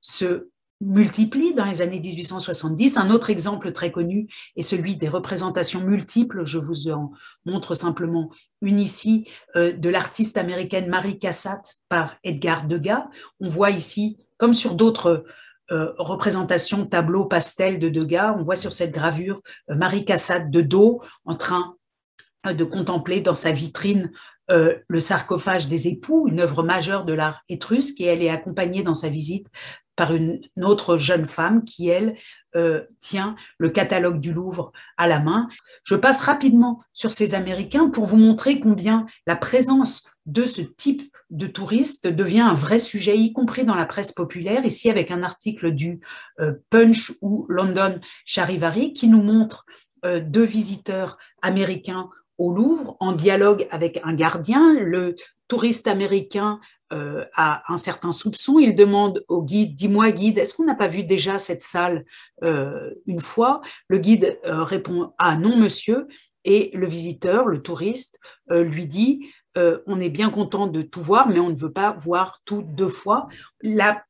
se 0.00 0.49
multiplie 0.80 1.54
dans 1.54 1.66
les 1.66 1.82
années 1.82 2.00
1870. 2.00 2.96
Un 2.96 3.10
autre 3.10 3.30
exemple 3.30 3.72
très 3.72 3.92
connu 3.92 4.28
est 4.56 4.62
celui 4.62 4.96
des 4.96 5.08
représentations 5.08 5.80
multiples. 5.80 6.44
Je 6.44 6.58
vous 6.58 6.88
en 6.88 7.12
montre 7.44 7.74
simplement 7.74 8.30
une 8.62 8.80
ici 8.80 9.28
euh, 9.56 9.72
de 9.72 9.88
l'artiste 9.90 10.36
américaine 10.36 10.88
Marie 10.88 11.18
Cassatt 11.18 11.76
par 11.88 12.16
Edgar 12.24 12.66
Degas. 12.66 13.06
On 13.40 13.48
voit 13.48 13.70
ici, 13.70 14.18
comme 14.38 14.54
sur 14.54 14.74
d'autres 14.74 15.24
euh, 15.70 15.92
représentations 15.98 16.86
tableaux 16.86 17.26
pastel 17.26 17.78
de 17.78 17.88
Degas, 17.88 18.34
on 18.38 18.42
voit 18.42 18.56
sur 18.56 18.72
cette 18.72 18.92
gravure 18.92 19.42
euh, 19.70 19.74
Marie 19.74 20.04
Cassatt 20.06 20.50
de 20.50 20.62
dos 20.62 21.02
en 21.26 21.36
train 21.36 21.76
de 22.44 22.64
contempler 22.64 23.20
dans 23.20 23.34
sa 23.34 23.52
vitrine 23.52 24.10
le 24.48 24.98
sarcophage 24.98 25.68
des 25.68 25.86
époux, 25.86 26.26
une 26.26 26.40
œuvre 26.40 26.64
majeure 26.64 27.04
de 27.04 27.12
l'art 27.12 27.44
étrusque, 27.48 28.00
et 28.00 28.06
elle 28.06 28.20
est 28.20 28.30
accompagnée 28.30 28.82
dans 28.82 28.94
sa 28.94 29.08
visite 29.08 29.46
par 30.00 30.14
une 30.14 30.40
autre 30.62 30.96
jeune 30.96 31.26
femme 31.26 31.62
qui, 31.62 31.88
elle, 31.88 32.16
euh, 32.56 32.84
tient 33.00 33.36
le 33.58 33.68
catalogue 33.68 34.18
du 34.18 34.32
Louvre 34.32 34.72
à 34.96 35.06
la 35.06 35.20
main. 35.20 35.50
Je 35.84 35.94
passe 35.94 36.22
rapidement 36.22 36.78
sur 36.94 37.10
ces 37.10 37.34
Américains 37.34 37.90
pour 37.90 38.06
vous 38.06 38.16
montrer 38.16 38.60
combien 38.60 39.04
la 39.26 39.36
présence 39.36 40.08
de 40.24 40.46
ce 40.46 40.62
type 40.62 41.14
de 41.28 41.46
touristes 41.46 42.06
devient 42.06 42.40
un 42.40 42.54
vrai 42.54 42.78
sujet, 42.78 43.18
y 43.18 43.34
compris 43.34 43.66
dans 43.66 43.74
la 43.74 43.84
presse 43.84 44.12
populaire, 44.12 44.64
ici 44.64 44.88
avec 44.88 45.10
un 45.10 45.22
article 45.22 45.72
du 45.72 46.00
euh, 46.40 46.54
Punch 46.70 47.12
ou 47.20 47.44
London 47.50 48.00
Charivari 48.24 48.94
qui 48.94 49.06
nous 49.06 49.22
montre 49.22 49.66
euh, 50.06 50.18
deux 50.18 50.46
visiteurs 50.46 51.18
américains 51.42 52.08
au 52.38 52.54
Louvre 52.54 52.96
en 53.00 53.12
dialogue 53.12 53.68
avec 53.70 54.00
un 54.02 54.14
gardien. 54.14 54.72
Le 54.80 55.14
touriste 55.46 55.88
américain 55.88 56.58
euh, 56.92 57.24
a 57.34 57.62
un 57.72 57.76
certain 57.76 58.10
soupçon, 58.10 58.58
il 58.58 58.74
demande 58.74 59.24
au 59.28 59.42
guide, 59.42 59.76
dis-moi 59.76 60.10
guide, 60.10 60.38
est-ce 60.38 60.54
qu'on 60.54 60.64
n'a 60.64 60.74
pas 60.74 60.88
vu 60.88 61.04
déjà 61.04 61.38
cette 61.38 61.62
salle 61.62 62.04
euh, 62.42 62.90
une 63.06 63.20
fois? 63.20 63.60
Le 63.86 63.98
guide 63.98 64.40
euh, 64.44 64.64
répond, 64.64 65.12
ah 65.16 65.36
non 65.36 65.56
monsieur, 65.56 66.08
et 66.44 66.72
le 66.74 66.86
visiteur, 66.88 67.46
le 67.46 67.62
touriste, 67.62 68.18
lui 68.48 68.86
dit, 68.86 69.28
on 69.56 70.00
est 70.00 70.08
bien 70.08 70.30
content 70.30 70.68
de 70.68 70.80
tout 70.80 71.02
voir, 71.02 71.28
mais 71.28 71.38
on 71.38 71.50
ne 71.50 71.54
veut 71.54 71.72
pas 71.72 71.92
voir 72.00 72.38
tout 72.46 72.62
deux 72.62 72.88
fois. 72.88 73.28
La 73.60 74.02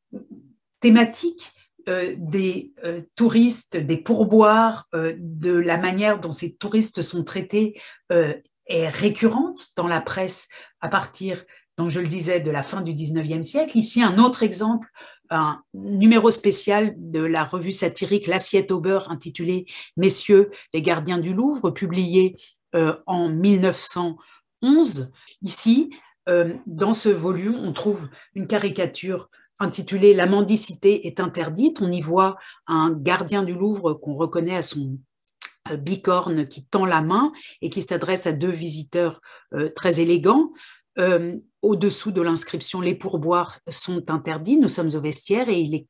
thématique 0.78 1.52
des 1.88 2.72
touristes, 3.16 3.76
des 3.76 3.96
pourboires, 3.96 4.86
de 4.92 5.50
la 5.50 5.76
manière 5.76 6.20
dont 6.20 6.30
ces 6.30 6.54
touristes 6.54 7.02
sont 7.02 7.24
traités 7.24 7.80
est 8.66 8.88
récurrente 8.88 9.70
dans 9.76 9.88
la 9.88 10.00
presse 10.00 10.46
à 10.80 10.88
partir 10.88 11.44
donc 11.80 11.88
je 11.88 12.00
le 12.00 12.08
disais, 12.08 12.40
de 12.40 12.50
la 12.50 12.62
fin 12.62 12.82
du 12.82 12.92
19e 12.92 13.40
siècle. 13.40 13.78
Ici, 13.78 14.02
un 14.02 14.18
autre 14.18 14.42
exemple, 14.42 14.86
un 15.30 15.62
numéro 15.72 16.30
spécial 16.30 16.92
de 16.98 17.20
la 17.20 17.44
revue 17.44 17.72
satirique 17.72 18.26
L'Assiette 18.26 18.70
au 18.70 18.80
beurre 18.80 19.10
intitulé 19.10 19.64
Messieurs 19.96 20.50
les 20.74 20.82
gardiens 20.82 21.16
du 21.16 21.32
Louvre, 21.32 21.70
publié 21.70 22.36
euh, 22.74 22.94
en 23.06 23.30
1911. 23.30 25.10
Ici, 25.40 25.88
euh, 26.28 26.52
dans 26.66 26.92
ce 26.92 27.08
volume, 27.08 27.56
on 27.58 27.72
trouve 27.72 28.10
une 28.34 28.46
caricature 28.46 29.30
intitulée 29.58 30.12
La 30.12 30.26
mendicité 30.26 31.06
est 31.06 31.18
interdite. 31.18 31.80
On 31.80 31.90
y 31.90 32.02
voit 32.02 32.36
un 32.66 32.90
gardien 32.90 33.42
du 33.42 33.54
Louvre 33.54 33.94
qu'on 33.94 34.16
reconnaît 34.16 34.56
à 34.56 34.62
son 34.62 34.98
euh, 35.70 35.76
bicorne 35.78 36.46
qui 36.46 36.62
tend 36.66 36.84
la 36.84 37.00
main 37.00 37.32
et 37.62 37.70
qui 37.70 37.80
s'adresse 37.80 38.26
à 38.26 38.32
deux 38.32 38.52
visiteurs 38.52 39.22
très 39.74 40.00
élégants. 40.00 40.52
Au-dessous 41.62 42.10
de 42.10 42.22
l'inscription 42.22 42.80
Les 42.80 42.94
pourboires 42.94 43.58
sont 43.68 44.10
interdits, 44.10 44.58
nous 44.58 44.68
sommes 44.68 44.90
au 44.94 45.00
vestiaire 45.00 45.48
et 45.48 45.60
il 45.60 45.74
est, 45.74 45.86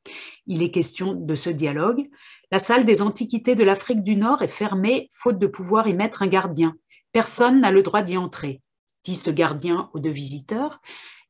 il 0.46 0.62
est 0.62 0.70
question 0.70 1.14
de 1.14 1.34
ce 1.34 1.50
dialogue. 1.50 2.08
La 2.50 2.58
salle 2.58 2.84
des 2.84 3.02
antiquités 3.02 3.54
de 3.54 3.64
l'Afrique 3.64 4.02
du 4.02 4.16
Nord 4.16 4.42
est 4.42 4.48
fermée 4.48 5.08
faute 5.12 5.38
de 5.38 5.46
pouvoir 5.46 5.86
y 5.86 5.94
mettre 5.94 6.22
un 6.22 6.26
gardien. 6.26 6.74
Personne 7.12 7.60
n'a 7.60 7.70
le 7.70 7.82
droit 7.82 8.02
d'y 8.02 8.16
entrer, 8.16 8.60
dit 9.04 9.16
ce 9.16 9.30
gardien 9.30 9.90
aux 9.94 10.00
deux 10.00 10.10
visiteurs. 10.10 10.80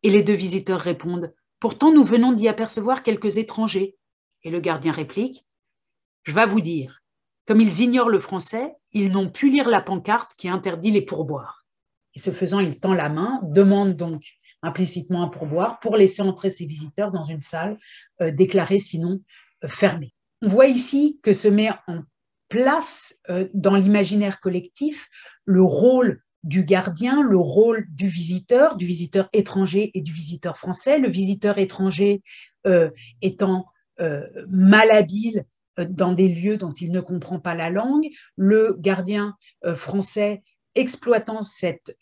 Et 0.03 0.11
les 0.11 0.22
deux 0.22 0.34
visiteurs 0.34 0.80
répondent 0.80 1.34
Pourtant, 1.59 1.93
nous 1.93 2.05
venons 2.05 2.32
d'y 2.32 2.49
apercevoir 2.49 3.03
quelques 3.03 3.36
étrangers. 3.36 3.97
Et 4.45 4.51
le 4.51 4.61
gardien 4.61 4.93
réplique 4.93 5.47
Je 6.22 6.32
vais 6.32 6.47
vous 6.47 6.62
dire 6.62 7.03
Comme 7.47 7.61
ils 7.61 7.80
ignorent 7.80 8.09
le 8.09 8.20
français, 8.20 8.72
ils 8.93 9.12
n'ont 9.12 9.30
pu 9.30 9.51
lire 9.51 9.68
la 9.68 9.82
pancarte 9.82 10.32
qui 10.36 10.49
interdit 10.49 10.91
les 10.91 11.03
pourboires. 11.03 11.60
Et 12.15 12.19
ce 12.19 12.31
faisant, 12.31 12.61
il 12.61 12.81
tend 12.81 12.95
la 12.95 13.09
main, 13.09 13.41
demande 13.43 13.97
donc 13.97 14.23
implicitement 14.63 15.23
un 15.23 15.29
pourboire 15.29 15.81
pour 15.81 15.97
laisser 15.97 16.23
entrer 16.23 16.51
ses 16.51 16.67
visiteurs 16.67 17.13
dans 17.13 17.25
une 17.25 17.41
salle 17.41 17.79
euh, 18.21 18.31
déclarée 18.31 18.79
sinon 18.79 19.21
euh, 19.65 19.69
fermée. 19.69 20.13
On 20.43 20.49
voit 20.49 20.67
ici 20.67 21.19
que 21.23 21.33
se 21.33 21.49
met 21.49 21.71
en 21.87 22.03
place 22.49 23.15
euh, 23.29 23.49
dans 23.55 23.77
l'imaginaire 23.77 24.41
collectif 24.41 25.09
le 25.45 25.63
rôle 25.63 26.23
du 26.43 26.65
gardien, 26.65 27.23
le 27.23 27.39
rôle 27.39 27.87
du 27.91 28.07
visiteur, 28.07 28.77
du 28.77 28.87
visiteur 28.87 29.29
étranger 29.33 29.91
et 29.95 30.01
du 30.01 30.13
visiteur 30.13 30.57
français. 30.57 30.99
Le 30.99 31.11
visiteur 31.11 31.59
étranger 31.59 32.23
étant 33.21 33.67
malhabile 34.49 35.45
dans 35.77 36.15
des 36.15 36.29
lieux 36.29 36.57
dont 36.57 36.73
il 36.73 36.93
ne 36.93 37.03
comprend 37.03 37.41
pas 37.41 37.55
la 37.55 37.69
langue, 37.69 38.07
le 38.37 38.75
gardien 38.79 39.35
français 39.75 40.43
exploitant 40.75 41.43
cette 41.43 41.97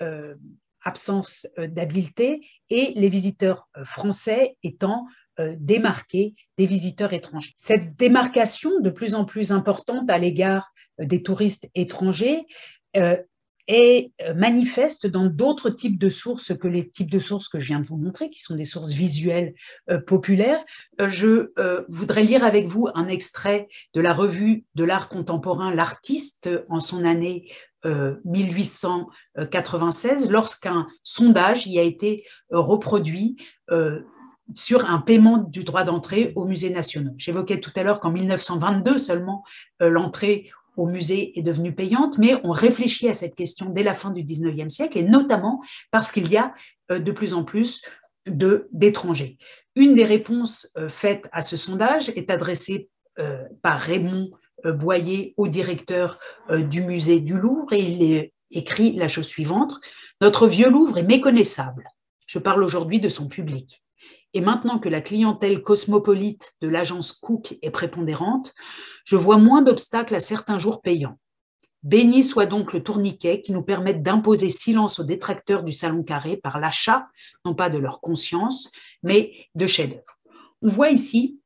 absence 0.83 1.47
euh, 1.59 1.67
d'habileté 1.69 2.41
et 2.71 2.93
les 2.97 3.09
visiteurs 3.09 3.69
euh, 3.77 3.85
français 3.85 4.57
étant 4.63 5.07
euh, 5.39 5.55
démarqués 5.59 6.35
des 6.57 6.67
visiteurs 6.67 7.13
étrangers. 7.13 7.53
Cette 7.57 7.97
démarcation 7.97 8.81
de 8.81 8.91
plus 8.91 9.15
en 9.15 9.25
plus 9.25 9.53
importante 9.53 10.11
à 10.11 10.19
l'égard 10.19 10.73
des 10.99 11.23
touristes 11.23 11.69
étrangers 11.77 12.45
est 13.69 14.11
manifeste 14.35 15.07
dans 15.07 15.27
d'autres 15.27 15.71
types 15.71 15.97
de 15.97 16.09
sources 16.09 16.57
que 16.59 16.67
les 16.67 16.91
types 16.91 17.11
de 17.11 17.21
sources 17.21 17.47
que 17.49 17.61
je 17.61 17.67
viens 17.67 17.79
de 17.79 17.87
vous 17.87 17.99
montrer, 17.99 18.31
qui 18.31 18.41
sont 18.41 18.57
des 18.57 18.65
sources 18.65 18.93
visuelles 18.93 19.55
populaires. 20.09 20.65
je 20.99 21.53
voudrais 21.89 22.25
lire 22.25 22.43
avec 22.43 22.67
vous 22.67 22.89
un 22.97 23.07
extrait 23.07 23.69
de 23.95 24.01
la 24.01 24.13
revue 24.13 24.65
de 24.75 24.83
l'art 24.83 25.09
contemporain 25.09 25.73
L'artiste 25.73 26.51
en 26.69 26.81
son 26.81 27.05
année 27.05 27.49
1896 27.85 30.27
euh, 30.27 30.31
lorsqu'un 30.31 30.87
sondage 31.03 31.67
y 31.67 31.79
a 31.79 31.83
été 31.83 32.25
euh, 32.53 32.61
reproduit 32.61 33.37
euh, 33.71 34.01
sur 34.55 34.87
un 34.87 35.01
paiement 35.01 35.39
du 35.39 35.65
droit 35.65 35.85
d'entrée 35.85 36.33
au 36.35 36.47
musée 36.47 36.71
national. 36.71 37.13
J'évoquais 37.19 37.61
tout 37.61 37.73
à 37.77 37.83
l'heure 37.83 38.01
qu'en 38.01 38.11
1922 38.11 38.97
seulement 38.97 39.45
l'entrée 39.79 40.51
au 40.79 40.87
musée 40.87 41.39
est 41.39 41.43
devenue 41.43 41.75
payante, 41.75 42.17
mais 42.17 42.41
on 42.45 42.53
réfléchit 42.53 43.11
à 43.11 43.15
cette 43.15 43.35
question 43.35 43.69
dès 43.69 43.83
la 43.83 43.93
fin 43.93 44.11
du 44.11 44.23
19e 44.23 44.71
siècle, 44.71 44.97
et 44.97 45.03
notamment 45.03 45.61
parce 45.91 46.13
qu'il 46.13 46.33
y 46.33 46.39
a 46.39 46.55
de 46.89 47.13
plus 47.13 47.35
en 47.35 47.45
plus 47.45 47.83
d'étrangers. 48.27 49.37
Une 49.77 49.95
des 49.95 50.05
réponses 50.05 50.75
faites 50.89 51.29
à 51.33 51.43
ce 51.43 51.59
sondage 51.59 52.09
est 52.11 52.31
adressée 52.31 52.89
par 53.61 53.79
Raymond 53.79 54.31
euh, 54.31 54.37
Boyer 54.65 55.35
au 55.37 55.49
directeur 55.49 56.19
euh, 56.51 56.63
du 56.63 56.83
musée 56.83 57.21
du 57.21 57.35
Louvre 57.35 57.73
et 57.73 57.81
il 57.81 58.31
écrit 58.51 58.93
la 58.93 59.09
chose 59.09 59.27
suivante 59.27 59.75
Notre 60.21 60.47
vieux 60.47 60.71
Louvre 60.71 60.99
est 60.99 61.03
méconnaissable. 61.03 61.85
Je 62.27 62.39
parle 62.39 62.63
aujourd'hui 62.63 63.01
de 63.01 63.09
son 63.09 63.29
public. 63.29 63.83
Et 64.35 64.41
maintenant 64.41 64.79
que 64.79 64.89
la 64.89 65.01
clientèle 65.01 65.63
cosmopolite 65.63 66.55
de 66.61 66.69
l'agence 66.69 67.13
Cook 67.13 67.57
est 67.63 67.71
prépondérante, 67.71 68.55
je 69.05 69.17
vois 69.17 69.39
moins 69.39 69.63
d'obstacles 69.63 70.15
à 70.15 70.21
certains 70.21 70.59
jours 70.59 70.83
payants. 70.83 71.19
Béni 71.83 72.25
soit 72.25 72.47
donc 72.47 72.73
le 72.73 72.83
tourniquet 72.83 73.41
qui 73.41 73.53
nous 73.53 73.63
permette 73.63 74.03
d'imposer 74.03 74.51
silence 74.51 74.99
aux 74.99 75.05
détracteurs 75.05 75.63
du 75.63 75.73
salon 75.73 76.03
carré 76.03 76.37
par 76.37 76.59
l'achat, 76.59 77.07
non 77.45 77.55
pas 77.55 77.71
de 77.71 77.79
leur 77.79 78.01
conscience, 78.01 78.71
mais 79.03 79.33
de 79.55 79.67
chefs-d'œuvre. 79.67 80.19
On 80.61 80.69
voit 80.69 80.91
ici 80.91 81.41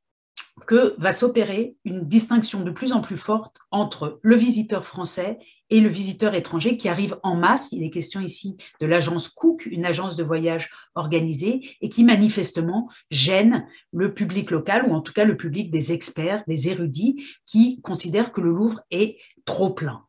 que 0.66 0.94
va 0.98 1.12
s'opérer 1.12 1.76
une 1.84 2.06
distinction 2.08 2.62
de 2.62 2.70
plus 2.70 2.92
en 2.92 3.00
plus 3.00 3.16
forte 3.16 3.58
entre 3.70 4.18
le 4.22 4.36
visiteur 4.36 4.86
français 4.86 5.38
et 5.72 5.80
le 5.80 5.88
visiteur 5.88 6.34
étranger 6.34 6.76
qui 6.76 6.90
arrive 6.90 7.18
en 7.22 7.34
masse. 7.34 7.72
Il 7.72 7.82
est 7.82 7.90
question 7.90 8.20
ici 8.20 8.58
de 8.80 8.86
l'agence 8.86 9.30
Cook, 9.30 9.64
une 9.64 9.86
agence 9.86 10.16
de 10.16 10.22
voyage 10.22 10.70
organisée, 10.94 11.76
et 11.80 11.88
qui 11.88 12.04
manifestement 12.04 12.90
gêne 13.10 13.66
le 13.90 14.12
public 14.12 14.50
local, 14.50 14.84
ou 14.86 14.92
en 14.92 15.00
tout 15.00 15.14
cas 15.14 15.24
le 15.24 15.36
public 15.36 15.70
des 15.70 15.92
experts, 15.92 16.44
des 16.46 16.68
érudits, 16.68 17.24
qui 17.46 17.80
considèrent 17.80 18.32
que 18.32 18.42
le 18.42 18.52
Louvre 18.52 18.82
est 18.90 19.16
trop 19.46 19.70
plein. 19.70 20.04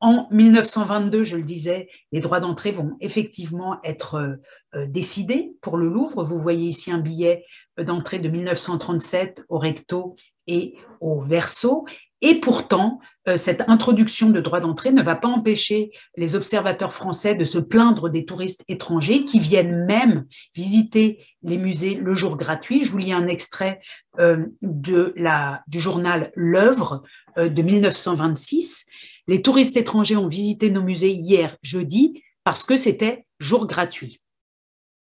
En 0.00 0.28
1922, 0.30 1.24
je 1.24 1.36
le 1.36 1.42
disais, 1.42 1.88
les 2.12 2.20
droits 2.20 2.40
d'entrée 2.40 2.70
vont 2.70 2.96
effectivement 3.00 3.80
être 3.82 4.38
euh, 4.74 4.86
décidés 4.86 5.56
pour 5.60 5.76
le 5.76 5.88
Louvre. 5.88 6.22
Vous 6.22 6.38
voyez 6.38 6.68
ici 6.68 6.92
un 6.92 7.00
billet 7.00 7.44
d'entrée 7.84 8.18
de 8.18 8.28
1937 8.28 9.44
au 9.48 9.58
recto 9.58 10.14
et 10.46 10.74
au 11.00 11.20
verso. 11.20 11.86
Et 12.20 12.40
pourtant, 12.40 13.00
euh, 13.28 13.36
cette 13.36 13.62
introduction 13.68 14.30
de 14.30 14.40
droits 14.40 14.60
d'entrée 14.60 14.90
ne 14.90 15.02
va 15.02 15.14
pas 15.14 15.28
empêcher 15.28 15.92
les 16.16 16.34
observateurs 16.34 16.92
français 16.92 17.34
de 17.36 17.44
se 17.44 17.58
plaindre 17.58 18.08
des 18.10 18.24
touristes 18.24 18.64
étrangers 18.66 19.24
qui 19.24 19.38
viennent 19.38 19.84
même 19.84 20.26
visiter 20.54 21.24
les 21.42 21.58
musées 21.58 21.94
le 21.94 22.14
jour 22.14 22.36
gratuit. 22.36 22.82
Je 22.82 22.90
vous 22.90 22.98
lis 22.98 23.12
un 23.12 23.28
extrait 23.28 23.80
euh, 24.18 24.46
du 24.62 25.80
journal 25.80 26.32
L'œuvre 26.34 27.02
de 27.36 27.62
1926. 27.62 28.86
Les 29.28 29.42
touristes 29.42 29.76
étrangers 29.76 30.16
ont 30.16 30.26
visité 30.26 30.70
nos 30.70 30.82
musées 30.82 31.12
hier, 31.12 31.56
jeudi, 31.62 32.24
parce 32.42 32.64
que 32.64 32.76
c'était 32.76 33.26
jour 33.38 33.66
gratuit. 33.66 34.20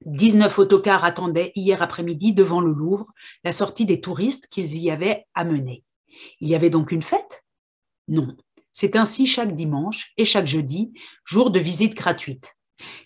19 0.06 0.60
autocars 0.60 1.04
attendaient 1.04 1.52
hier 1.56 1.82
après-midi 1.82 2.34
devant 2.34 2.62
le 2.62 2.72
Louvre 2.72 3.08
la 3.44 3.52
sortie 3.52 3.86
des 3.86 4.00
touristes 4.00 4.48
qu'ils 4.48 4.78
y 4.78 4.92
avaient 4.92 5.26
amenés. 5.34 5.84
Il 6.40 6.48
y 6.48 6.56
avait 6.56 6.70
donc 6.70 6.92
une 6.92 7.02
fête? 7.02 7.44
Non. 8.08 8.36
C'est 8.72 8.96
ainsi 8.96 9.26
chaque 9.26 9.56
dimanche 9.56 10.14
et 10.18 10.26
chaque 10.26 10.46
jeudi, 10.46 10.94
jour 11.26 11.50
de 11.50 11.60
visite 11.60 11.96
gratuite. 11.96 12.56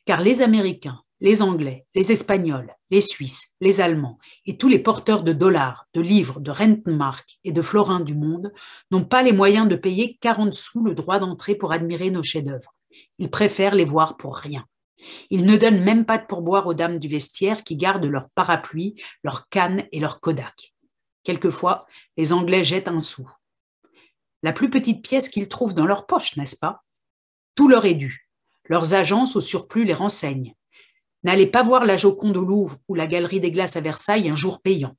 Car 0.05 0.21
les 0.21 0.41
Américains, 0.41 1.01
les 1.21 1.41
Anglais, 1.41 1.85
les 1.95 2.11
Espagnols, 2.11 2.75
les 2.89 2.99
Suisses, 2.99 3.53
les 3.61 3.79
Allemands 3.79 4.17
et 4.45 4.57
tous 4.57 4.67
les 4.67 4.79
porteurs 4.79 5.23
de 5.23 5.33
dollars, 5.33 5.87
de 5.93 6.01
livres, 6.01 6.39
de 6.39 6.51
Rentenmark 6.51 7.39
et 7.43 7.51
de 7.51 7.61
florins 7.61 8.01
du 8.01 8.15
monde 8.15 8.51
n'ont 8.89 9.05
pas 9.05 9.21
les 9.21 9.31
moyens 9.31 9.69
de 9.69 9.75
payer 9.75 10.17
40 10.19 10.53
sous 10.53 10.83
le 10.83 10.93
droit 10.93 11.19
d'entrée 11.19 11.55
pour 11.55 11.71
admirer 11.71 12.09
nos 12.09 12.23
chefs-d'œuvre. 12.23 12.75
Ils 13.19 13.29
préfèrent 13.29 13.75
les 13.75 13.85
voir 13.85 14.17
pour 14.17 14.35
rien. 14.35 14.65
Ils 15.29 15.45
ne 15.45 15.57
donnent 15.57 15.83
même 15.83 16.05
pas 16.05 16.17
de 16.17 16.25
pourboire 16.25 16.67
aux 16.67 16.73
dames 16.73 16.99
du 16.99 17.07
vestiaire 17.07 17.63
qui 17.63 17.75
gardent 17.75 18.05
leurs 18.05 18.29
parapluies, 18.31 19.01
leurs 19.23 19.49
cannes 19.49 19.87
et 19.91 19.99
leurs 19.99 20.19
Kodak. 20.19 20.73
Quelquefois, 21.23 21.85
les 22.17 22.33
Anglais 22.33 22.63
jettent 22.63 22.87
un 22.87 22.99
sou. 22.99 23.29
La 24.43 24.53
plus 24.53 24.69
petite 24.69 25.03
pièce 25.03 25.29
qu'ils 25.29 25.49
trouvent 25.49 25.75
dans 25.75 25.85
leur 25.85 26.07
poche, 26.07 26.35
n'est-ce 26.35 26.57
pas? 26.57 26.83
Tout 27.55 27.67
leur 27.67 27.85
est 27.85 27.93
dû. 27.93 28.27
Leurs 28.65 28.93
agences 28.93 29.35
au 29.35 29.41
surplus 29.41 29.83
les 29.83 29.93
renseignent. 29.93 30.55
N'allez 31.23 31.45
pas 31.45 31.61
voir 31.61 31.85
la 31.85 31.97
Joconde 31.97 32.37
au 32.37 32.45
Louvre 32.45 32.77
ou 32.87 32.95
la 32.95 33.05
Galerie 33.05 33.41
des 33.41 33.51
Glaces 33.51 33.75
à 33.75 33.81
Versailles 33.81 34.29
un 34.29 34.35
jour 34.35 34.61
payant, 34.61 34.95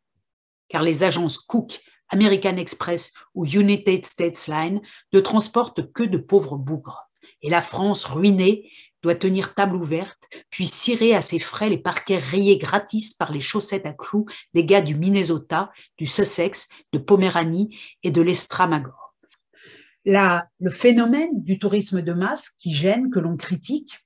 car 0.68 0.82
les 0.82 1.02
agences 1.02 1.38
Cook, 1.38 1.80
American 2.08 2.56
Express 2.58 3.12
ou 3.34 3.46
United 3.46 4.04
States 4.04 4.46
Line 4.46 4.80
ne 5.12 5.20
transportent 5.20 5.92
que 5.92 6.02
de 6.04 6.18
pauvres 6.18 6.56
bougres. 6.56 7.08
Et 7.40 7.50
la 7.50 7.60
France 7.60 8.04
ruinée 8.04 8.70
doit 9.02 9.14
tenir 9.14 9.54
table 9.54 9.76
ouverte, 9.76 10.28
puis 10.50 10.66
cirer 10.66 11.14
à 11.14 11.22
ses 11.22 11.38
frais 11.38 11.68
les 11.68 11.78
parquets 11.78 12.18
rayés 12.18 12.58
gratis 12.58 13.14
par 13.14 13.32
les 13.32 13.40
chaussettes 13.40 13.86
à 13.86 13.92
clous 13.92 14.26
des 14.54 14.64
gars 14.64 14.80
du 14.80 14.94
Minnesota, 14.94 15.70
du 15.98 16.06
Sussex, 16.06 16.68
de 16.92 16.98
Poméranie 16.98 17.76
et 18.02 18.10
de 18.10 18.22
l'Estramagor. 18.22 19.14
le 20.04 20.70
phénomène 20.70 21.42
du 21.42 21.58
tourisme 21.58 22.02
de 22.02 22.12
masse 22.12 22.50
qui 22.58 22.74
gêne, 22.74 23.10
que 23.10 23.20
l'on 23.20 23.36
critique, 23.36 23.98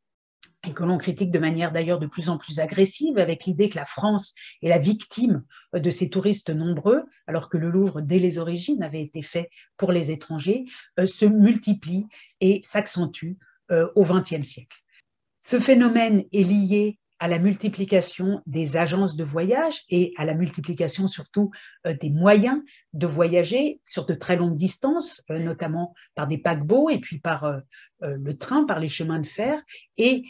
et 0.66 0.72
que 0.72 0.82
l'on 0.82 0.98
critique 0.98 1.30
de 1.30 1.38
manière 1.38 1.72
d'ailleurs 1.72 2.00
de 2.00 2.06
plus 2.06 2.28
en 2.28 2.38
plus 2.38 2.58
agressive, 2.58 3.18
avec 3.18 3.44
l'idée 3.44 3.68
que 3.68 3.76
la 3.76 3.86
France 3.86 4.34
est 4.62 4.68
la 4.68 4.78
victime 4.78 5.44
de 5.72 5.90
ces 5.90 6.10
touristes 6.10 6.50
nombreux, 6.50 7.04
alors 7.26 7.48
que 7.48 7.56
le 7.56 7.70
Louvre, 7.70 8.00
dès 8.00 8.18
les 8.18 8.38
origines, 8.38 8.82
avait 8.82 9.02
été 9.02 9.22
fait 9.22 9.48
pour 9.76 9.92
les 9.92 10.10
étrangers, 10.10 10.64
euh, 10.98 11.06
se 11.06 11.24
multiplie 11.24 12.06
et 12.40 12.60
s'accentue 12.64 13.34
euh, 13.70 13.88
au 13.94 14.04
XXe 14.04 14.42
siècle. 14.42 14.76
Ce 15.46 15.60
phénomène 15.60 16.24
est 16.32 16.42
lié 16.42 16.98
à 17.20 17.28
la 17.28 17.38
multiplication 17.38 18.42
des 18.46 18.76
agences 18.76 19.14
de 19.14 19.22
voyage 19.22 19.82
et 19.88 20.12
à 20.16 20.24
la 20.24 20.34
multiplication 20.34 21.06
surtout 21.06 21.52
euh, 21.86 21.94
des 21.94 22.10
moyens 22.10 22.60
de 22.94 23.06
voyager 23.06 23.80
sur 23.84 24.06
de 24.06 24.14
très 24.14 24.34
longues 24.34 24.56
distances, 24.56 25.22
euh, 25.30 25.38
notamment 25.38 25.94
par 26.16 26.26
des 26.26 26.38
paquebots 26.38 26.90
et 26.90 26.98
puis 26.98 27.20
par 27.20 27.44
euh, 27.44 27.60
le 28.00 28.36
train, 28.36 28.66
par 28.66 28.80
les 28.80 28.88
chemins 28.88 29.20
de 29.20 29.26
fer. 29.26 29.62
Et 29.98 30.24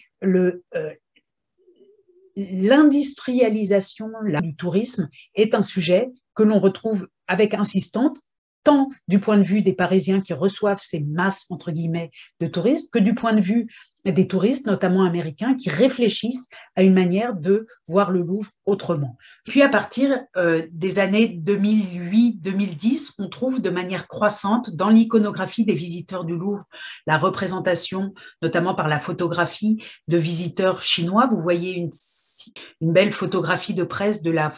l'industrialisation 2.36 4.10
du 4.42 4.54
tourisme 4.54 5.08
est 5.34 5.54
un 5.54 5.62
sujet 5.62 6.10
que 6.34 6.42
l'on 6.42 6.60
retrouve 6.60 7.08
avec 7.26 7.54
insistance 7.54 8.20
tant 8.66 8.90
du 9.06 9.20
point 9.20 9.38
de 9.38 9.44
vue 9.44 9.62
des 9.62 9.72
Parisiens 9.72 10.20
qui 10.20 10.34
reçoivent 10.34 10.80
ces 10.80 10.98
masses, 10.98 11.46
entre 11.50 11.70
de 11.70 12.46
touristes, 12.48 12.90
que 12.90 12.98
du 12.98 13.14
point 13.14 13.32
de 13.32 13.40
vue 13.40 13.68
des 14.04 14.26
touristes, 14.26 14.66
notamment 14.66 15.04
américains, 15.04 15.54
qui 15.54 15.70
réfléchissent 15.70 16.48
à 16.74 16.82
une 16.82 16.92
manière 16.92 17.34
de 17.34 17.68
voir 17.86 18.10
le 18.10 18.22
Louvre 18.22 18.50
autrement. 18.64 19.16
Puis 19.44 19.62
à 19.62 19.68
partir 19.68 20.18
euh, 20.36 20.66
des 20.72 20.98
années 20.98 21.40
2008-2010, 21.44 23.12
on 23.18 23.28
trouve 23.28 23.62
de 23.62 23.70
manière 23.70 24.08
croissante 24.08 24.74
dans 24.74 24.90
l'iconographie 24.90 25.64
des 25.64 25.74
visiteurs 25.74 26.24
du 26.24 26.36
Louvre 26.36 26.64
la 27.06 27.18
représentation, 27.18 28.14
notamment 28.42 28.74
par 28.74 28.88
la 28.88 28.98
photographie 28.98 29.80
de 30.08 30.16
visiteurs 30.16 30.82
chinois. 30.82 31.28
Vous 31.30 31.38
voyez 31.38 31.72
une 31.72 31.92
une 32.80 32.92
belle 32.92 33.12
photographie 33.12 33.74
de 33.74 33.84
presse 33.84 34.22
de 34.22 34.30
la 34.30 34.52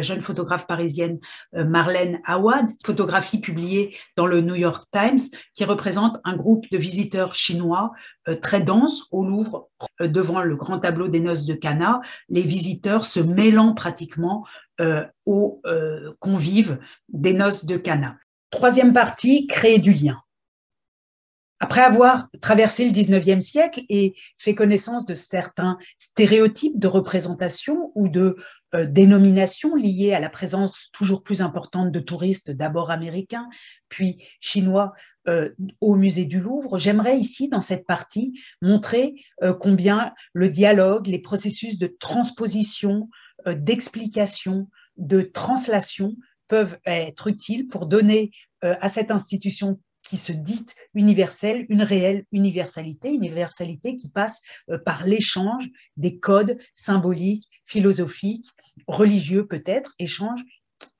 jeune 0.00 0.20
photographe 0.20 0.66
parisienne 0.66 1.18
euh, 1.54 1.64
Marlène 1.64 2.20
Awad, 2.24 2.66
photographie 2.84 3.40
publiée 3.40 3.96
dans 4.16 4.26
le 4.26 4.40
New 4.40 4.54
York 4.54 4.86
Times, 4.92 5.18
qui 5.54 5.64
représente 5.64 6.18
un 6.24 6.36
groupe 6.36 6.64
de 6.70 6.78
visiteurs 6.78 7.34
chinois 7.34 7.92
euh, 8.28 8.36
très 8.36 8.60
dense 8.60 9.06
au 9.10 9.24
Louvre, 9.24 9.68
euh, 10.00 10.08
devant 10.08 10.42
le 10.42 10.56
grand 10.56 10.78
tableau 10.78 11.08
des 11.08 11.20
noces 11.20 11.46
de 11.46 11.54
Cana, 11.54 12.00
les 12.28 12.42
visiteurs 12.42 13.04
se 13.04 13.20
mêlant 13.20 13.74
pratiquement 13.74 14.44
aux 15.26 15.60
convives 16.20 16.78
des 17.08 17.32
noces 17.34 17.64
de 17.64 17.76
Cana. 17.76 18.16
Troisième 18.50 18.92
partie, 18.92 19.48
créer 19.48 19.80
du 19.80 19.90
lien. 19.90 20.22
Après 21.60 21.80
avoir 21.80 22.28
traversé 22.40 22.84
le 22.84 22.92
19e 22.92 23.40
siècle 23.40 23.82
et 23.88 24.14
fait 24.36 24.54
connaissance 24.54 25.06
de 25.06 25.14
certains 25.14 25.76
stéréotypes 25.98 26.78
de 26.78 26.86
représentation 26.86 27.90
ou 27.96 28.08
de 28.08 28.36
euh, 28.74 28.86
dénominations 28.86 29.74
liées 29.74 30.12
à 30.12 30.20
la 30.20 30.28
présence 30.28 30.90
toujours 30.92 31.24
plus 31.24 31.42
importante 31.42 31.90
de 31.90 31.98
touristes, 32.00 32.52
d'abord 32.52 32.92
américains, 32.92 33.48
puis 33.88 34.22
chinois, 34.40 34.92
euh, 35.26 35.50
au 35.80 35.96
musée 35.96 36.26
du 36.26 36.38
Louvre, 36.38 36.78
j'aimerais 36.78 37.18
ici, 37.18 37.48
dans 37.48 37.60
cette 37.60 37.86
partie, 37.86 38.38
montrer 38.62 39.14
euh, 39.42 39.52
combien 39.52 40.12
le 40.34 40.50
dialogue, 40.50 41.08
les 41.08 41.18
processus 41.18 41.78
de 41.78 41.86
transposition, 41.98 43.08
d'explication, 43.46 44.68
de 44.96 45.22
translation 45.22 46.16
peuvent 46.48 46.78
être 46.84 47.28
utiles 47.28 47.68
pour 47.68 47.86
donner 47.86 48.32
à 48.62 48.88
cette 48.88 49.12
institution 49.12 49.78
qui 50.08 50.16
se 50.16 50.32
dit 50.32 50.64
universelle, 50.94 51.66
une 51.68 51.82
réelle 51.82 52.24
universalité, 52.32 53.10
universalité 53.10 53.94
qui 53.94 54.08
passe 54.08 54.40
euh, 54.70 54.78
par 54.78 55.04
l'échange 55.04 55.68
des 55.98 56.18
codes 56.18 56.56
symboliques, 56.74 57.46
philosophiques, 57.66 58.48
religieux 58.86 59.46
peut-être, 59.46 59.94
échanges 59.98 60.42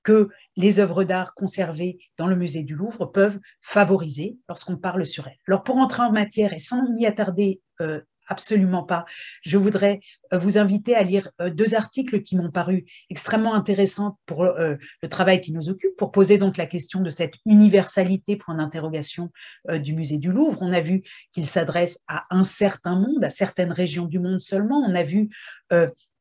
que 0.03 0.29
les 0.57 0.79
œuvres 0.79 1.05
d'art 1.05 1.35
conservées 1.35 1.99
dans 2.19 2.27
le 2.27 2.37
musée 2.37 2.65
du 2.65 2.75
Louvre 2.75 3.07
peuvent 3.07 3.41
favoriser 3.63 4.37
lorsqu'on 4.47 4.77
parle 4.77 5.07
sur 5.07 5.27
elles. 5.27 5.39
Alors 5.47 5.63
pour 5.63 5.79
entrer 5.79 6.03
en 6.03 6.13
matière 6.13 6.53
et 6.53 6.59
sans 6.59 6.87
m'y 6.91 7.07
attarder 7.07 7.63
euh, 7.81 8.03
absolument 8.29 8.85
pas. 8.85 9.05
Je 9.43 9.59
voudrais 9.59 10.01
euh, 10.33 10.39
vous 10.39 10.59
inviter 10.59 10.95
à 10.95 11.03
lire 11.03 11.31
euh, 11.41 11.51
deux 11.51 11.75
articles 11.75 12.23
qui 12.23 12.37
m'ont 12.37 12.51
paru 12.51 12.85
extrêmement 13.11 13.55
intéressants 13.55 14.19
pour 14.27 14.45
euh, 14.45 14.77
le 15.03 15.09
travail 15.09 15.41
qui 15.41 15.53
nous 15.53 15.69
occupe, 15.69 15.97
pour 15.97 16.13
poser 16.13 16.39
donc 16.39 16.57
la 16.57 16.67
question 16.67 17.01
de 17.01 17.11
cette 17.11 17.35
universalité, 17.47 18.37
point 18.37 18.57
d'interrogation, 18.57 19.31
du 19.73 19.95
musée 19.95 20.19
du 20.19 20.31
Louvre. 20.31 20.59
On 20.61 20.73
a 20.73 20.81
vu 20.81 21.03
qu'il 21.33 21.49
s'adresse 21.49 21.99
à 22.07 22.23
un 22.31 22.45
certain 22.45 22.97
monde, 22.97 23.25
à 23.25 23.31
certaines 23.31 23.73
régions 23.73 24.05
du 24.05 24.19
monde 24.19 24.41
seulement. 24.41 24.79
On 24.79 24.95
a 24.95 25.03
vu 25.03 25.31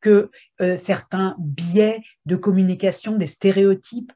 que 0.01 0.31
certains 0.75 1.35
biais 1.39 2.01
de 2.25 2.35
communication, 2.35 3.17
des 3.17 3.27
stéréotypes, 3.27 4.13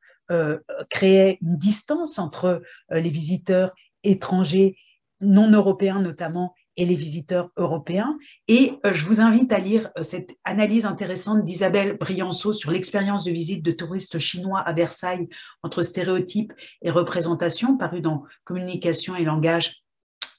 créaient 0.89 1.37
une 1.41 1.57
distance 1.57 2.19
entre 2.19 2.61
les 2.89 3.09
visiteurs 3.09 3.73
étrangers 4.03 4.77
non 5.21 5.51
européens 5.51 6.01
notamment 6.01 6.55
et 6.77 6.85
les 6.85 6.95
visiteurs 6.95 7.49
européens. 7.57 8.17
Et 8.47 8.73
euh, 8.85 8.93
je 8.93 9.05
vous 9.05 9.19
invite 9.19 9.51
à 9.51 9.59
lire 9.59 9.89
euh, 9.97 10.03
cette 10.03 10.31
analyse 10.43 10.85
intéressante 10.85 11.43
d'Isabelle 11.43 11.97
Brianceau 11.97 12.53
sur 12.53 12.71
l'expérience 12.71 13.23
de 13.23 13.31
visite 13.31 13.63
de 13.63 13.71
touristes 13.71 14.19
chinois 14.19 14.59
à 14.59 14.73
Versailles 14.73 15.27
entre 15.63 15.81
stéréotypes 15.81 16.53
et 16.81 16.89
représentations, 16.89 17.77
paru 17.77 18.01
dans 18.01 18.23
Communication 18.43 19.15
et 19.15 19.23
langage 19.23 19.83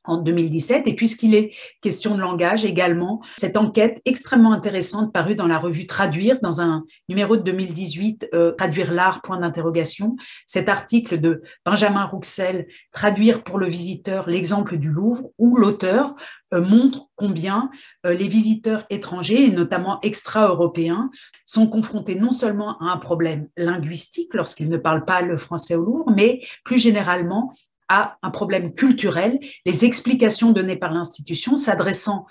en 0.05 0.19
2017. 0.19 0.83
Et 0.87 0.95
puisqu'il 0.95 1.35
est 1.35 1.53
question 1.81 2.17
de 2.17 2.21
langage 2.21 2.65
également, 2.65 3.23
cette 3.37 3.57
enquête 3.57 4.01
extrêmement 4.05 4.53
intéressante 4.53 5.13
parue 5.13 5.35
dans 5.35 5.47
la 5.47 5.59
revue 5.59 5.87
Traduire, 5.87 6.39
dans 6.43 6.61
un 6.61 6.85
numéro 7.09 7.37
de 7.37 7.43
2018, 7.43 8.31
euh, 8.35 8.53
Traduire 8.53 8.93
l'art, 8.93 9.23
point 9.23 9.39
d'interrogation, 9.39 10.17
cet 10.47 10.69
article 10.69 11.21
de 11.21 11.43
Benjamin 11.65 12.05
Rouxel, 12.05 12.67
Traduire 12.93 13.43
pour 13.43 13.59
le 13.59 13.69
visiteur 13.69 14.29
l'exemple 14.29 14.77
du 14.77 14.91
Louvre, 14.91 15.31
où 15.39 15.57
l'auteur 15.57 16.15
euh, 16.53 16.61
montre 16.61 17.07
combien 17.17 17.71
euh, 18.07 18.15
les 18.15 18.29
visiteurs 18.29 18.85
étrangers, 18.91 19.45
et 19.45 19.51
notamment 19.51 20.01
extra-européens, 20.03 21.11
sont 21.45 21.69
confrontés 21.69 22.15
non 22.15 22.33
seulement 22.33 22.79
à 22.79 22.93
un 22.93 22.97
problème 22.99 23.49
linguistique 23.57 24.35
lorsqu'ils 24.35 24.69
ne 24.69 24.77
parlent 24.77 25.05
pas 25.05 25.23
le 25.23 25.37
français 25.37 25.75
au 25.75 25.85
Louvre, 25.85 26.13
mais 26.15 26.41
plus 26.65 26.79
généralement 26.79 27.53
à 27.93 28.17
un 28.23 28.31
problème 28.31 28.73
culturel, 28.73 29.39
les 29.67 29.85
explications 29.85 30.51
données 30.51 30.77
par 30.77 30.93
l'institution 30.93 31.57
s'adressant 31.57 32.27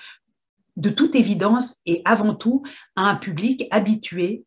de 0.75 0.89
toute 0.89 1.13
évidence 1.13 1.79
et 1.85 2.01
avant 2.03 2.33
tout 2.33 2.63
à 2.95 3.03
un 3.03 3.15
public 3.15 3.67
habitué 3.69 4.43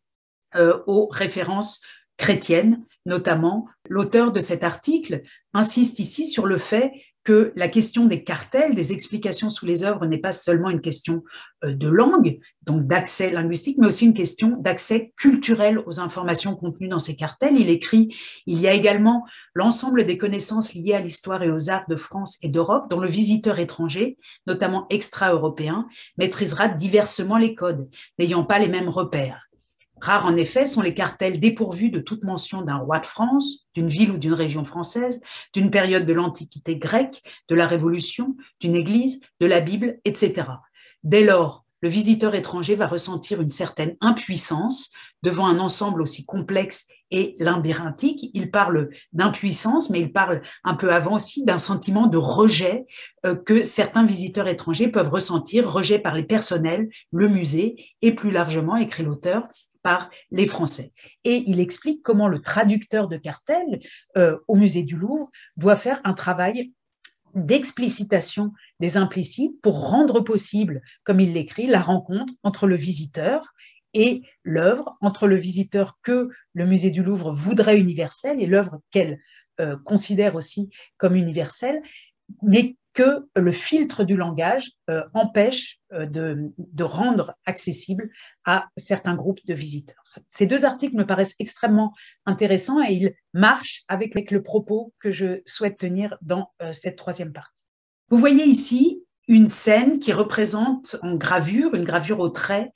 euh, 0.55 0.79
aux 0.87 1.07
références 1.07 1.81
chrétiennes, 2.17 2.83
notamment. 3.05 3.69
L'auteur 3.87 4.33
de 4.33 4.41
cet 4.41 4.65
article 4.65 5.23
insiste 5.53 5.99
ici 5.99 6.25
sur 6.25 6.45
le 6.47 6.57
fait 6.57 6.91
que 7.25 7.51
la 7.55 7.67
question 7.67 8.05
des 8.05 8.23
cartels, 8.23 8.75
des 8.75 8.93
explications 8.93 9.49
sous 9.49 9.65
les 9.65 9.83
œuvres 9.83 10.05
n'est 10.05 10.19
pas 10.19 10.31
seulement 10.31 10.69
une 10.69 10.79
question 10.79 11.23
euh, 11.65 11.73
de 11.73 11.87
langue, 11.89 12.39
donc 12.61 12.87
d'accès 12.87 13.31
linguistique, 13.31 13.77
mais 13.79 13.87
aussi 13.87 14.05
une 14.05 14.13
question 14.13 14.55
d'accès 14.59 15.11
culturel 15.17 15.79
aux 15.87 15.99
informations 15.99 16.55
contenues 16.55 16.87
dans 16.87 16.99
ces 16.99 17.15
cartels. 17.15 17.59
Il 17.59 17.69
écrit, 17.69 18.15
il 18.45 18.61
y 18.61 18.67
a 18.67 18.73
également 18.73 19.25
l'ensemble 19.55 20.05
des 20.05 20.17
connaissances 20.17 20.73
liées 20.75 20.93
à 20.93 21.01
l'histoire 21.01 21.41
et 21.41 21.51
aux 21.51 21.69
arts 21.69 21.89
de 21.89 21.95
France 21.95 22.37
et 22.43 22.49
d'Europe, 22.49 22.89
dont 22.89 22.99
le 22.99 23.09
visiteur 23.09 23.59
étranger, 23.59 24.17
notamment 24.45 24.85
extra-européen, 24.91 25.87
maîtrisera 26.17 26.69
diversement 26.69 27.37
les 27.37 27.55
codes, 27.55 27.89
n'ayant 28.19 28.43
pas 28.43 28.59
les 28.59 28.69
mêmes 28.69 28.89
repères. 28.89 29.44
Rares 30.01 30.25
en 30.25 30.35
effet 30.35 30.65
sont 30.65 30.81
les 30.81 30.93
cartels 30.93 31.39
dépourvus 31.39 31.89
de 31.89 31.99
toute 31.99 32.23
mention 32.23 32.61
d'un 32.61 32.77
roi 32.77 32.99
de 32.99 33.05
France, 33.05 33.65
d'une 33.73 33.87
ville 33.87 34.11
ou 34.11 34.17
d'une 34.17 34.33
région 34.33 34.63
française, 34.63 35.21
d'une 35.53 35.71
période 35.71 36.05
de 36.05 36.13
l'Antiquité 36.13 36.75
grecque, 36.75 37.21
de 37.49 37.55
la 37.55 37.67
Révolution, 37.67 38.35
d'une 38.59 38.75
Église, 38.75 39.19
de 39.39 39.45
la 39.45 39.61
Bible, 39.61 39.99
etc. 40.05 40.47
Dès 41.03 41.23
lors, 41.23 41.65
le 41.81 41.89
visiteur 41.89 42.35
étranger 42.35 42.75
va 42.75 42.87
ressentir 42.87 43.41
une 43.41 43.49
certaine 43.49 43.95
impuissance 44.01 44.91
devant 45.23 45.45
un 45.45 45.59
ensemble 45.59 46.01
aussi 46.01 46.25
complexe 46.25 46.87
et 47.11 47.35
labyrinthique. 47.39 48.31
Il 48.33 48.49
parle 48.49 48.89
d'impuissance, 49.13 49.89
mais 49.89 50.01
il 50.01 50.11
parle 50.11 50.41
un 50.63 50.75
peu 50.75 50.91
avant 50.91 51.15
aussi 51.15 51.45
d'un 51.45 51.59
sentiment 51.59 52.07
de 52.07 52.17
rejet 52.17 52.85
euh, 53.25 53.35
que 53.35 53.61
certains 53.61 54.05
visiteurs 54.05 54.47
étrangers 54.47 54.87
peuvent 54.87 55.09
ressentir, 55.09 55.71
rejet 55.71 55.99
par 55.99 56.15
les 56.15 56.23
personnels, 56.23 56.89
le 57.11 57.27
musée 57.27 57.75
et 58.01 58.13
plus 58.13 58.31
largement, 58.31 58.77
écrit 58.77 59.03
l'auteur, 59.03 59.43
par 59.85 60.09
les 60.31 60.47
Français. 60.47 60.93
Et 61.25 61.43
il 61.45 61.59
explique 61.59 62.01
comment 62.01 62.27
le 62.27 62.39
traducteur 62.39 63.07
de 63.07 63.17
cartel 63.17 63.79
euh, 64.17 64.35
au 64.47 64.55
musée 64.55 64.81
du 64.81 64.97
Louvre 64.97 65.29
doit 65.57 65.75
faire 65.75 66.01
un 66.05 66.15
travail 66.15 66.73
d'explicitation 67.35 68.51
des 68.79 68.97
implicites 68.97 69.61
pour 69.61 69.87
rendre 69.87 70.21
possible, 70.21 70.81
comme 71.03 71.19
il 71.19 71.33
l'écrit, 71.33 71.67
la 71.67 71.81
rencontre 71.81 72.33
entre 72.41 72.65
le 72.65 72.75
visiteur 72.75 73.53
et 73.93 74.23
l'œuvre, 74.41 74.97
entre 75.01 75.27
le 75.27 75.35
visiteur 75.35 75.99
que 76.01 76.29
le 76.53 76.65
musée 76.65 76.89
du 76.89 77.03
Louvre 77.03 77.31
voudrait 77.31 77.77
universel 77.77 78.41
et 78.41 78.47
l'œuvre 78.47 78.81
qu'elle 78.89 79.19
euh, 79.59 79.77
considère 79.85 80.35
aussi 80.35 80.71
comme 80.97 81.15
universelle, 81.15 81.79
mais 82.41 82.75
que 82.95 83.27
le 83.35 83.51
filtre 83.51 84.05
du 84.05 84.15
langage 84.15 84.71
euh, 84.89 85.03
empêche 85.13 85.79
euh, 85.91 86.05
de, 86.07 86.83
rendre 86.83 87.35
accessible 87.45 88.09
à 88.45 88.69
certains 88.77 89.15
groupes 89.15 89.45
de 89.45 89.53
visiteurs. 89.53 90.01
Ces 90.29 90.47
deux 90.47 90.63
articles 90.63 90.95
me 90.95 91.05
paraissent 91.05 91.35
extrêmement 91.39 91.93
intéressants 92.25 92.81
et 92.81 92.93
ils 92.93 93.13
marchent 93.33 93.83
avec, 93.89 94.31
le 94.31 94.41
propos 94.41 94.93
que 94.99 95.11
je 95.11 95.41
souhaite 95.45 95.77
tenir 95.77 96.17
dans 96.21 96.51
euh, 96.61 96.71
cette 96.71 96.95
troisième 96.95 97.33
partie. 97.33 97.65
Vous 98.07 98.17
voyez 98.17 98.45
ici 98.45 99.03
une 99.27 99.49
scène 99.49 99.99
qui 99.99 100.13
représente 100.13 100.95
en 101.01 101.15
gravure, 101.15 101.75
une 101.75 101.83
gravure 101.83 102.19
au 102.19 102.29
trait 102.29 102.71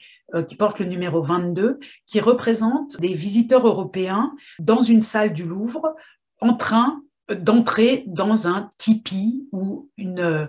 qui 0.48 0.56
porte 0.56 0.80
le 0.80 0.86
numéro 0.86 1.24
22, 1.24 1.80
qui 2.06 2.20
représente 2.20 3.00
des 3.00 3.14
visiteurs 3.14 3.66
européens 3.66 4.32
dans 4.60 4.82
une 4.82 5.02
salle 5.02 5.34
du 5.34 5.44
Louvre 5.44 5.96
en 6.40 6.56
train 6.56 7.02
d'entrer 7.36 8.04
dans 8.08 8.48
un 8.48 8.72
tipi 8.78 9.48
ou 9.52 9.90
une 9.98 10.20
euh, 10.20 10.46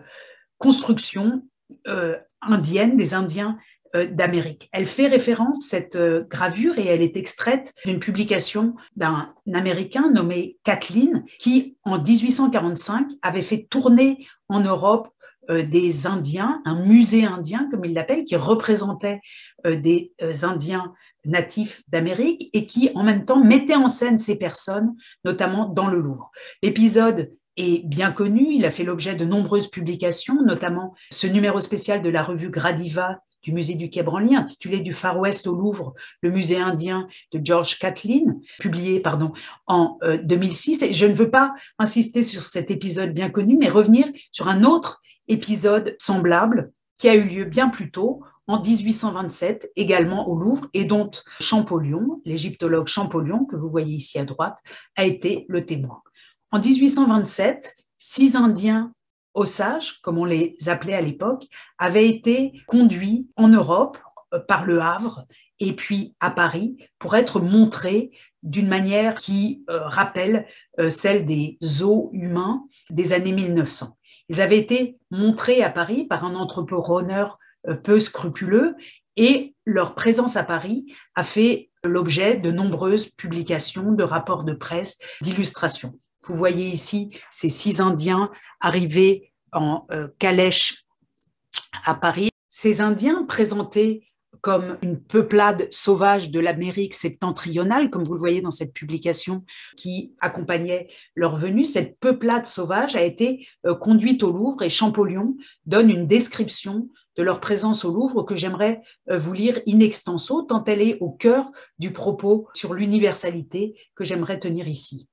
construction 0.58 1.42
euh, 1.86 2.16
indienne, 2.40 2.96
des 2.96 3.14
Indiens 3.14 3.58
euh, 3.94 4.06
d'Amérique. 4.10 4.68
Elle 4.72 4.86
fait 4.86 5.06
référence, 5.06 5.66
cette 5.68 5.98
gravure, 6.28 6.78
et 6.78 6.86
elle 6.86 7.02
est 7.02 7.16
extraite 7.16 7.74
d'une 7.84 8.00
publication 8.00 8.74
d'un 8.96 9.34
Américain 9.52 10.10
nommé 10.10 10.58
Kathleen, 10.64 11.24
qui 11.38 11.76
en 11.84 12.02
1845 12.02 13.08
avait 13.22 13.42
fait 13.42 13.66
tourner 13.70 14.26
en 14.48 14.60
Europe 14.60 15.08
des 15.48 16.06
Indiens, 16.06 16.62
un 16.64 16.84
musée 16.86 17.24
indien, 17.24 17.66
comme 17.72 17.84
il 17.84 17.92
l'appelle, 17.92 18.24
qui 18.24 18.36
représentait 18.36 19.20
des 19.64 20.12
Indiens 20.44 20.94
natifs 21.24 21.82
d'Amérique 21.88 22.50
et 22.52 22.64
qui, 22.64 22.90
en 22.94 23.02
même 23.02 23.24
temps, 23.24 23.42
mettait 23.42 23.74
en 23.74 23.88
scène 23.88 24.18
ces 24.18 24.38
personnes, 24.38 24.94
notamment 25.24 25.68
dans 25.68 25.88
le 25.88 26.00
Louvre. 26.00 26.30
L'épisode 26.62 27.32
est 27.56 27.86
bien 27.86 28.12
connu, 28.12 28.54
il 28.54 28.64
a 28.64 28.70
fait 28.70 28.84
l'objet 28.84 29.14
de 29.14 29.24
nombreuses 29.24 29.68
publications, 29.68 30.42
notamment 30.42 30.94
ce 31.10 31.26
numéro 31.26 31.60
spécial 31.60 32.02
de 32.02 32.10
la 32.10 32.22
revue 32.22 32.50
Gradiva 32.50 33.18
du 33.42 33.52
musée 33.52 33.74
du 33.74 33.88
Quai 33.88 34.02
Branly, 34.02 34.36
intitulé 34.36 34.80
Du 34.80 34.92
Far 34.92 35.18
West 35.18 35.46
au 35.46 35.54
Louvre, 35.54 35.94
le 36.20 36.30
musée 36.30 36.58
indien 36.58 37.08
de 37.32 37.40
George 37.42 37.78
Catlin, 37.78 38.36
publié 38.58 39.00
pardon, 39.00 39.32
en 39.66 39.98
2006. 40.22 40.82
Euh, 40.82 40.86
Et 40.86 40.92
je 40.92 41.06
ne 41.06 41.14
veux 41.14 41.30
pas 41.30 41.54
insister 41.78 42.22
sur 42.22 42.42
cet 42.42 42.70
épisode 42.70 43.12
bien 43.12 43.30
connu, 43.30 43.56
mais 43.58 43.68
revenir 43.68 44.06
sur 44.30 44.48
un 44.48 44.64
autre 44.64 45.00
épisode 45.28 45.96
semblable 45.98 46.70
qui 46.98 47.08
a 47.08 47.14
eu 47.14 47.24
lieu 47.24 47.44
bien 47.44 47.70
plus 47.70 47.90
tôt, 47.90 48.22
en 48.50 48.60
1827, 48.60 49.70
également 49.76 50.28
au 50.28 50.36
Louvre, 50.36 50.66
et 50.74 50.84
dont 50.84 51.10
Champollion, 51.40 52.20
l'égyptologue 52.24 52.88
Champollion, 52.88 53.44
que 53.44 53.54
vous 53.54 53.68
voyez 53.68 53.94
ici 53.94 54.18
à 54.18 54.24
droite, 54.24 54.58
a 54.96 55.04
été 55.04 55.46
le 55.48 55.64
témoin. 55.64 56.02
En 56.50 56.58
1827, 56.58 57.76
six 57.98 58.34
Indiens 58.34 58.92
Osages, 59.34 60.00
comme 60.02 60.18
on 60.18 60.24
les 60.24 60.56
appelait 60.66 60.94
à 60.94 61.00
l'époque, 61.00 61.44
avaient 61.78 62.08
été 62.08 62.52
conduits 62.66 63.28
en 63.36 63.46
Europe 63.46 63.98
euh, 64.34 64.40
par 64.40 64.64
le 64.64 64.80
Havre 64.80 65.26
et 65.60 65.76
puis 65.76 66.16
à 66.18 66.32
Paris 66.32 66.76
pour 66.98 67.14
être 67.14 67.40
montrés 67.40 68.10
d'une 68.42 68.66
manière 68.66 69.14
qui 69.14 69.62
euh, 69.70 69.86
rappelle 69.86 70.46
euh, 70.80 70.90
celle 70.90 71.24
des 71.24 71.56
zoos 71.62 72.10
humains 72.12 72.64
des 72.88 73.12
années 73.12 73.32
1900. 73.32 73.96
Ils 74.28 74.40
avaient 74.40 74.58
été 74.58 74.98
montrés 75.12 75.62
à 75.62 75.70
Paris 75.70 76.04
par 76.04 76.24
un 76.24 76.34
entrepreneur 76.34 77.38
peu 77.84 78.00
scrupuleux 78.00 78.74
et 79.16 79.54
leur 79.66 79.94
présence 79.94 80.36
à 80.36 80.44
Paris 80.44 80.86
a 81.14 81.22
fait 81.22 81.70
l'objet 81.84 82.36
de 82.36 82.50
nombreuses 82.50 83.08
publications, 83.08 83.92
de 83.92 84.04
rapports 84.04 84.44
de 84.44 84.52
presse, 84.52 84.98
d'illustrations. 85.20 85.98
Vous 86.24 86.34
voyez 86.34 86.68
ici 86.68 87.10
ces 87.30 87.48
six 87.48 87.80
Indiens 87.80 88.30
arrivés 88.60 89.32
en 89.52 89.86
euh, 89.90 90.08
calèche 90.18 90.84
à 91.84 91.94
Paris. 91.94 92.30
Ces 92.50 92.80
Indiens 92.80 93.24
présentés 93.24 94.06
comme 94.42 94.78
une 94.82 94.98
peuplade 94.98 95.68
sauvage 95.70 96.30
de 96.30 96.40
l'Amérique 96.40 96.94
septentrionale, 96.94 97.90
comme 97.90 98.04
vous 98.04 98.14
le 98.14 98.20
voyez 98.20 98.40
dans 98.40 98.50
cette 98.50 98.72
publication 98.72 99.44
qui 99.76 100.14
accompagnait 100.20 100.88
leur 101.14 101.36
venue. 101.36 101.64
Cette 101.64 101.98
peuplade 101.98 102.46
sauvage 102.46 102.96
a 102.96 103.02
été 103.02 103.46
euh, 103.66 103.74
conduite 103.74 104.22
au 104.22 104.32
Louvre 104.32 104.62
et 104.62 104.70
Champollion 104.70 105.36
donne 105.66 105.90
une 105.90 106.06
description 106.06 106.88
de 107.20 107.22
leur 107.22 107.38
présence 107.38 107.84
au 107.84 107.92
Louvre 107.92 108.22
que 108.22 108.34
j'aimerais 108.34 108.80
euh, 109.10 109.18
vous 109.18 109.34
lire 109.34 109.60
in 109.68 109.80
extenso, 109.80 110.40
tant 110.40 110.64
elle 110.64 110.80
est 110.80 110.96
au 111.00 111.10
cœur 111.10 111.52
du 111.78 111.92
propos 111.92 112.48
sur 112.54 112.72
l'universalité 112.72 113.78
que 113.94 114.04
j'aimerais 114.04 114.38
tenir 114.38 114.66
ici. 114.66 115.06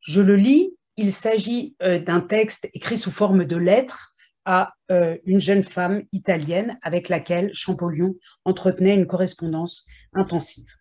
Je 0.00 0.22
le 0.22 0.36
lis, 0.36 0.74
il 0.96 1.12
s'agit 1.12 1.76
euh, 1.82 1.98
d'un 1.98 2.22
texte 2.22 2.70
écrit 2.72 2.96
sous 2.96 3.10
forme 3.10 3.44
de 3.44 3.56
lettre 3.56 4.14
à 4.46 4.72
euh, 4.90 5.18
une 5.26 5.38
jeune 5.38 5.62
femme 5.62 6.02
italienne 6.12 6.78
avec 6.80 7.10
laquelle 7.10 7.50
Champollion 7.52 8.14
entretenait 8.46 8.94
une 8.94 9.06
correspondance 9.06 9.84
intensive. 10.14 10.72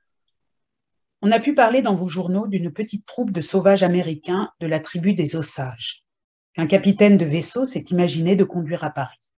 On 1.22 1.32
a 1.34 1.42
pu 1.42 1.54
parler 1.54 1.82
dans 1.82 1.94
vos 1.94 2.08
journaux 2.08 2.48
d'une 2.48 2.72
petite 2.72 3.06
troupe 3.06 3.32
de 3.32 3.42
sauvages 3.42 3.84
américains 3.84 4.50
de 4.62 4.68
la 4.68 4.80
tribu 4.80 5.14
des 5.14 5.36
Osages, 5.36 6.06
qu'un 6.54 6.68
capitaine 6.68 7.18
de 7.18 7.26
vaisseau 7.26 7.66
s'est 7.66 7.84
imaginé 7.90 8.38
de 8.38 8.46
conduire 8.46 8.86
à 8.86 8.92
Paris. 8.92 9.29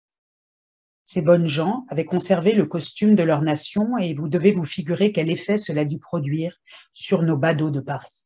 Ces 1.05 1.21
bonnes 1.21 1.47
gens 1.47 1.85
avaient 1.89 2.05
conservé 2.05 2.53
le 2.53 2.65
costume 2.65 3.15
de 3.15 3.23
leur 3.23 3.41
nation 3.41 3.97
et 3.97 4.13
vous 4.13 4.29
devez 4.29 4.51
vous 4.51 4.65
figurer 4.65 5.11
quel 5.11 5.29
effet 5.29 5.57
cela 5.57 5.85
dut 5.85 5.99
produire 5.99 6.57
sur 6.93 7.21
nos 7.21 7.37
badauds 7.37 7.71
de 7.71 7.81
Paris. 7.81 8.23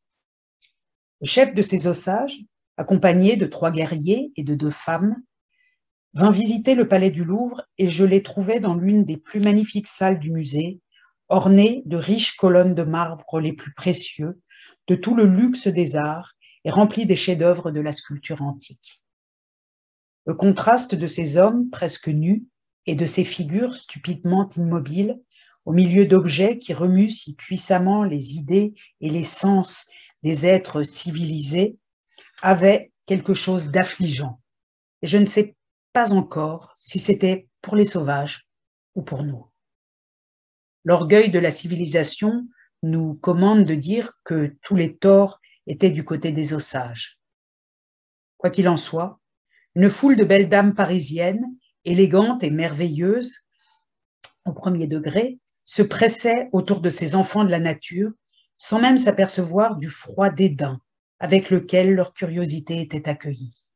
Le 1.20 1.26
chef 1.26 1.54
de 1.54 1.62
ces 1.62 1.86
osages, 1.86 2.38
accompagné 2.76 3.36
de 3.36 3.46
trois 3.46 3.70
guerriers 3.70 4.32
et 4.36 4.44
de 4.44 4.54
deux 4.54 4.70
femmes, 4.70 5.16
vint 6.12 6.30
visiter 6.30 6.74
le 6.74 6.88
palais 6.88 7.10
du 7.10 7.24
Louvre 7.24 7.62
et 7.78 7.86
je 7.86 8.04
l'ai 8.04 8.22
trouvé 8.22 8.60
dans 8.60 8.74
l'une 8.74 9.04
des 9.04 9.16
plus 9.16 9.40
magnifiques 9.40 9.88
salles 9.88 10.18
du 10.18 10.30
musée, 10.30 10.80
ornée 11.28 11.82
de 11.86 11.96
riches 11.96 12.36
colonnes 12.36 12.74
de 12.74 12.84
marbre 12.84 13.40
les 13.40 13.52
plus 13.52 13.72
précieux, 13.74 14.40
de 14.86 14.94
tout 14.94 15.14
le 15.14 15.24
luxe 15.24 15.66
des 15.66 15.96
arts 15.96 16.34
et 16.64 16.70
remplie 16.70 17.06
des 17.06 17.16
chefs-d'œuvre 17.16 17.70
de 17.70 17.80
la 17.80 17.92
sculpture 17.92 18.42
antique. 18.42 19.02
Le 20.26 20.34
contraste 20.34 20.94
de 20.94 21.06
ces 21.06 21.36
hommes 21.36 21.70
presque 21.70 22.08
nus 22.08 22.46
et 22.86 22.94
de 22.94 23.06
ces 23.06 23.24
figures 23.24 23.74
stupidement 23.74 24.48
immobiles, 24.56 25.20
au 25.64 25.72
milieu 25.72 26.06
d'objets 26.06 26.58
qui 26.58 26.72
remuent 26.72 27.10
si 27.10 27.34
puissamment 27.34 28.04
les 28.04 28.34
idées 28.34 28.74
et 29.00 29.10
les 29.10 29.24
sens 29.24 29.88
des 30.22 30.46
êtres 30.46 30.84
civilisés 30.84 31.76
avait 32.42 32.92
quelque 33.06 33.34
chose 33.34 33.70
d'affligeant. 33.70 34.40
Et 35.02 35.06
je 35.06 35.18
ne 35.18 35.26
sais 35.26 35.56
pas 35.92 36.12
encore 36.12 36.72
si 36.76 36.98
c'était 36.98 37.48
pour 37.62 37.76
les 37.76 37.84
sauvages 37.84 38.48
ou 38.94 39.02
pour 39.02 39.24
nous. 39.24 39.46
L'orgueil 40.84 41.30
de 41.30 41.38
la 41.40 41.50
civilisation 41.50 42.46
nous 42.82 43.14
commande 43.14 43.64
de 43.64 43.74
dire 43.74 44.12
que 44.24 44.56
tous 44.62 44.76
les 44.76 44.96
torts 44.96 45.40
étaient 45.66 45.90
du 45.90 46.04
côté 46.04 46.30
des 46.30 46.54
osages. 46.54 47.18
Quoi 48.36 48.50
qu'il 48.50 48.68
en 48.68 48.76
soit, 48.76 49.18
une 49.74 49.90
foule 49.90 50.16
de 50.16 50.24
belles 50.24 50.48
dames 50.48 50.74
parisiennes, 50.74 51.44
élégantes 51.86 52.42
et 52.42 52.50
merveilleuses, 52.50 53.36
au 54.44 54.52
premier 54.52 54.86
degré, 54.86 55.38
se 55.64 55.82
pressait 55.82 56.48
autour 56.52 56.80
de 56.80 56.90
ces 56.90 57.14
enfants 57.14 57.44
de 57.44 57.50
la 57.50 57.58
nature 57.58 58.12
sans 58.58 58.80
même 58.80 58.98
s'apercevoir 58.98 59.76
du 59.76 59.88
froid 59.88 60.30
dédain 60.30 60.80
avec 61.18 61.50
lequel 61.50 61.94
leur 61.94 62.12
curiosité 62.12 62.80
était 62.80 63.08
accueillie, 63.08 63.70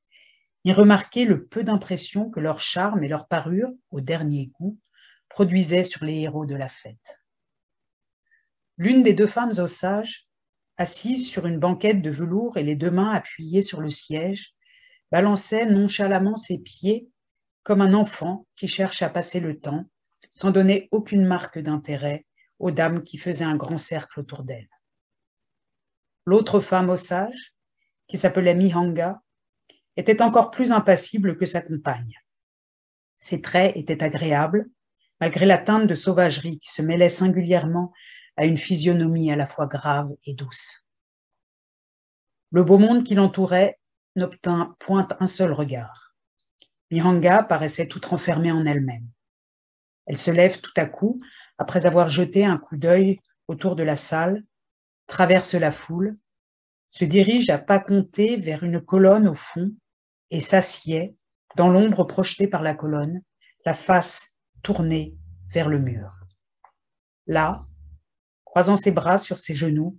ni 0.65 0.73
remarquer 0.73 1.25
le 1.25 1.47
peu 1.47 1.63
d'impression 1.65 2.31
que 2.31 2.41
leur 2.41 2.61
charme 2.61 3.03
et 3.03 3.09
leur 3.09 3.29
parure, 3.29 3.71
au 3.91 4.01
dernier 4.01 4.51
goût, 4.59 4.79
produisaient 5.29 5.85
sur 5.85 6.05
les 6.05 6.21
héros 6.21 6.45
de 6.45 6.55
la 6.55 6.69
fête. 6.69 7.21
L'une 8.77 9.03
des 9.03 9.15
deux 9.15 9.27
femmes 9.27 9.53
sages, 9.53 10.27
assise 10.77 11.29
sur 11.29 11.47
une 11.47 11.59
banquette 11.59 12.01
de 12.01 12.11
velours 12.11 12.57
et 12.57 12.63
les 12.63 12.75
deux 12.75 12.91
mains 12.91 13.11
appuyées 13.11 13.63
sur 13.63 13.81
le 13.81 13.91
siège, 13.91 14.55
balançait 15.13 15.67
nonchalamment 15.67 16.37
ses 16.37 16.59
pieds 16.59 17.11
comme 17.63 17.81
un 17.81 17.95
enfant 17.95 18.47
qui 18.57 18.69
cherche 18.69 19.03
à 19.03 19.11
passer 19.11 19.41
le 19.41 19.59
temps, 19.59 19.85
sans 20.31 20.51
donner 20.51 20.89
aucune 20.93 21.25
marque 21.25 21.59
d'intérêt 21.59 22.27
aux 22.59 22.71
dames 22.71 23.03
qui 23.03 23.19
faisaient 23.19 23.45
un 23.45 23.57
grand 23.57 23.79
cercle 23.79 24.21
autour 24.21 24.45
d'elle. 24.45 24.69
L'autre 26.27 26.61
femme 26.61 26.91
osage, 26.91 27.55
qui 28.07 28.19
s'appelait 28.19 28.55
Mihanga, 28.55 29.21
était 29.97 30.23
encore 30.23 30.51
plus 30.51 30.73
impassible 30.73 31.37
que 31.37 31.47
sa 31.47 31.63
compagne. 31.63 32.15
Ses 33.17 33.41
traits 33.41 33.77
étaient 33.77 34.03
agréables, 34.03 34.67
malgré 35.21 35.47
la 35.47 35.59
teinte 35.59 35.87
de 35.87 35.95
sauvagerie 35.95 36.59
qui 36.59 36.71
se 36.71 36.83
mêlait 36.83 37.09
singulièrement 37.09 37.93
à 38.37 38.47
une 38.47 38.57
physionomie 38.57 39.31
à 39.31 39.37
la 39.37 39.47
fois 39.47 39.67
grave 39.67 40.11
et 40.25 40.35
douce. 40.35 40.85
Le 42.53 42.65
beau 42.65 42.79
monde 42.79 43.05
qui 43.05 43.15
l'entourait 43.15 43.79
n'obtint 44.17 44.75
point 44.79 45.07
un 45.21 45.27
seul 45.27 45.53
regard. 45.53 46.10
Mihanga 46.91 47.43
paraissait 47.43 47.89
tout 47.89 48.01
renfermée 48.05 48.53
en 48.53 48.67
elle-même. 48.67 49.09
Elle 50.07 50.19
se 50.19 50.31
lève 50.31 50.61
tout 50.61 50.73
à 50.77 50.87
coup 50.87 51.19
après 51.59 51.87
avoir 51.87 52.09
jeté 52.09 52.45
un 52.45 52.59
coup 52.59 52.77
d'œil 52.77 53.21
autour 53.47 53.77
de 53.77 53.83
la 53.83 53.97
salle, 53.97 54.45
traverse 55.07 55.55
la 55.55 55.71
foule, 55.71 56.15
se 56.91 57.05
dirige 57.05 57.51
à 57.51 57.59
pas 57.59 57.79
comptés 57.79 58.37
vers 58.37 58.65
une 58.65 58.81
colonne 58.81 59.29
au 59.29 59.35
fond 59.35 59.71
et 60.31 60.41
s'assied 60.41 61.17
dans 61.57 61.69
l'ombre 61.69 62.05
projetée 62.05 62.49
par 62.49 62.63
la 62.63 62.75
colonne, 62.75 63.23
la 63.65 63.75
face 63.75 64.37
tournée 64.63 65.17
vers 65.53 65.69
le 65.69 65.79
mur. 65.79 66.13
Là, 67.27 67.67
croisant 68.45 68.77
ses 68.77 68.93
bras 68.93 69.19
sur 69.19 69.39
ses 69.39 69.55
genoux, 69.55 69.99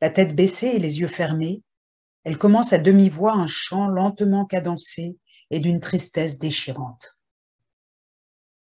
la 0.00 0.10
tête 0.10 0.34
baissée 0.34 0.68
et 0.68 0.78
les 0.78 1.00
yeux 1.00 1.08
fermés, 1.08 1.62
elle 2.24 2.38
commence 2.38 2.72
à 2.72 2.78
demi-voix 2.78 3.32
un 3.32 3.46
chant 3.46 3.86
lentement 3.86 4.46
cadencé 4.46 5.18
et 5.52 5.60
d'une 5.60 5.78
tristesse 5.78 6.38
déchirante. 6.38 7.16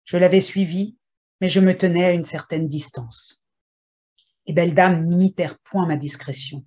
Je 0.02 0.16
l'avais 0.16 0.40
suivie 0.40 0.96
mais 1.40 1.48
je 1.48 1.60
me 1.60 1.76
tenais 1.76 2.04
à 2.04 2.12
une 2.12 2.24
certaine 2.24 2.68
distance. 2.68 3.42
Les 4.46 4.52
belles 4.52 4.74
dames 4.74 5.04
n'imitèrent 5.04 5.58
point 5.58 5.86
ma 5.86 5.96
discrétion. 5.96 6.64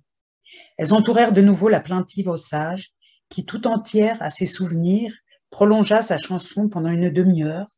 Elles 0.76 0.94
entourèrent 0.94 1.32
de 1.32 1.42
nouveau 1.42 1.68
la 1.68 1.80
plaintive 1.80 2.28
au 2.28 2.36
sage, 2.36 2.92
qui 3.28 3.44
tout 3.44 3.66
entière 3.66 4.20
à 4.22 4.30
ses 4.30 4.46
souvenirs 4.46 5.14
prolongea 5.50 6.02
sa 6.02 6.18
chanson 6.18 6.68
pendant 6.68 6.90
une 6.90 7.10
demi-heure, 7.10 7.68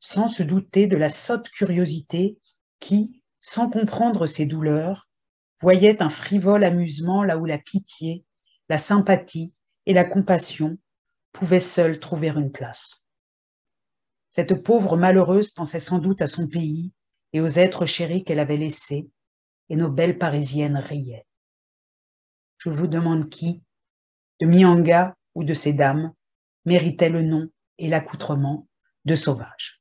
sans 0.00 0.28
se 0.28 0.42
douter 0.42 0.86
de 0.86 0.96
la 0.96 1.08
sotte 1.08 1.50
curiosité 1.50 2.38
qui, 2.80 3.22
sans 3.40 3.68
comprendre 3.68 4.26
ses 4.26 4.46
douleurs, 4.46 5.08
voyait 5.60 6.02
un 6.02 6.08
frivole 6.08 6.64
amusement 6.64 7.22
là 7.24 7.36
où 7.36 7.44
la 7.44 7.58
pitié, 7.58 8.24
la 8.68 8.78
sympathie 8.78 9.52
et 9.86 9.92
la 9.92 10.04
compassion 10.04 10.78
pouvaient 11.38 11.60
seules 11.60 12.00
trouver 12.00 12.30
une 12.30 12.50
place. 12.50 13.04
Cette 14.32 14.60
pauvre 14.64 14.96
malheureuse 14.96 15.52
pensait 15.52 15.78
sans 15.78 16.00
doute 16.00 16.20
à 16.20 16.26
son 16.26 16.48
pays 16.48 16.92
et 17.32 17.40
aux 17.40 17.46
êtres 17.46 17.86
chéris 17.86 18.24
qu'elle 18.24 18.40
avait 18.40 18.56
laissés, 18.56 19.08
et 19.68 19.76
nos 19.76 19.88
belles 19.88 20.18
Parisiennes 20.18 20.78
riaient. 20.78 21.26
Je 22.56 22.70
vous 22.70 22.88
demande 22.88 23.30
qui, 23.30 23.62
de 24.40 24.46
Mianga 24.46 25.16
ou 25.36 25.44
de 25.44 25.54
ces 25.54 25.72
dames, 25.72 26.12
méritait 26.64 27.08
le 27.08 27.22
nom 27.22 27.48
et 27.78 27.86
l'accoutrement 27.86 28.66
de 29.04 29.14
sauvage. 29.14 29.80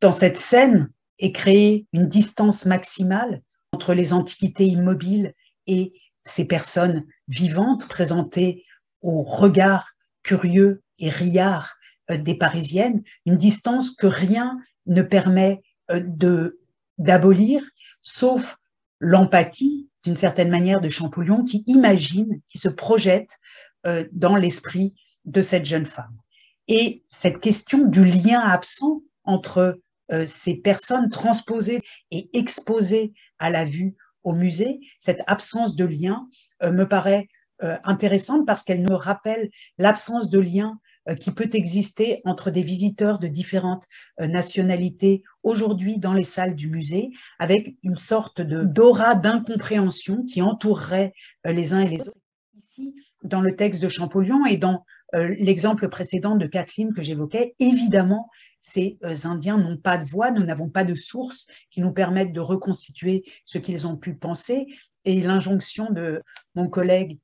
Dans 0.00 0.12
cette 0.12 0.38
scène 0.38 0.90
est 1.18 1.32
créée 1.32 1.86
une 1.92 2.08
distance 2.08 2.64
maximale 2.64 3.42
entre 3.72 3.92
les 3.92 4.14
antiquités 4.14 4.64
immobiles 4.64 5.34
et 5.66 5.92
ces 6.24 6.46
personnes 6.46 7.06
vivantes 7.28 7.86
présentées 7.88 8.64
au 9.02 9.22
regard 9.22 9.92
curieux 10.22 10.82
et 10.98 11.08
riard 11.08 11.76
euh, 12.10 12.16
des 12.16 12.34
Parisiennes, 12.34 13.02
une 13.26 13.36
distance 13.36 13.90
que 13.90 14.06
rien 14.06 14.58
ne 14.86 15.02
permet 15.02 15.60
euh, 15.90 16.50
d'abolir, 16.98 17.62
sauf 18.00 18.56
l'empathie, 19.00 19.88
d'une 20.04 20.16
certaine 20.16 20.50
manière, 20.50 20.80
de 20.80 20.88
Champollion, 20.88 21.44
qui 21.44 21.64
imagine, 21.66 22.40
qui 22.48 22.58
se 22.58 22.68
projette 22.68 23.30
euh, 23.86 24.06
dans 24.12 24.36
l'esprit 24.36 24.94
de 25.24 25.40
cette 25.40 25.64
jeune 25.64 25.86
femme. 25.86 26.16
Et 26.68 27.04
cette 27.08 27.40
question 27.40 27.86
du 27.86 28.04
lien 28.04 28.40
absent 28.40 29.02
entre 29.24 29.80
ces 30.26 30.56
personnes 30.56 31.08
transposées 31.08 31.80
et 32.10 32.28
exposées 32.34 33.14
à 33.38 33.48
la 33.48 33.64
vue 33.64 33.96
au 34.24 34.34
musée, 34.34 34.80
cette 35.00 35.22
absence 35.26 35.74
de 35.74 35.86
lien 35.86 36.28
me 36.60 36.84
paraît 36.84 37.28
intéressante 37.60 38.44
parce 38.46 38.64
qu'elle 38.64 38.82
nous 38.82 38.96
rappelle 38.96 39.50
l'absence 39.78 40.30
de 40.30 40.40
lien 40.40 40.80
euh, 41.08 41.16
qui 41.16 41.32
peut 41.32 41.50
exister 41.52 42.20
entre 42.24 42.52
des 42.52 42.62
visiteurs 42.62 43.18
de 43.18 43.26
différentes 43.26 43.88
euh, 44.20 44.28
nationalités 44.28 45.24
aujourd'hui 45.42 45.98
dans 45.98 46.14
les 46.14 46.22
salles 46.22 46.54
du 46.54 46.70
musée, 46.70 47.10
avec 47.40 47.74
une 47.82 47.96
sorte 47.96 48.40
de 48.40 48.62
d'aura 48.62 49.16
d'incompréhension 49.16 50.24
qui 50.24 50.42
entourerait 50.42 51.12
euh, 51.44 51.50
les 51.50 51.72
uns 51.72 51.80
et 51.80 51.88
les 51.88 52.02
autres. 52.02 52.20
Ici, 52.56 52.94
dans 53.24 53.40
le 53.40 53.56
texte 53.56 53.82
de 53.82 53.88
Champollion 53.88 54.46
et 54.46 54.56
dans 54.56 54.84
l'exemple 55.14 55.90
précédent 55.90 56.36
de 56.36 56.46
Kathleen 56.46 56.94
que 56.94 57.02
j'évoquais, 57.02 57.54
évidemment, 57.58 58.30
ces 58.62 58.96
Indiens 59.24 59.58
n'ont 59.58 59.76
pas 59.76 59.98
de 59.98 60.06
voix, 60.06 60.30
nous 60.30 60.44
n'avons 60.44 60.70
pas 60.70 60.84
de 60.84 60.94
sources 60.94 61.48
qui 61.70 61.82
nous 61.82 61.92
permettent 61.92 62.32
de 62.32 62.40
reconstituer 62.40 63.22
ce 63.44 63.58
qu'ils 63.58 63.86
ont 63.86 63.98
pu 63.98 64.14
penser. 64.14 64.66
Et 65.04 65.20
l'injonction 65.20 65.90
de 65.90 66.22
mon 66.54 66.68
collègue 66.68 67.18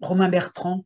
Romain 0.00 0.28
Bertrand 0.28 0.84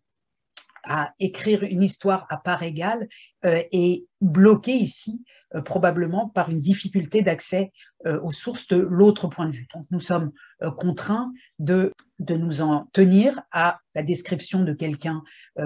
à 0.89 1.13
écrire 1.21 1.63
une 1.63 1.83
histoire 1.83 2.27
à 2.31 2.39
part 2.39 2.63
égale 2.63 3.09
euh, 3.45 3.63
est 3.73 4.07
bloqué 4.21 4.73
ici 4.73 5.23
euh, 5.55 5.61
probablement 5.61 6.29
par 6.29 6.51
une 6.51 6.61
difficulté 6.61 7.23
d'accès 7.23 7.73
euh, 8.07 8.21
aux 8.23 8.33
sources 8.33 8.67
de 8.69 8.77
l'autre 8.77 9.29
point 9.29 9.47
de 9.47 9.53
vue. 9.53 9.67
Donc 9.75 9.85
nous 9.91 10.01
sommes 10.01 10.33
contraints 10.77 11.33
de, 11.61 11.93
de 12.19 12.35
nous 12.35 12.63
en 12.63 12.89
tenir 12.93 13.41
à 13.53 13.79
la 13.95 14.03
description 14.03 14.65
de 14.65 14.73
quelqu'un 14.73 15.23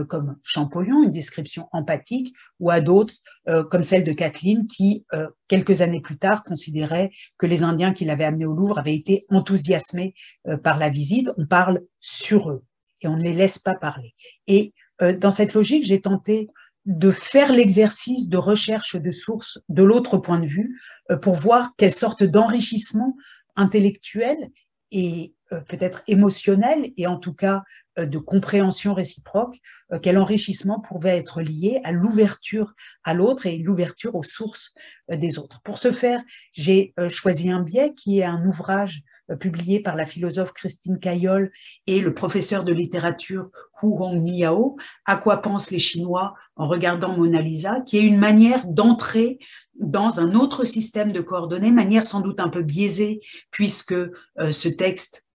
comme 0.08 0.36
Champollion, 0.42 1.02
une 1.02 1.10
description 1.10 1.66
empathique, 1.72 2.34
ou 2.60 2.68
à 2.68 2.82
d'autres 2.82 3.14
comme 3.70 3.82
celle 3.82 4.04
de 4.04 4.12
Kathleen 4.12 4.66
qui, 4.66 5.06
quelques 5.48 5.80
années 5.80 6.02
plus 6.02 6.18
tard, 6.18 6.44
considérait 6.44 7.10
que 7.38 7.46
les 7.46 7.62
Indiens 7.62 7.94
qui 7.94 8.04
l'avaient 8.04 8.24
amené 8.24 8.44
au 8.44 8.52
Louvre 8.52 8.78
avaient 8.78 8.94
été 8.94 9.22
enthousiasmés 9.30 10.14
par 10.62 10.78
la 10.78 10.90
visite. 10.90 11.30
On 11.38 11.46
parle 11.46 11.80
sur 12.00 12.50
eux 12.50 12.62
et 13.02 13.08
on 13.08 13.16
ne 13.16 13.22
les 13.22 13.34
laisse 13.34 13.58
pas 13.58 13.74
parler. 13.74 14.14
Et 14.46 14.72
euh, 15.02 15.16
dans 15.16 15.30
cette 15.30 15.54
logique, 15.54 15.84
j'ai 15.84 16.00
tenté 16.00 16.48
de 16.84 17.10
faire 17.10 17.52
l'exercice 17.52 18.28
de 18.28 18.36
recherche 18.36 18.96
de 18.96 19.10
sources 19.10 19.60
de 19.68 19.82
l'autre 19.82 20.18
point 20.18 20.40
de 20.40 20.46
vue 20.46 20.80
euh, 21.10 21.16
pour 21.16 21.34
voir 21.34 21.72
quelle 21.76 21.94
sorte 21.94 22.24
d'enrichissement 22.24 23.16
intellectuel 23.56 24.36
et 24.90 25.34
euh, 25.52 25.60
peut-être 25.60 26.02
émotionnel 26.06 26.92
et 26.96 27.06
en 27.06 27.18
tout 27.18 27.34
cas 27.34 27.62
de 27.98 28.16
compréhension 28.16 28.94
réciproque, 28.94 29.58
quel 30.00 30.16
enrichissement 30.16 30.80
pouvait 30.80 31.18
être 31.18 31.42
lié 31.42 31.78
à 31.84 31.92
l'ouverture 31.92 32.72
à 33.04 33.12
l'autre 33.12 33.44
et 33.44 33.58
l'ouverture 33.58 34.14
aux 34.14 34.22
sources 34.22 34.72
des 35.10 35.38
autres. 35.38 35.60
Pour 35.60 35.76
ce 35.76 35.92
faire, 35.92 36.22
j'ai 36.52 36.94
choisi 37.10 37.50
un 37.50 37.60
biais 37.60 37.92
qui 37.92 38.20
est 38.20 38.24
un 38.24 38.46
ouvrage 38.46 39.02
publié 39.36 39.80
par 39.80 39.96
la 39.96 40.06
philosophe 40.06 40.52
Christine 40.52 40.98
Caillol 40.98 41.50
et 41.86 42.00
le 42.00 42.14
professeur 42.14 42.64
de 42.64 42.72
littérature 42.72 43.50
Hu 43.82 43.86
Hong 43.86 44.22
Miao, 44.22 44.76
À 45.04 45.16
quoi 45.16 45.42
pensent 45.42 45.70
les 45.70 45.78
Chinois 45.78 46.34
en 46.56 46.68
regardant 46.68 47.16
Mona 47.16 47.40
Lisa, 47.40 47.80
qui 47.80 47.98
est 47.98 48.02
une 48.02 48.18
manière 48.18 48.66
d'entrer 48.66 49.38
dans 49.74 50.20
un 50.20 50.34
autre 50.34 50.64
système 50.64 51.12
de 51.12 51.20
coordonnées, 51.20 51.70
manière 51.70 52.04
sans 52.04 52.20
doute 52.20 52.40
un 52.40 52.48
peu 52.48 52.62
biaisée, 52.62 53.20
puisque 53.50 53.92
euh, 53.92 54.10
ce 54.50 54.68
texte 54.68 55.26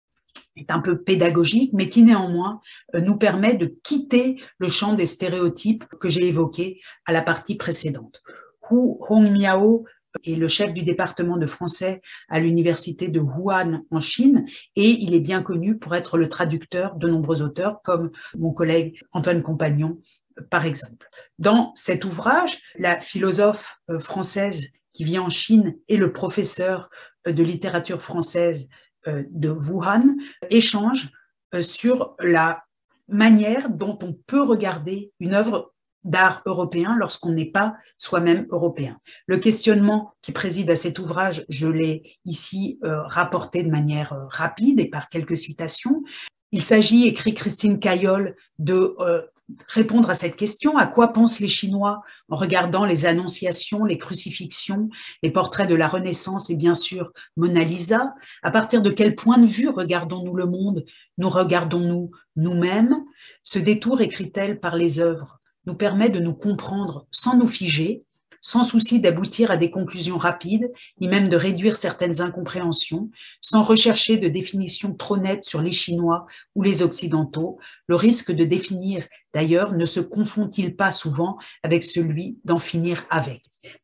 est 0.56 0.72
un 0.72 0.80
peu 0.80 1.02
pédagogique, 1.02 1.72
mais 1.74 1.90
qui 1.90 2.04
néanmoins 2.04 2.62
euh, 2.96 3.02
nous 3.02 3.18
permet 3.18 3.56
de 3.56 3.76
quitter 3.84 4.42
le 4.58 4.68
champ 4.68 4.94
des 4.94 5.06
stéréotypes 5.06 5.86
que 6.00 6.10
j'ai 6.10 6.28
évoqués 6.28 6.80
à 7.06 7.14
la 7.14 7.22
partie 7.22 7.56
précédente. 7.56 8.22
Hu 8.70 8.98
Hong 9.10 9.32
Miao 9.32 9.86
est 10.24 10.36
le 10.36 10.48
chef 10.48 10.74
du 10.74 10.84
département 10.84 11.38
de 11.38 11.46
français 11.46 12.02
à 12.30 12.40
l'université 12.40 13.08
de 13.08 13.20
Wuhan 13.20 13.82
en 13.92 14.00
Chine 14.00 14.46
et 14.76 14.90
il 14.90 15.14
est 15.14 15.20
bien 15.20 15.42
connu 15.42 15.78
pour 15.78 15.96
être 15.96 16.18
le 16.18 16.30
traducteur 16.30 16.96
de 16.96 17.08
nombreux 17.08 17.42
auteurs 17.42 17.82
comme 17.84 18.12
mon 18.38 18.52
collègue 18.52 19.00
Antoine 19.12 19.42
Compagnon 19.42 20.00
par 20.50 20.66
exemple. 20.66 21.10
Dans 21.40 21.72
cet 21.76 22.06
ouvrage, 22.06 22.60
la 22.78 23.00
philosophe 23.00 23.80
euh, 23.90 24.00
française 24.00 24.68
qui 24.94 25.04
vit 25.04 25.20
en 25.20 25.30
Chine 25.30 25.76
et 25.88 25.98
le 25.98 26.14
professeur 26.14 26.90
euh, 27.28 27.34
de 27.34 27.44
littérature 27.44 28.02
française 28.02 28.68
euh, 29.08 29.24
de 29.30 29.50
Wuhan 29.50 30.16
échangent 30.50 31.12
sur 31.62 32.16
la 32.20 32.66
manière 33.08 33.70
dont 33.70 33.98
on 34.02 34.12
peut 34.14 34.42
regarder 34.42 35.14
une 35.22 35.34
œuvre 35.34 35.74
d'art 36.08 36.42
européen 36.46 36.96
lorsqu'on 36.98 37.32
n'est 37.32 37.52
pas 37.52 37.76
soi-même 37.98 38.48
européen. 38.50 38.98
Le 39.28 39.38
questionnement 39.38 40.14
qui 40.22 40.32
préside 40.32 40.70
à 40.72 40.76
cet 40.76 41.00
ouvrage, 41.00 41.46
je 41.50 41.68
l'ai 41.68 42.18
ici 42.26 42.80
euh, 42.84 43.04
rapporté 43.04 43.62
de 43.62 43.70
manière 43.70 44.14
euh, 44.14 44.26
rapide 44.30 44.80
et 44.80 44.90
par 44.90 45.10
quelques 45.10 45.38
citations. 45.38 46.04
Il 46.52 46.64
s'agit, 46.64 47.06
écrit 47.06 47.34
Christine 47.34 47.80
Caillol, 47.80 48.36
de 48.58 48.96
euh, 49.00 49.22
répondre 49.68 50.10
à 50.10 50.14
cette 50.14 50.38
question. 50.38 50.78
À 50.78 50.88
quoi 50.88 51.12
pensent 51.12 51.42
les 51.42 51.50
Chinois 51.50 52.02
en 52.30 52.38
regardant 52.38 52.86
les 52.86 53.06
annonciations, 53.06 53.84
les 53.84 53.98
crucifixions, 53.98 54.90
les 55.24 55.32
portraits 55.32 55.70
de 55.70 55.76
la 55.76 55.90
Renaissance 55.90 56.50
et 56.50 56.56
bien 56.56 56.74
sûr 56.74 57.12
Mona 57.36 57.66
Lisa? 57.66 58.14
À 58.44 58.52
partir 58.52 58.82
de 58.82 58.92
quel 58.92 59.16
point 59.16 59.38
de 59.38 59.46
vue 59.46 59.70
regardons-nous 59.70 60.36
le 60.36 60.46
monde? 60.46 60.86
Nous 61.18 61.30
regardons-nous 61.30 62.12
nous-mêmes? 62.38 62.96
Ce 63.44 63.60
détour, 63.60 64.00
écrit-elle, 64.00 64.60
par 64.62 64.78
les 64.78 65.00
œuvres 65.00 65.40
nous 65.68 65.76
permet 65.76 66.10
de 66.10 66.20
nous 66.20 66.34
comprendre 66.34 67.06
sans 67.12 67.38
nous 67.38 67.48
figer, 67.48 68.04
sans 68.42 68.64
souci 68.64 69.02
d'aboutir 69.02 69.52
à 69.52 69.58
des 69.58 69.70
conclusions 69.70 70.18
rapides, 70.18 70.72
ni 71.02 71.08
même 71.08 71.28
de 71.28 71.36
réduire 71.36 71.76
certaines 71.76 72.22
incompréhensions, 72.22 73.12
sans 73.42 73.64
rechercher 73.64 74.18
de 74.18 74.30
définition 74.30 74.94
trop 74.94 75.18
nette 75.18 75.44
sur 75.44 75.62
les 75.62 75.72
Chinois 75.72 76.26
ou 76.56 76.64
les 76.64 76.82
Occidentaux. 76.82 77.60
Le 77.88 77.96
risque 77.96 78.32
de 78.32 78.46
définir, 78.46 79.06
d'ailleurs, 79.34 79.74
ne 79.74 79.86
se 79.86 80.00
confond-il 80.00 80.76
pas 80.76 80.92
souvent 80.92 81.38
avec 81.64 81.84
celui 81.84 82.38
d'en 82.46 82.60
finir 82.60 83.06
avec? 83.10 83.44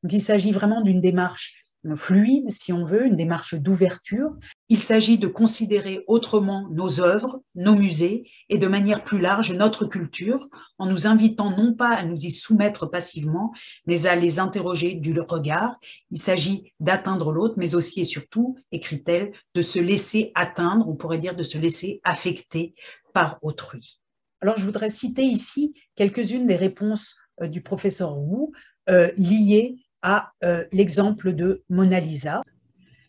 Il 0.10 0.22
s'agit 0.22 0.52
vraiment 0.52 0.82
d'une 0.82 1.02
démarche 1.02 1.63
fluide, 1.96 2.50
si 2.50 2.72
on 2.72 2.86
veut, 2.86 3.06
une 3.06 3.16
démarche 3.16 3.56
d'ouverture. 3.56 4.32
Il 4.70 4.80
s'agit 4.80 5.18
de 5.18 5.28
considérer 5.28 6.04
autrement 6.08 6.68
nos 6.70 7.02
œuvres, 7.02 7.42
nos 7.56 7.76
musées 7.76 8.30
et 8.50 8.58
de 8.58 8.68
manière 8.68 9.04
plus 9.04 9.20
large 9.20 9.52
notre 9.52 9.86
culture, 9.86 10.48
en 10.78 10.88
nous 10.88 11.08
invitant 11.08 11.50
non 11.50 11.74
pas 11.74 11.90
à 11.90 12.04
nous 12.04 12.26
y 12.26 12.32
soumettre 12.32 12.86
passivement, 12.86 13.54
mais 13.86 14.08
à 14.08 14.16
les 14.16 14.40
interroger 14.40 14.94
du 14.94 15.20
regard. 15.20 15.78
Il 16.12 16.22
s'agit 16.22 16.74
d'atteindre 16.80 17.32
l'autre, 17.32 17.56
mais 17.58 17.76
aussi 17.76 18.02
et 18.02 18.06
surtout, 18.06 18.58
écrit-elle, 18.72 19.34
de 19.54 19.62
se 19.62 19.80
laisser 19.80 20.32
atteindre, 20.36 20.88
on 20.88 20.96
pourrait 20.96 21.20
dire 21.20 21.36
de 21.36 21.44
se 21.44 21.58
laisser 21.58 22.00
affecter 22.04 22.76
par 23.14 23.38
autrui. 23.42 24.00
Alors 24.42 24.58
je 24.58 24.66
voudrais 24.66 24.90
citer 24.90 25.24
ici 25.24 25.74
quelques-unes 25.96 26.48
des 26.48 26.56
réponses 26.56 27.16
euh, 27.42 27.48
du 27.48 27.62
professeur 27.62 28.18
Wu 28.18 28.52
euh, 28.90 29.12
liées 29.16 29.78
à 30.04 30.34
euh, 30.44 30.66
l'exemple 30.72 31.34
de 31.34 31.64
Mona 31.70 32.00
Lisa. 32.00 32.44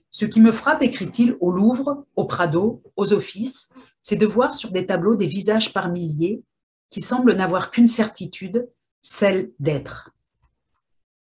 Ce 0.08 0.24
qui 0.24 0.40
me 0.40 0.52
frappe, 0.52 0.82
écrit-il, 0.82 1.36
au 1.40 1.50
Louvre, 1.50 2.06
au 2.16 2.24
Prado, 2.24 2.82
aux 2.96 3.12
offices, 3.12 3.68
c'est 4.02 4.16
de 4.16 4.26
voir 4.26 4.54
sur 4.54 4.70
des 4.70 4.86
tableaux 4.86 5.16
des 5.16 5.26
visages 5.26 5.72
par 5.72 5.90
milliers 5.90 6.42
qui 6.90 7.00
semblent 7.00 7.34
n'avoir 7.34 7.70
qu'une 7.70 7.88
certitude, 7.88 8.68
celle 9.02 9.50
d'être. 9.58 10.10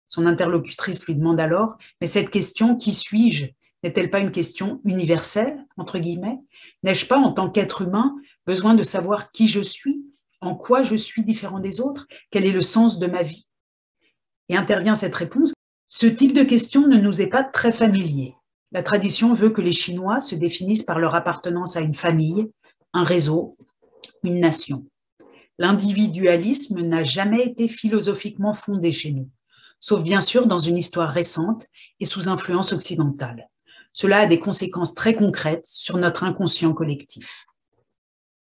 Son 0.08 0.26
interlocutrice 0.26 1.06
lui 1.06 1.16
demande 1.16 1.40
alors, 1.40 1.78
mais 2.00 2.08
cette 2.08 2.30
question, 2.30 2.78
qui 2.78 2.94
suis-je? 2.94 3.48
N'est-elle 3.84 4.10
pas 4.10 4.20
une 4.20 4.32
question 4.32 4.82
universelle, 4.86 5.66
entre 5.76 6.00
guillemets? 6.00 6.40
N'ai-je 6.84 7.06
pas, 7.06 7.18
en 7.18 7.34
tant 7.34 7.50
qu'être 7.50 7.82
humain, 7.82 8.16
besoin 8.46 8.74
de 8.74 8.84
savoir 8.84 9.32
qui 9.32 9.48
je 9.48 9.60
suis, 9.60 10.02
en 10.40 10.56
quoi 10.56 10.82
je 10.82 10.96
suis 10.96 11.24
différent 11.24 11.60
des 11.60 11.82
autres, 11.82 12.08
quel 12.32 12.46
est 12.46 12.52
le 12.52 12.62
sens 12.62 13.00
de 13.00 13.08
ma 13.08 13.24
vie? 13.24 13.48
Et 14.50 14.56
intervient 14.56 14.96
cette 14.96 15.16
réponse. 15.16 15.54
Ce 15.90 16.06
type 16.06 16.34
de 16.34 16.44
question 16.44 16.86
ne 16.86 16.98
nous 16.98 17.22
est 17.22 17.28
pas 17.28 17.46
très 17.46 17.72
familier. 17.72 18.36
La 18.74 18.84
tradition 18.84 19.34
veut 19.34 19.52
que 19.52 19.62
les 19.62 19.72
Chinois 19.72 20.20
se 20.20 20.36
définissent 20.36 20.84
par 20.84 21.00
leur 21.00 21.16
appartenance 21.16 21.78
à 21.78 21.80
une 21.80 21.94
famille, 21.94 22.52
un 22.92 23.06
réseau, 23.06 23.58
une 24.24 24.42
nation. 24.42 24.86
L'individualisme 25.58 26.82
n'a 26.82 27.04
jamais 27.04 27.46
été 27.46 27.70
philosophiquement 27.70 28.54
fondé 28.54 28.92
chez 28.92 29.12
nous, 29.12 29.30
sauf 29.80 30.04
bien 30.04 30.20
sûr 30.20 30.46
dans 30.46 30.60
une 30.60 30.78
histoire 30.78 31.10
récente 31.10 31.68
et 32.02 32.06
sous 32.06 32.28
influence 32.28 32.74
occidentale. 32.74 33.48
Cela 33.94 34.20
a 34.20 34.28
des 34.28 34.40
conséquences 34.40 34.94
très 34.94 35.16
concrètes 35.16 35.66
sur 35.66 35.98
notre 35.98 36.26
inconscient 36.26 36.74
collectif. 36.74 37.46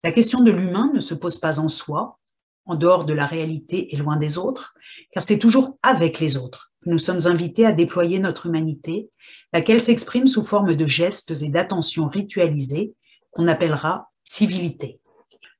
La 0.04 0.12
question 0.12 0.40
de 0.40 0.50
l'humain 0.50 0.90
ne 0.94 1.00
se 1.00 1.14
pose 1.14 1.36
pas 1.36 1.58
en 1.58 1.68
soi, 1.68 2.18
en 2.66 2.74
dehors 2.74 3.06
de 3.06 3.14
la 3.14 3.26
réalité 3.26 3.94
et 3.94 3.96
loin 3.96 4.16
des 4.16 4.36
autres, 4.36 4.74
car 5.10 5.22
c'est 5.22 5.38
toujours 5.38 5.78
avec 5.82 6.20
les 6.20 6.36
autres 6.36 6.69
nous 6.86 6.98
sommes 6.98 7.26
invités 7.26 7.66
à 7.66 7.72
déployer 7.72 8.18
notre 8.18 8.46
humanité, 8.46 9.10
laquelle 9.52 9.82
s'exprime 9.82 10.26
sous 10.26 10.42
forme 10.42 10.74
de 10.74 10.86
gestes 10.86 11.42
et 11.42 11.48
d'attentions 11.48 12.08
ritualisées 12.08 12.94
qu'on 13.30 13.48
appellera 13.48 14.10
civilité. 14.24 15.00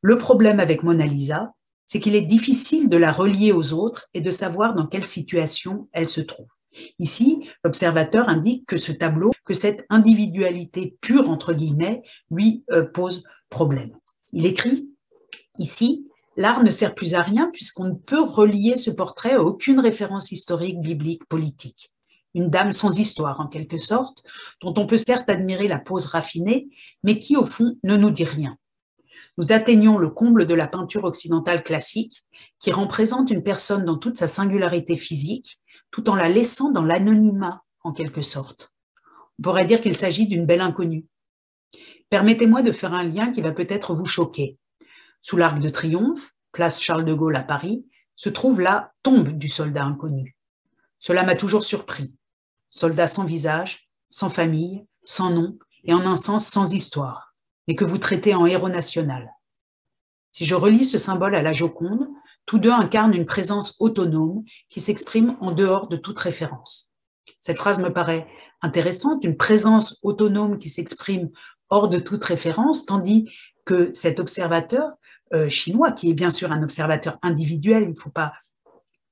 Le 0.00 0.18
problème 0.18 0.60
avec 0.60 0.82
Mona 0.82 1.06
Lisa, 1.06 1.52
c'est 1.86 2.00
qu'il 2.00 2.14
est 2.14 2.22
difficile 2.22 2.88
de 2.88 2.96
la 2.96 3.12
relier 3.12 3.52
aux 3.52 3.72
autres 3.72 4.06
et 4.14 4.20
de 4.20 4.30
savoir 4.30 4.74
dans 4.74 4.86
quelle 4.86 5.06
situation 5.06 5.88
elle 5.92 6.08
se 6.08 6.20
trouve. 6.20 6.48
Ici, 7.00 7.48
l'observateur 7.64 8.28
indique 8.28 8.64
que 8.66 8.76
ce 8.76 8.92
tableau, 8.92 9.32
que 9.44 9.54
cette 9.54 9.84
individualité 9.90 10.96
pure, 11.00 11.28
entre 11.28 11.52
guillemets, 11.52 12.02
lui 12.30 12.64
euh, 12.70 12.84
pose 12.84 13.24
problème. 13.48 13.90
Il 14.32 14.46
écrit 14.46 14.88
ici, 15.58 16.06
l'art 16.36 16.62
ne 16.62 16.70
sert 16.70 16.94
plus 16.94 17.14
à 17.14 17.22
rien 17.22 17.50
puisqu'on 17.52 17.84
ne 17.84 17.94
peut 17.94 18.22
relier 18.22 18.76
ce 18.76 18.90
portrait 18.90 19.34
à 19.34 19.42
aucune 19.42 19.80
référence 19.80 20.32
historique, 20.32 20.80
biblique, 20.80 21.24
politique. 21.26 21.90
Une 22.34 22.48
dame 22.50 22.72
sans 22.72 22.98
histoire, 22.98 23.40
en 23.40 23.48
quelque 23.48 23.78
sorte, 23.78 24.22
dont 24.60 24.74
on 24.76 24.86
peut 24.86 24.98
certes 24.98 25.28
admirer 25.28 25.66
la 25.66 25.80
pose 25.80 26.06
raffinée, 26.06 26.68
mais 27.02 27.18
qui, 27.18 27.36
au 27.36 27.44
fond, 27.44 27.76
ne 27.82 27.96
nous 27.96 28.10
dit 28.10 28.24
rien 28.24 28.56
nous 29.40 29.52
atteignons 29.52 29.96
le 29.96 30.10
comble 30.10 30.46
de 30.46 30.52
la 30.52 30.66
peinture 30.66 31.04
occidentale 31.04 31.62
classique, 31.62 32.26
qui 32.58 32.72
représente 32.72 33.30
une 33.30 33.42
personne 33.42 33.86
dans 33.86 33.96
toute 33.96 34.18
sa 34.18 34.28
singularité 34.28 34.96
physique, 34.96 35.58
tout 35.90 36.10
en 36.10 36.14
la 36.14 36.28
laissant 36.28 36.70
dans 36.70 36.84
l'anonymat, 36.84 37.62
en 37.82 37.92
quelque 37.92 38.20
sorte. 38.20 38.70
On 39.38 39.42
pourrait 39.42 39.64
dire 39.64 39.80
qu'il 39.80 39.96
s'agit 39.96 40.26
d'une 40.26 40.44
belle 40.44 40.60
inconnue. 40.60 41.06
Permettez-moi 42.10 42.60
de 42.60 42.70
faire 42.70 42.92
un 42.92 43.02
lien 43.02 43.32
qui 43.32 43.40
va 43.40 43.52
peut-être 43.52 43.94
vous 43.94 44.04
choquer. 44.04 44.58
Sous 45.22 45.36
l'Arc 45.36 45.60
de 45.60 45.68
Triomphe, 45.68 46.32
place 46.52 46.80
Charles 46.80 47.04
de 47.04 47.14
Gaulle 47.14 47.36
à 47.36 47.42
Paris, 47.42 47.86
se 48.16 48.28
trouve 48.28 48.60
la 48.60 48.92
tombe 49.02 49.30
du 49.30 49.48
soldat 49.48 49.84
inconnu. 49.84 50.36
Cela 50.98 51.22
m'a 51.22 51.36
toujours 51.36 51.64
surpris. 51.64 52.12
Soldat 52.68 53.06
sans 53.06 53.24
visage, 53.24 53.88
sans 54.10 54.28
famille, 54.28 54.84
sans 55.02 55.30
nom 55.30 55.58
et 55.84 55.94
en 55.94 56.00
un 56.00 56.16
sens 56.16 56.46
sans 56.46 56.74
histoire 56.74 57.30
mais 57.70 57.76
que 57.76 57.84
vous 57.84 57.98
traitez 57.98 58.34
en 58.34 58.46
héros 58.46 58.68
national. 58.68 59.30
Si 60.32 60.44
je 60.44 60.56
relis 60.56 60.84
ce 60.84 60.98
symbole 60.98 61.36
à 61.36 61.42
la 61.42 61.52
Joconde, 61.52 62.08
tous 62.44 62.58
deux 62.58 62.72
incarnent 62.72 63.14
une 63.14 63.26
présence 63.26 63.76
autonome 63.78 64.42
qui 64.68 64.80
s'exprime 64.80 65.36
en 65.40 65.52
dehors 65.52 65.86
de 65.86 65.96
toute 65.96 66.18
référence. 66.18 66.92
Cette 67.40 67.58
phrase 67.58 67.78
me 67.78 67.92
paraît 67.92 68.26
intéressante, 68.60 69.22
une 69.22 69.36
présence 69.36 70.00
autonome 70.02 70.58
qui 70.58 70.68
s'exprime 70.68 71.30
hors 71.68 71.88
de 71.88 72.00
toute 72.00 72.24
référence, 72.24 72.86
tandis 72.86 73.30
que 73.64 73.92
cet 73.94 74.18
observateur 74.18 74.90
chinois, 75.48 75.92
qui 75.92 76.10
est 76.10 76.14
bien 76.14 76.30
sûr 76.30 76.50
un 76.50 76.62
observateur 76.62 77.18
individuel, 77.22 77.84
il 77.84 77.90
ne 77.90 77.94
faut 77.94 78.10
pas 78.10 78.32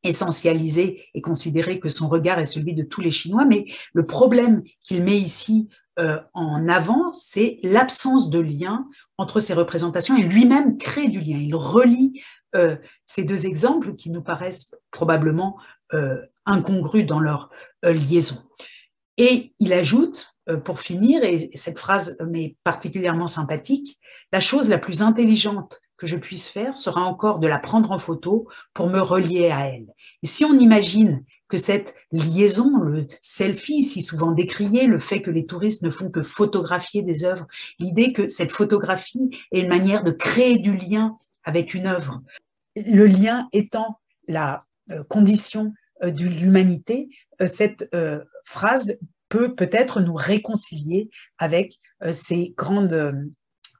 essentialiser 0.02 1.04
et 1.14 1.20
considérer 1.20 1.80
que 1.80 1.88
son 1.88 2.08
regard 2.08 2.38
est 2.38 2.44
celui 2.44 2.74
de 2.74 2.82
tous 2.82 3.00
les 3.00 3.10
Chinois, 3.10 3.44
mais 3.44 3.66
le 3.92 4.06
problème 4.06 4.62
qu'il 4.82 5.02
met 5.02 5.18
ici 5.18 5.68
euh, 5.98 6.20
en 6.32 6.68
avant, 6.68 7.12
c'est 7.12 7.58
l'absence 7.62 8.30
de 8.30 8.38
lien 8.38 8.86
entre 9.16 9.40
ces 9.40 9.54
représentations 9.54 10.16
et 10.16 10.22
lui-même 10.22 10.78
crée 10.78 11.08
du 11.08 11.18
lien. 11.18 11.38
Il 11.38 11.54
relie 11.56 12.22
euh, 12.54 12.76
ces 13.04 13.24
deux 13.24 13.46
exemples 13.46 13.94
qui 13.96 14.10
nous 14.10 14.22
paraissent 14.22 14.76
probablement 14.92 15.58
euh, 15.92 16.18
incongrus 16.46 17.04
dans 17.04 17.20
leur 17.20 17.50
liaison. 17.82 18.36
Et 19.18 19.54
il 19.58 19.72
ajoute, 19.72 20.34
pour 20.64 20.80
finir, 20.80 21.22
et 21.22 21.50
cette 21.54 21.78
phrase 21.78 22.16
m'est 22.26 22.56
particulièrement 22.64 23.26
sympathique, 23.26 23.98
la 24.32 24.40
chose 24.40 24.68
la 24.68 24.78
plus 24.78 25.02
intelligente 25.02 25.80
que 25.98 26.06
je 26.06 26.16
puisse 26.16 26.48
faire 26.48 26.76
sera 26.76 27.02
encore 27.02 27.40
de 27.40 27.48
la 27.48 27.58
prendre 27.58 27.90
en 27.90 27.98
photo 27.98 28.48
pour 28.72 28.88
me 28.88 29.00
relier 29.00 29.50
à 29.50 29.66
elle. 29.66 29.92
Et 30.22 30.26
si 30.26 30.44
on 30.44 30.58
imagine 30.58 31.24
que 31.48 31.56
cette 31.56 31.94
liaison, 32.12 32.78
le 32.78 33.08
selfie 33.20 33.82
si 33.82 34.02
souvent 34.02 34.30
décrié, 34.30 34.86
le 34.86 34.98
fait 34.98 35.20
que 35.20 35.30
les 35.30 35.44
touristes 35.44 35.82
ne 35.82 35.90
font 35.90 36.10
que 36.10 36.22
photographier 36.22 37.02
des 37.02 37.24
œuvres, 37.24 37.46
l'idée 37.78 38.12
que 38.12 38.28
cette 38.28 38.52
photographie 38.52 39.30
est 39.52 39.60
une 39.60 39.68
manière 39.68 40.04
de 40.04 40.12
créer 40.12 40.58
du 40.58 40.74
lien 40.74 41.16
avec 41.42 41.74
une 41.74 41.86
œuvre. 41.86 42.22
Le 42.76 43.06
lien 43.06 43.48
étant 43.52 43.98
la 44.28 44.60
euh, 44.90 45.02
condition 45.08 45.72
euh, 46.02 46.10
de 46.10 46.24
l'humanité, 46.24 47.08
euh, 47.40 47.46
cette 47.46 47.90
phrase 48.44 48.96
peut 49.28 49.54
peut-être 49.54 50.00
nous 50.00 50.14
réconcilier 50.14 51.10
avec 51.36 51.78
ces 52.12 52.54
grandes 52.56 53.28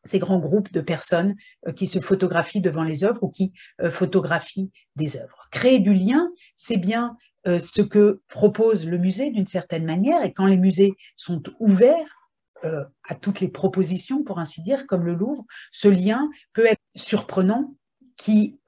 ces 0.08 0.18
grands 0.18 0.38
groupes 0.38 0.72
de 0.72 0.80
personnes 0.80 1.36
euh, 1.66 1.72
qui 1.72 1.86
se 1.86 2.00
photographient 2.00 2.60
devant 2.60 2.82
les 2.82 3.04
œuvres 3.04 3.22
ou 3.22 3.28
qui 3.28 3.52
euh, 3.80 3.90
photographient 3.90 4.70
des 4.96 5.16
œuvres. 5.16 5.48
Créer 5.50 5.78
du 5.78 5.92
lien, 5.92 6.28
c'est 6.56 6.76
bien 6.76 7.16
euh, 7.46 7.58
ce 7.58 7.82
que 7.82 8.22
propose 8.28 8.86
le 8.86 8.98
musée 8.98 9.30
d'une 9.30 9.46
certaine 9.46 9.84
manière, 9.84 10.22
et 10.22 10.32
quand 10.32 10.46
les 10.46 10.56
musées 10.56 10.94
sont 11.16 11.42
ouverts 11.60 12.14
à 13.08 13.14
toutes 13.14 13.38
les 13.38 13.46
propositions, 13.46 14.24
pour 14.24 14.40
ainsi 14.40 14.62
dire, 14.62 14.88
comme 14.88 15.04
le 15.04 15.14
Louvre, 15.14 15.44
ce 15.70 15.86
lien 15.86 16.28
peut 16.54 16.66
être 16.66 16.82
surprenant 16.96 17.76
qui 18.16 18.58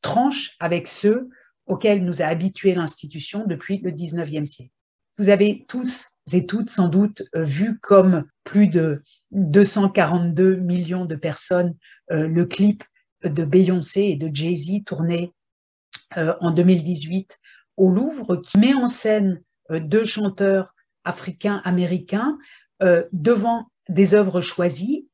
tranche 0.00 0.56
avec 0.58 0.88
ceux 0.88 1.28
auxquels 1.66 2.04
nous 2.04 2.20
a 2.20 2.24
habitués 2.24 2.74
l'institution 2.74 3.44
depuis 3.46 3.78
le 3.78 3.92
19e 3.92 4.44
siècle. 4.44 4.72
Vous 5.18 5.28
avez 5.28 5.64
tous 5.68 6.11
et 6.32 6.46
toutes 6.46 6.70
sans 6.70 6.88
doute 6.88 7.22
euh, 7.34 7.42
vu 7.42 7.78
comme 7.80 8.24
plus 8.44 8.68
de 8.68 9.02
242 9.32 10.56
millions 10.56 11.04
de 11.04 11.16
personnes 11.16 11.74
euh, 12.10 12.28
le 12.28 12.46
clip 12.46 12.84
de 13.24 13.44
Beyoncé 13.44 14.02
et 14.02 14.16
de 14.16 14.30
Jay-Z 14.32 14.84
tourné 14.84 15.32
euh, 16.16 16.34
en 16.40 16.50
2018 16.50 17.38
au 17.76 17.90
Louvre, 17.90 18.36
qui 18.36 18.58
met 18.58 18.74
en 18.74 18.86
scène 18.86 19.40
deux 19.70 20.04
chanteurs 20.04 20.74
africains-américains 21.04 22.36
devant 23.12 23.70
des 23.88 24.14
œuvres 24.14 24.42
choisies 24.42 25.08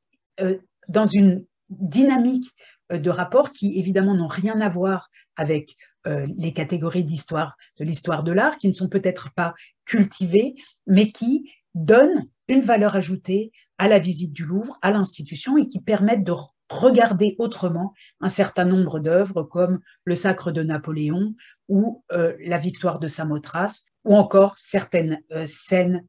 dans 0.89 1.07
une 1.07 1.45
dynamique 1.71 2.51
de 2.91 3.11
rapport 3.11 3.53
qui 3.53 3.79
évidemment 3.79 4.15
n'ont 4.15 4.27
rien 4.27 4.61
à 4.61 4.69
voir 4.69 5.09
avec 5.37 5.77
euh, 6.07 6.27
les 6.37 6.53
catégories 6.53 7.05
d'histoire, 7.05 7.57
de 7.79 7.85
l'histoire 7.85 8.23
de 8.23 8.33
l'art, 8.33 8.59
qui 8.59 8.69
ne 8.69 8.73
sont 8.73 8.89
peut-être 8.89 9.33
pas 9.35 9.55
cultivées, 9.85 10.55
mais 10.87 11.11
qui 11.11 11.51
donnent 11.75 12.29
une 12.49 12.61
valeur 12.61 12.97
ajoutée 12.97 13.53
à 13.79 13.89
la 13.89 13.99
visite 13.99 14.33
du 14.33 14.45
Louvre, 14.45 14.79
à 14.83 14.91
l'institution, 14.91 15.57
et 15.57 15.69
qui 15.69 15.81
permettent 15.81 16.25
de 16.25 16.35
regarder 16.69 17.35
autrement 17.39 17.95
un 18.21 18.29
certain 18.29 18.65
nombre 18.65 19.01
d'œuvres 19.01 19.43
comme 19.43 19.81
Le 20.05 20.15
Sacre 20.15 20.53
de 20.53 20.63
Napoléon 20.63 21.35
ou 21.69 22.05
euh, 22.13 22.35
La 22.41 22.59
Victoire 22.59 23.01
de 23.01 23.07
Samothrace, 23.07 23.87
ou 24.05 24.15
encore 24.15 24.57
certaines 24.57 25.21
euh, 25.33 25.47
scènes 25.47 26.05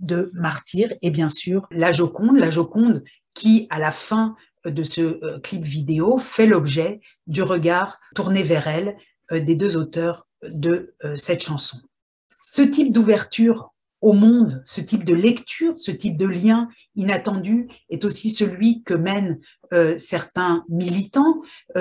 de 0.00 0.32
martyrs, 0.32 0.92
et 1.00 1.12
bien 1.12 1.28
sûr 1.28 1.68
la 1.70 1.92
Joconde, 1.92 2.38
la 2.38 2.50
Joconde 2.50 3.04
qui, 3.34 3.68
à 3.70 3.78
la 3.78 3.92
fin 3.92 4.34
de 4.64 4.82
ce 4.82 5.38
clip 5.40 5.62
vidéo, 5.62 6.18
fait 6.18 6.46
l'objet 6.46 7.00
du 7.26 7.42
regard 7.42 8.00
tourné 8.14 8.42
vers 8.42 8.66
elle 8.66 8.96
euh, 9.32 9.40
des 9.40 9.56
deux 9.56 9.76
auteurs 9.76 10.26
de 10.42 10.94
euh, 11.04 11.14
cette 11.14 11.42
chanson. 11.42 11.78
Ce 12.38 12.60
type 12.60 12.92
d'ouverture 12.92 13.72
au 14.02 14.12
monde, 14.12 14.62
ce 14.66 14.82
type 14.82 15.04
de 15.04 15.14
lecture, 15.14 15.72
ce 15.78 15.90
type 15.90 16.18
de 16.18 16.26
lien 16.26 16.68
inattendu 16.94 17.68
est 17.88 18.04
aussi 18.04 18.28
celui 18.28 18.82
que 18.82 18.92
mènent 18.92 19.40
euh, 19.72 19.96
certains 19.96 20.62
militants 20.68 21.40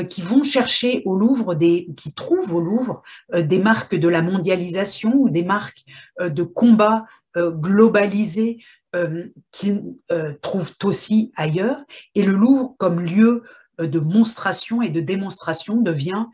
qui 0.10 0.22
vont 0.22 0.44
chercher 0.44 1.02
au 1.04 1.18
Louvre, 1.18 1.54
qui 1.54 2.14
trouvent 2.14 2.54
au 2.54 2.62
Louvre 2.62 3.04
des 3.36 3.60
marques 3.60 3.96
de 3.96 4.08
la 4.08 4.22
mondialisation 4.22 5.14
ou 5.16 5.30
des 5.30 5.44
marques 5.44 5.84
de 6.22 6.44
combat 6.44 7.06
globalisé 7.36 8.60
qu'ils 9.52 9.96
trouvent 10.42 10.76
aussi 10.84 11.32
ailleurs. 11.36 11.84
Et 12.16 12.24
le 12.24 12.34
Louvre, 12.34 12.76
comme 12.78 13.00
lieu 13.00 13.44
de 13.80 14.00
monstration 14.00 14.82
et 14.82 14.90
de 14.90 15.02
démonstration, 15.02 15.82
devient 15.82 16.26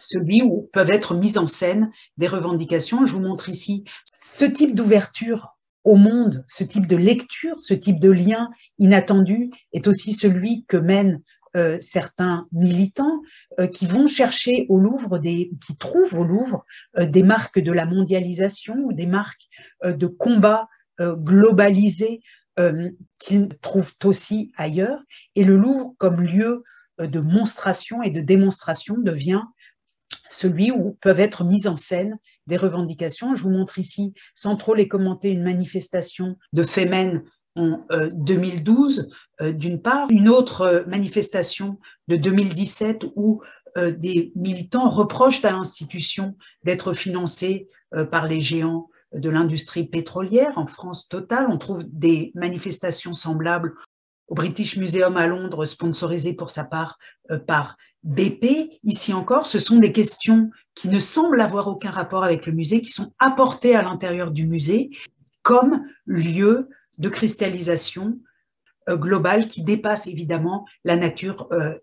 celui 0.00 0.42
où 0.42 0.68
peuvent 0.72 0.90
être 0.90 1.14
mises 1.14 1.38
en 1.38 1.46
scène 1.46 1.90
des 2.16 2.26
revendications. 2.26 3.06
Je 3.06 3.12
vous 3.12 3.20
montre 3.20 3.48
ici. 3.48 3.84
Ce 4.20 4.44
type 4.44 4.74
d'ouverture 4.74 5.56
au 5.84 5.96
monde, 5.96 6.44
ce 6.48 6.64
type 6.64 6.86
de 6.86 6.96
lecture, 6.96 7.60
ce 7.60 7.74
type 7.74 8.00
de 8.00 8.10
lien 8.10 8.50
inattendu 8.78 9.50
est 9.72 9.86
aussi 9.86 10.12
celui 10.12 10.64
que 10.66 10.78
mènent 10.78 11.20
euh, 11.56 11.78
certains 11.80 12.48
militants 12.50 13.20
euh, 13.60 13.68
qui 13.68 13.86
vont 13.86 14.08
chercher 14.08 14.66
au 14.68 14.80
Louvre, 14.80 15.18
des, 15.18 15.52
qui 15.64 15.76
trouvent 15.76 16.14
au 16.14 16.24
Louvre 16.24 16.64
euh, 16.98 17.06
des 17.06 17.22
marques 17.22 17.60
de 17.60 17.70
la 17.70 17.84
mondialisation 17.84 18.74
ou 18.76 18.92
des 18.92 19.06
marques 19.06 19.46
de 19.84 20.06
combat 20.06 20.68
globalisé 21.00 22.20
qu'ils 23.18 23.48
trouvent 23.60 23.94
aussi 24.04 24.52
ailleurs. 24.56 25.00
Et 25.34 25.44
le 25.44 25.56
Louvre, 25.56 25.94
comme 25.98 26.20
lieu 26.20 26.62
de 26.98 27.20
monstration 27.20 28.02
et 28.02 28.10
de 28.10 28.20
démonstration, 28.20 28.96
devient 28.98 29.42
celui 30.28 30.70
où 30.70 30.96
peuvent 31.00 31.20
être 31.20 31.44
mises 31.44 31.66
en 31.66 31.76
scène 31.76 32.18
des 32.46 32.56
revendications. 32.56 33.34
Je 33.34 33.42
vous 33.42 33.50
montre 33.50 33.78
ici, 33.78 34.14
sans 34.34 34.56
trop 34.56 34.74
les 34.74 34.88
commenter, 34.88 35.30
une 35.30 35.42
manifestation 35.42 36.36
de 36.52 36.62
Femen 36.62 37.22
en 37.56 37.84
2012, 38.12 39.00
euh, 39.40 39.44
euh, 39.46 39.52
d'une 39.52 39.80
part, 39.80 40.08
une 40.10 40.28
autre 40.28 40.62
euh, 40.62 40.84
manifestation 40.86 41.78
de 42.08 42.16
2017 42.16 43.04
où 43.16 43.42
des 43.76 44.30
militants 44.36 44.88
reprochent 44.88 45.44
à 45.44 45.50
l'institution 45.50 46.36
d'être 46.62 46.92
financée 46.92 47.66
par 48.12 48.28
les 48.28 48.40
géants 48.40 48.88
de 49.14 49.30
l'industrie 49.30 49.84
pétrolière. 49.84 50.56
En 50.56 50.66
France 50.66 51.08
Total, 51.08 51.46
on 51.48 51.58
trouve 51.58 51.84
des 51.88 52.32
manifestations 52.34 53.14
semblables 53.14 53.74
au 54.28 54.34
British 54.34 54.76
Museum 54.76 55.16
à 55.16 55.26
Londres, 55.26 55.64
sponsorisées 55.64 56.34
pour 56.34 56.50
sa 56.50 56.64
part 56.64 56.98
par 57.46 57.76
BP. 58.04 58.78
Ici 58.84 59.12
encore, 59.12 59.46
ce 59.46 59.58
sont 59.58 59.78
des 59.78 59.92
questions 59.92 60.50
qui 60.74 60.88
ne 60.88 60.98
semblent 60.98 61.40
avoir 61.40 61.68
aucun 61.68 61.90
rapport 61.90 62.24
avec 62.24 62.46
le 62.46 62.52
musée, 62.52 62.82
qui 62.82 62.90
sont 62.90 63.12
apportées 63.18 63.74
à 63.74 63.82
l'intérieur 63.82 64.30
du 64.30 64.46
musée 64.46 64.90
comme 65.42 65.86
lieu 66.06 66.68
de 66.98 67.08
cristallisation 67.08 68.18
euh, 68.88 68.96
globale 68.96 69.48
qui 69.48 69.62
dépasse 69.62 70.06
évidemment 70.06 70.66
la 70.84 70.96
nature 70.96 71.48
euh, 71.52 71.74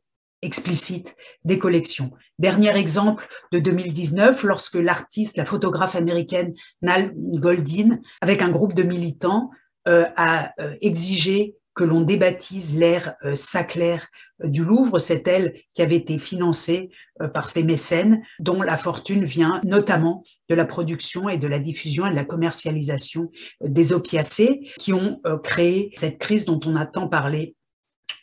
explicite 0.42 1.16
des 1.46 1.60
collections. 1.60 2.12
Dernier 2.40 2.76
exemple 2.78 3.28
de 3.52 3.60
2019, 3.60 4.44
lorsque 4.44 4.76
l'artiste, 4.76 5.38
la 5.38 5.46
photographe 5.46 5.96
américaine 5.96 6.54
Nal 6.82 7.12
Goldin, 7.16 8.00
avec 8.22 8.42
un 8.42 8.50
groupe 8.50 8.74
de 8.74 8.84
militants, 8.84 9.52
euh, 9.88 10.06
a 10.16 10.54
exigé 10.82 11.56
que 11.74 11.84
l'on 11.84 12.02
débaptise 12.02 12.78
l'ère 12.78 13.16
euh, 13.24 13.34
euh, 13.34 13.98
du 14.44 14.64
Louvre, 14.64 15.00
c'est 15.00 15.28
elle 15.28 15.54
qui 15.74 15.82
avait 15.82 15.96
été 15.96 16.20
financée 16.20 16.90
euh, 17.22 17.28
par 17.28 17.48
ces 17.48 17.64
mécènes, 17.64 18.24
dont 18.40 18.62
la 18.62 18.78
fortune 18.78 19.24
vient 19.24 19.62
notamment 19.64 20.24
de 20.50 20.56
la 20.56 20.66
production 20.66 21.30
et 21.30 21.38
de 21.38 21.48
la 21.48 21.60
diffusion 21.60 22.06
et 22.06 22.12
de 22.12 22.16
la 22.16 22.26
commercialisation 22.26 23.32
des 23.62 23.94
opiacés 23.94 24.72
qui 24.80 24.94
ont 24.94 25.22
créé 25.44 25.92
cette 25.96 26.18
crise 26.18 26.46
dont 26.46 26.60
on 26.66 26.76
a 26.76 26.86
tant 26.86 27.08
parlé 27.08 27.56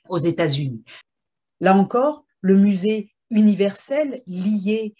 aux 0.09 0.19
États-Unis. 0.19 0.83
Là 1.61 1.75
encore, 1.75 2.25
le 2.41 2.57
musée 2.57 3.11
universel 3.31 4.23
lié 4.27 4.95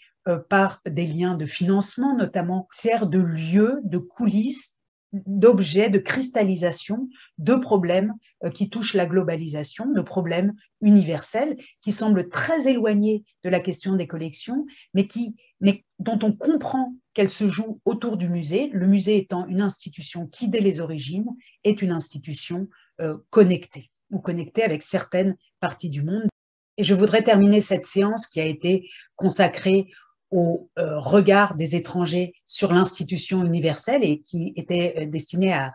par 0.49 0.81
des 0.85 1.07
liens 1.07 1.35
de 1.35 1.47
financement 1.47 2.15
notamment 2.15 2.67
sert 2.71 3.07
de 3.07 3.17
lieu, 3.17 3.79
de 3.83 3.97
coulisses 3.97 4.79
d'objets, 5.11 5.89
de 5.89 5.97
cristallisation 5.97 7.09
de 7.37 7.55
problèmes 7.55 8.13
euh, 8.43 8.49
qui 8.49 8.69
touchent 8.69 8.93
la 8.93 9.05
globalisation, 9.05 9.91
de 9.91 10.01
problèmes 10.01 10.53
universels 10.81 11.57
qui 11.81 11.91
semblent 11.91 12.29
très 12.29 12.67
éloignés 12.67 13.23
de 13.43 13.49
la 13.49 13.59
question 13.59 13.95
des 13.95 14.07
collections, 14.07 14.65
mais, 14.93 15.07
qui, 15.07 15.35
dont 15.99 16.19
on 16.21 16.33
comprend 16.33 16.93
qu'elles 17.13 17.29
se 17.29 17.47
jouent 17.47 17.81
autour 17.85 18.17
du 18.17 18.29
musée, 18.29 18.69
le 18.71 18.87
musée 18.87 19.17
étant 19.17 19.47
une 19.47 19.61
institution 19.61 20.27
qui, 20.27 20.47
dès 20.47 20.61
les 20.61 20.79
origines, 20.79 21.29
est 21.63 21.81
une 21.81 21.91
institution 21.91 22.67
euh, 23.01 23.17
connectée 23.29 23.89
ou 24.11 24.19
connectée 24.19 24.63
avec 24.63 24.83
certaines 24.83 25.35
parties 25.59 25.89
du 25.89 26.03
monde. 26.03 26.27
Et 26.79 26.83
je 26.85 26.93
voudrais 26.93 27.23
terminer 27.23 27.59
cette 27.59 27.85
séance 27.85 28.25
qui 28.25 28.39
a 28.39 28.45
été 28.45 28.89
consacrée 29.17 29.87
au 30.31 30.69
euh, 30.79 30.97
regard 30.97 31.55
des 31.55 31.75
étrangers 31.75 32.31
sur 32.47 32.71
l'institution 32.71 33.43
universelle 33.43 34.01
et 34.01 34.21
qui 34.21 34.53
était 34.55 34.93
euh, 34.97 35.05
destiné 35.05 35.51
à 35.51 35.73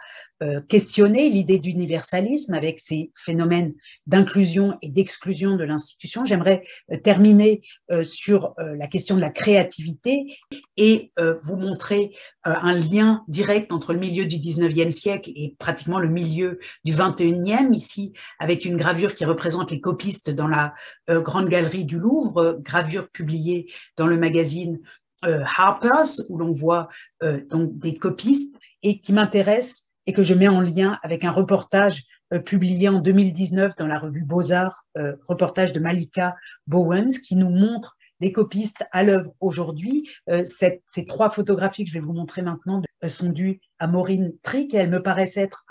questionner 0.68 1.30
l'idée 1.30 1.58
d'universalisme 1.58 2.54
avec 2.54 2.80
ces 2.80 3.12
phénomènes 3.14 3.74
d'inclusion 4.06 4.76
et 4.82 4.88
d'exclusion 4.88 5.56
de 5.56 5.64
l'institution. 5.64 6.24
J'aimerais 6.24 6.64
euh, 6.90 6.96
terminer 6.96 7.60
euh, 7.90 8.04
sur 8.04 8.54
la 8.58 8.86
question 8.86 9.16
de 9.16 9.20
la 9.20 9.30
créativité 9.30 10.36
et 10.76 11.12
vous 11.42 11.56
montrer 11.56 12.12
un 12.44 12.74
lien 12.74 13.24
direct 13.28 13.72
entre 13.72 13.92
le 13.92 13.98
milieu 13.98 14.26
du 14.26 14.36
19e 14.36 14.90
siècle 14.90 15.30
et 15.34 15.54
pratiquement 15.58 15.98
le 15.98 16.08
milieu 16.08 16.58
du 16.84 16.94
21e, 16.94 17.74
ici 17.74 18.12
avec 18.38 18.64
une 18.64 18.76
gravure 18.76 19.14
qui 19.14 19.24
représente 19.24 19.70
les 19.70 19.80
copistes 19.80 20.30
dans 20.30 20.48
la 20.48 20.74
Grande 21.08 21.48
Galerie 21.48 21.84
du 21.84 21.98
Louvre, 21.98 22.58
gravure 22.60 23.08
publiée 23.10 23.72
dans 23.96 24.06
le 24.06 24.16
magazine 24.16 24.80
Harper's, 25.22 26.26
où 26.28 26.38
l'on 26.38 26.50
voit 26.50 26.88
donc 27.22 27.78
des 27.78 27.96
copistes 27.96 28.56
et 28.82 29.00
qui 29.00 29.12
m'intéresse 29.12 29.83
et 30.06 30.12
que 30.12 30.22
je 30.22 30.34
mets 30.34 30.48
en 30.48 30.60
lien 30.60 30.98
avec 31.02 31.24
un 31.24 31.30
reportage 31.30 32.04
euh, 32.32 32.38
publié 32.38 32.88
en 32.88 33.00
2019 33.00 33.76
dans 33.76 33.86
la 33.86 33.98
revue 33.98 34.24
Beaux-Arts, 34.24 34.84
euh, 34.96 35.14
reportage 35.26 35.72
de 35.72 35.80
Malika 35.80 36.36
Bowens, 36.66 37.18
qui 37.24 37.36
nous 37.36 37.50
montre 37.50 37.96
des 38.20 38.32
copistes 38.32 38.84
à 38.92 39.02
l'œuvre 39.02 39.34
aujourd'hui. 39.40 40.08
Euh, 40.30 40.42
ces 40.44 41.04
trois 41.06 41.30
photographies 41.30 41.84
que 41.84 41.90
je 41.90 41.94
vais 41.94 42.04
vous 42.04 42.12
montrer 42.12 42.42
maintenant 42.42 42.82
sont 43.06 43.28
dues 43.28 43.60
à 43.78 43.86
Maureen 43.86 44.32
Trick 44.42 44.72
et 44.72 44.78
elles 44.78 44.90
me 44.90 45.02
paraissent 45.02 45.36
être 45.36 45.66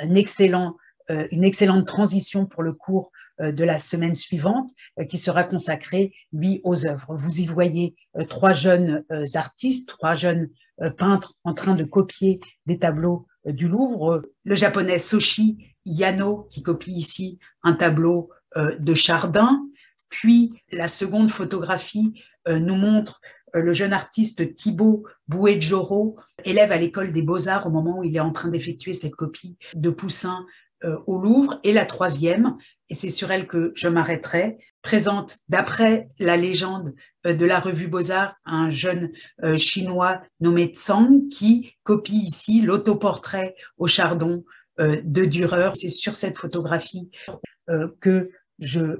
excellent, 0.00 0.76
une 1.08 1.44
excellente 1.44 1.86
transition 1.86 2.46
pour 2.46 2.64
le 2.64 2.72
cours 2.72 3.12
de 3.38 3.64
la 3.64 3.78
semaine 3.78 4.16
suivante 4.16 4.70
qui 5.08 5.18
sera 5.18 5.44
consacré, 5.44 6.14
lui, 6.32 6.60
aux 6.64 6.86
œuvres. 6.86 7.14
Vous 7.14 7.40
y 7.40 7.46
voyez 7.46 7.94
trois 8.28 8.52
jeunes 8.52 9.04
artistes, 9.34 9.88
trois 9.88 10.14
jeunes 10.14 10.48
peintres 10.96 11.34
en 11.44 11.54
train 11.54 11.76
de 11.76 11.84
copier 11.84 12.40
des 12.66 12.80
tableaux 12.80 13.28
du 13.46 13.68
Louvre. 13.68 14.22
Le 14.44 14.54
japonais 14.54 14.98
Soshi 14.98 15.72
Yano, 15.84 16.46
qui 16.50 16.62
copie 16.62 16.92
ici 16.92 17.38
un 17.62 17.74
tableau 17.74 18.30
euh, 18.56 18.76
de 18.78 18.94
Chardin. 18.94 19.62
Puis 20.08 20.52
la 20.70 20.88
seconde 20.88 21.30
photographie 21.30 22.22
euh, 22.48 22.58
nous 22.58 22.74
montre 22.74 23.20
euh, 23.56 23.60
le 23.60 23.72
jeune 23.72 23.92
artiste 23.92 24.54
Thibaut 24.54 25.04
Bouedjoro, 25.28 26.16
élève 26.44 26.72
à 26.72 26.76
l'école 26.76 27.12
des 27.12 27.22
beaux-arts 27.22 27.66
au 27.66 27.70
moment 27.70 27.98
où 27.98 28.04
il 28.04 28.16
est 28.16 28.20
en 28.20 28.32
train 28.32 28.48
d'effectuer 28.48 28.94
cette 28.94 29.14
copie 29.14 29.56
de 29.74 29.90
Poussin 29.90 30.44
au 31.06 31.18
Louvre. 31.18 31.60
Et 31.64 31.72
la 31.72 31.86
troisième, 31.86 32.56
et 32.92 32.94
c'est 32.94 33.08
sur 33.08 33.30
elle 33.30 33.46
que 33.46 33.72
je 33.74 33.88
m'arrêterai, 33.88 34.58
présente, 34.82 35.38
d'après 35.48 36.10
la 36.18 36.36
légende 36.36 36.94
euh, 37.24 37.32
de 37.32 37.46
la 37.46 37.58
revue 37.58 37.88
Beaux-Arts, 37.88 38.34
un 38.44 38.68
jeune 38.68 39.12
euh, 39.42 39.56
chinois 39.56 40.20
nommé 40.40 40.66
Tsang 40.66 41.28
qui 41.30 41.74
copie 41.84 42.18
ici 42.26 42.60
l'autoportrait 42.60 43.54
au 43.78 43.86
chardon 43.86 44.44
euh, 44.78 45.00
de 45.04 45.24
Dürer. 45.24 45.70
C'est 45.74 45.88
sur 45.88 46.16
cette 46.16 46.36
photographie 46.36 47.10
que 48.00 48.30
je 48.58 48.98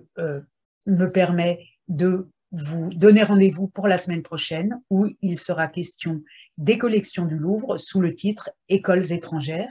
me 0.87 1.07
permets 1.07 1.67
de 1.89 2.29
vous 2.53 2.89
donner 2.95 3.25
rendez-vous 3.25 3.67
pour 3.67 3.89
la 3.89 3.99
semaine 3.99 4.23
prochaine 4.23 4.81
où 4.89 5.09
il 5.21 5.39
sera 5.39 5.67
question 5.67 6.23
des 6.57 6.79
collections 6.79 7.27
du 7.27 7.37
Louvre 7.37 7.77
sous 7.77 8.01
le 8.01 8.15
titre 8.15 8.51
Écoles 8.69 9.13
étrangères. 9.13 9.69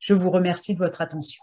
Je 0.00 0.12
vous 0.12 0.28
remercie 0.28 0.74
de 0.74 0.80
votre 0.80 1.00
attention. 1.00 1.42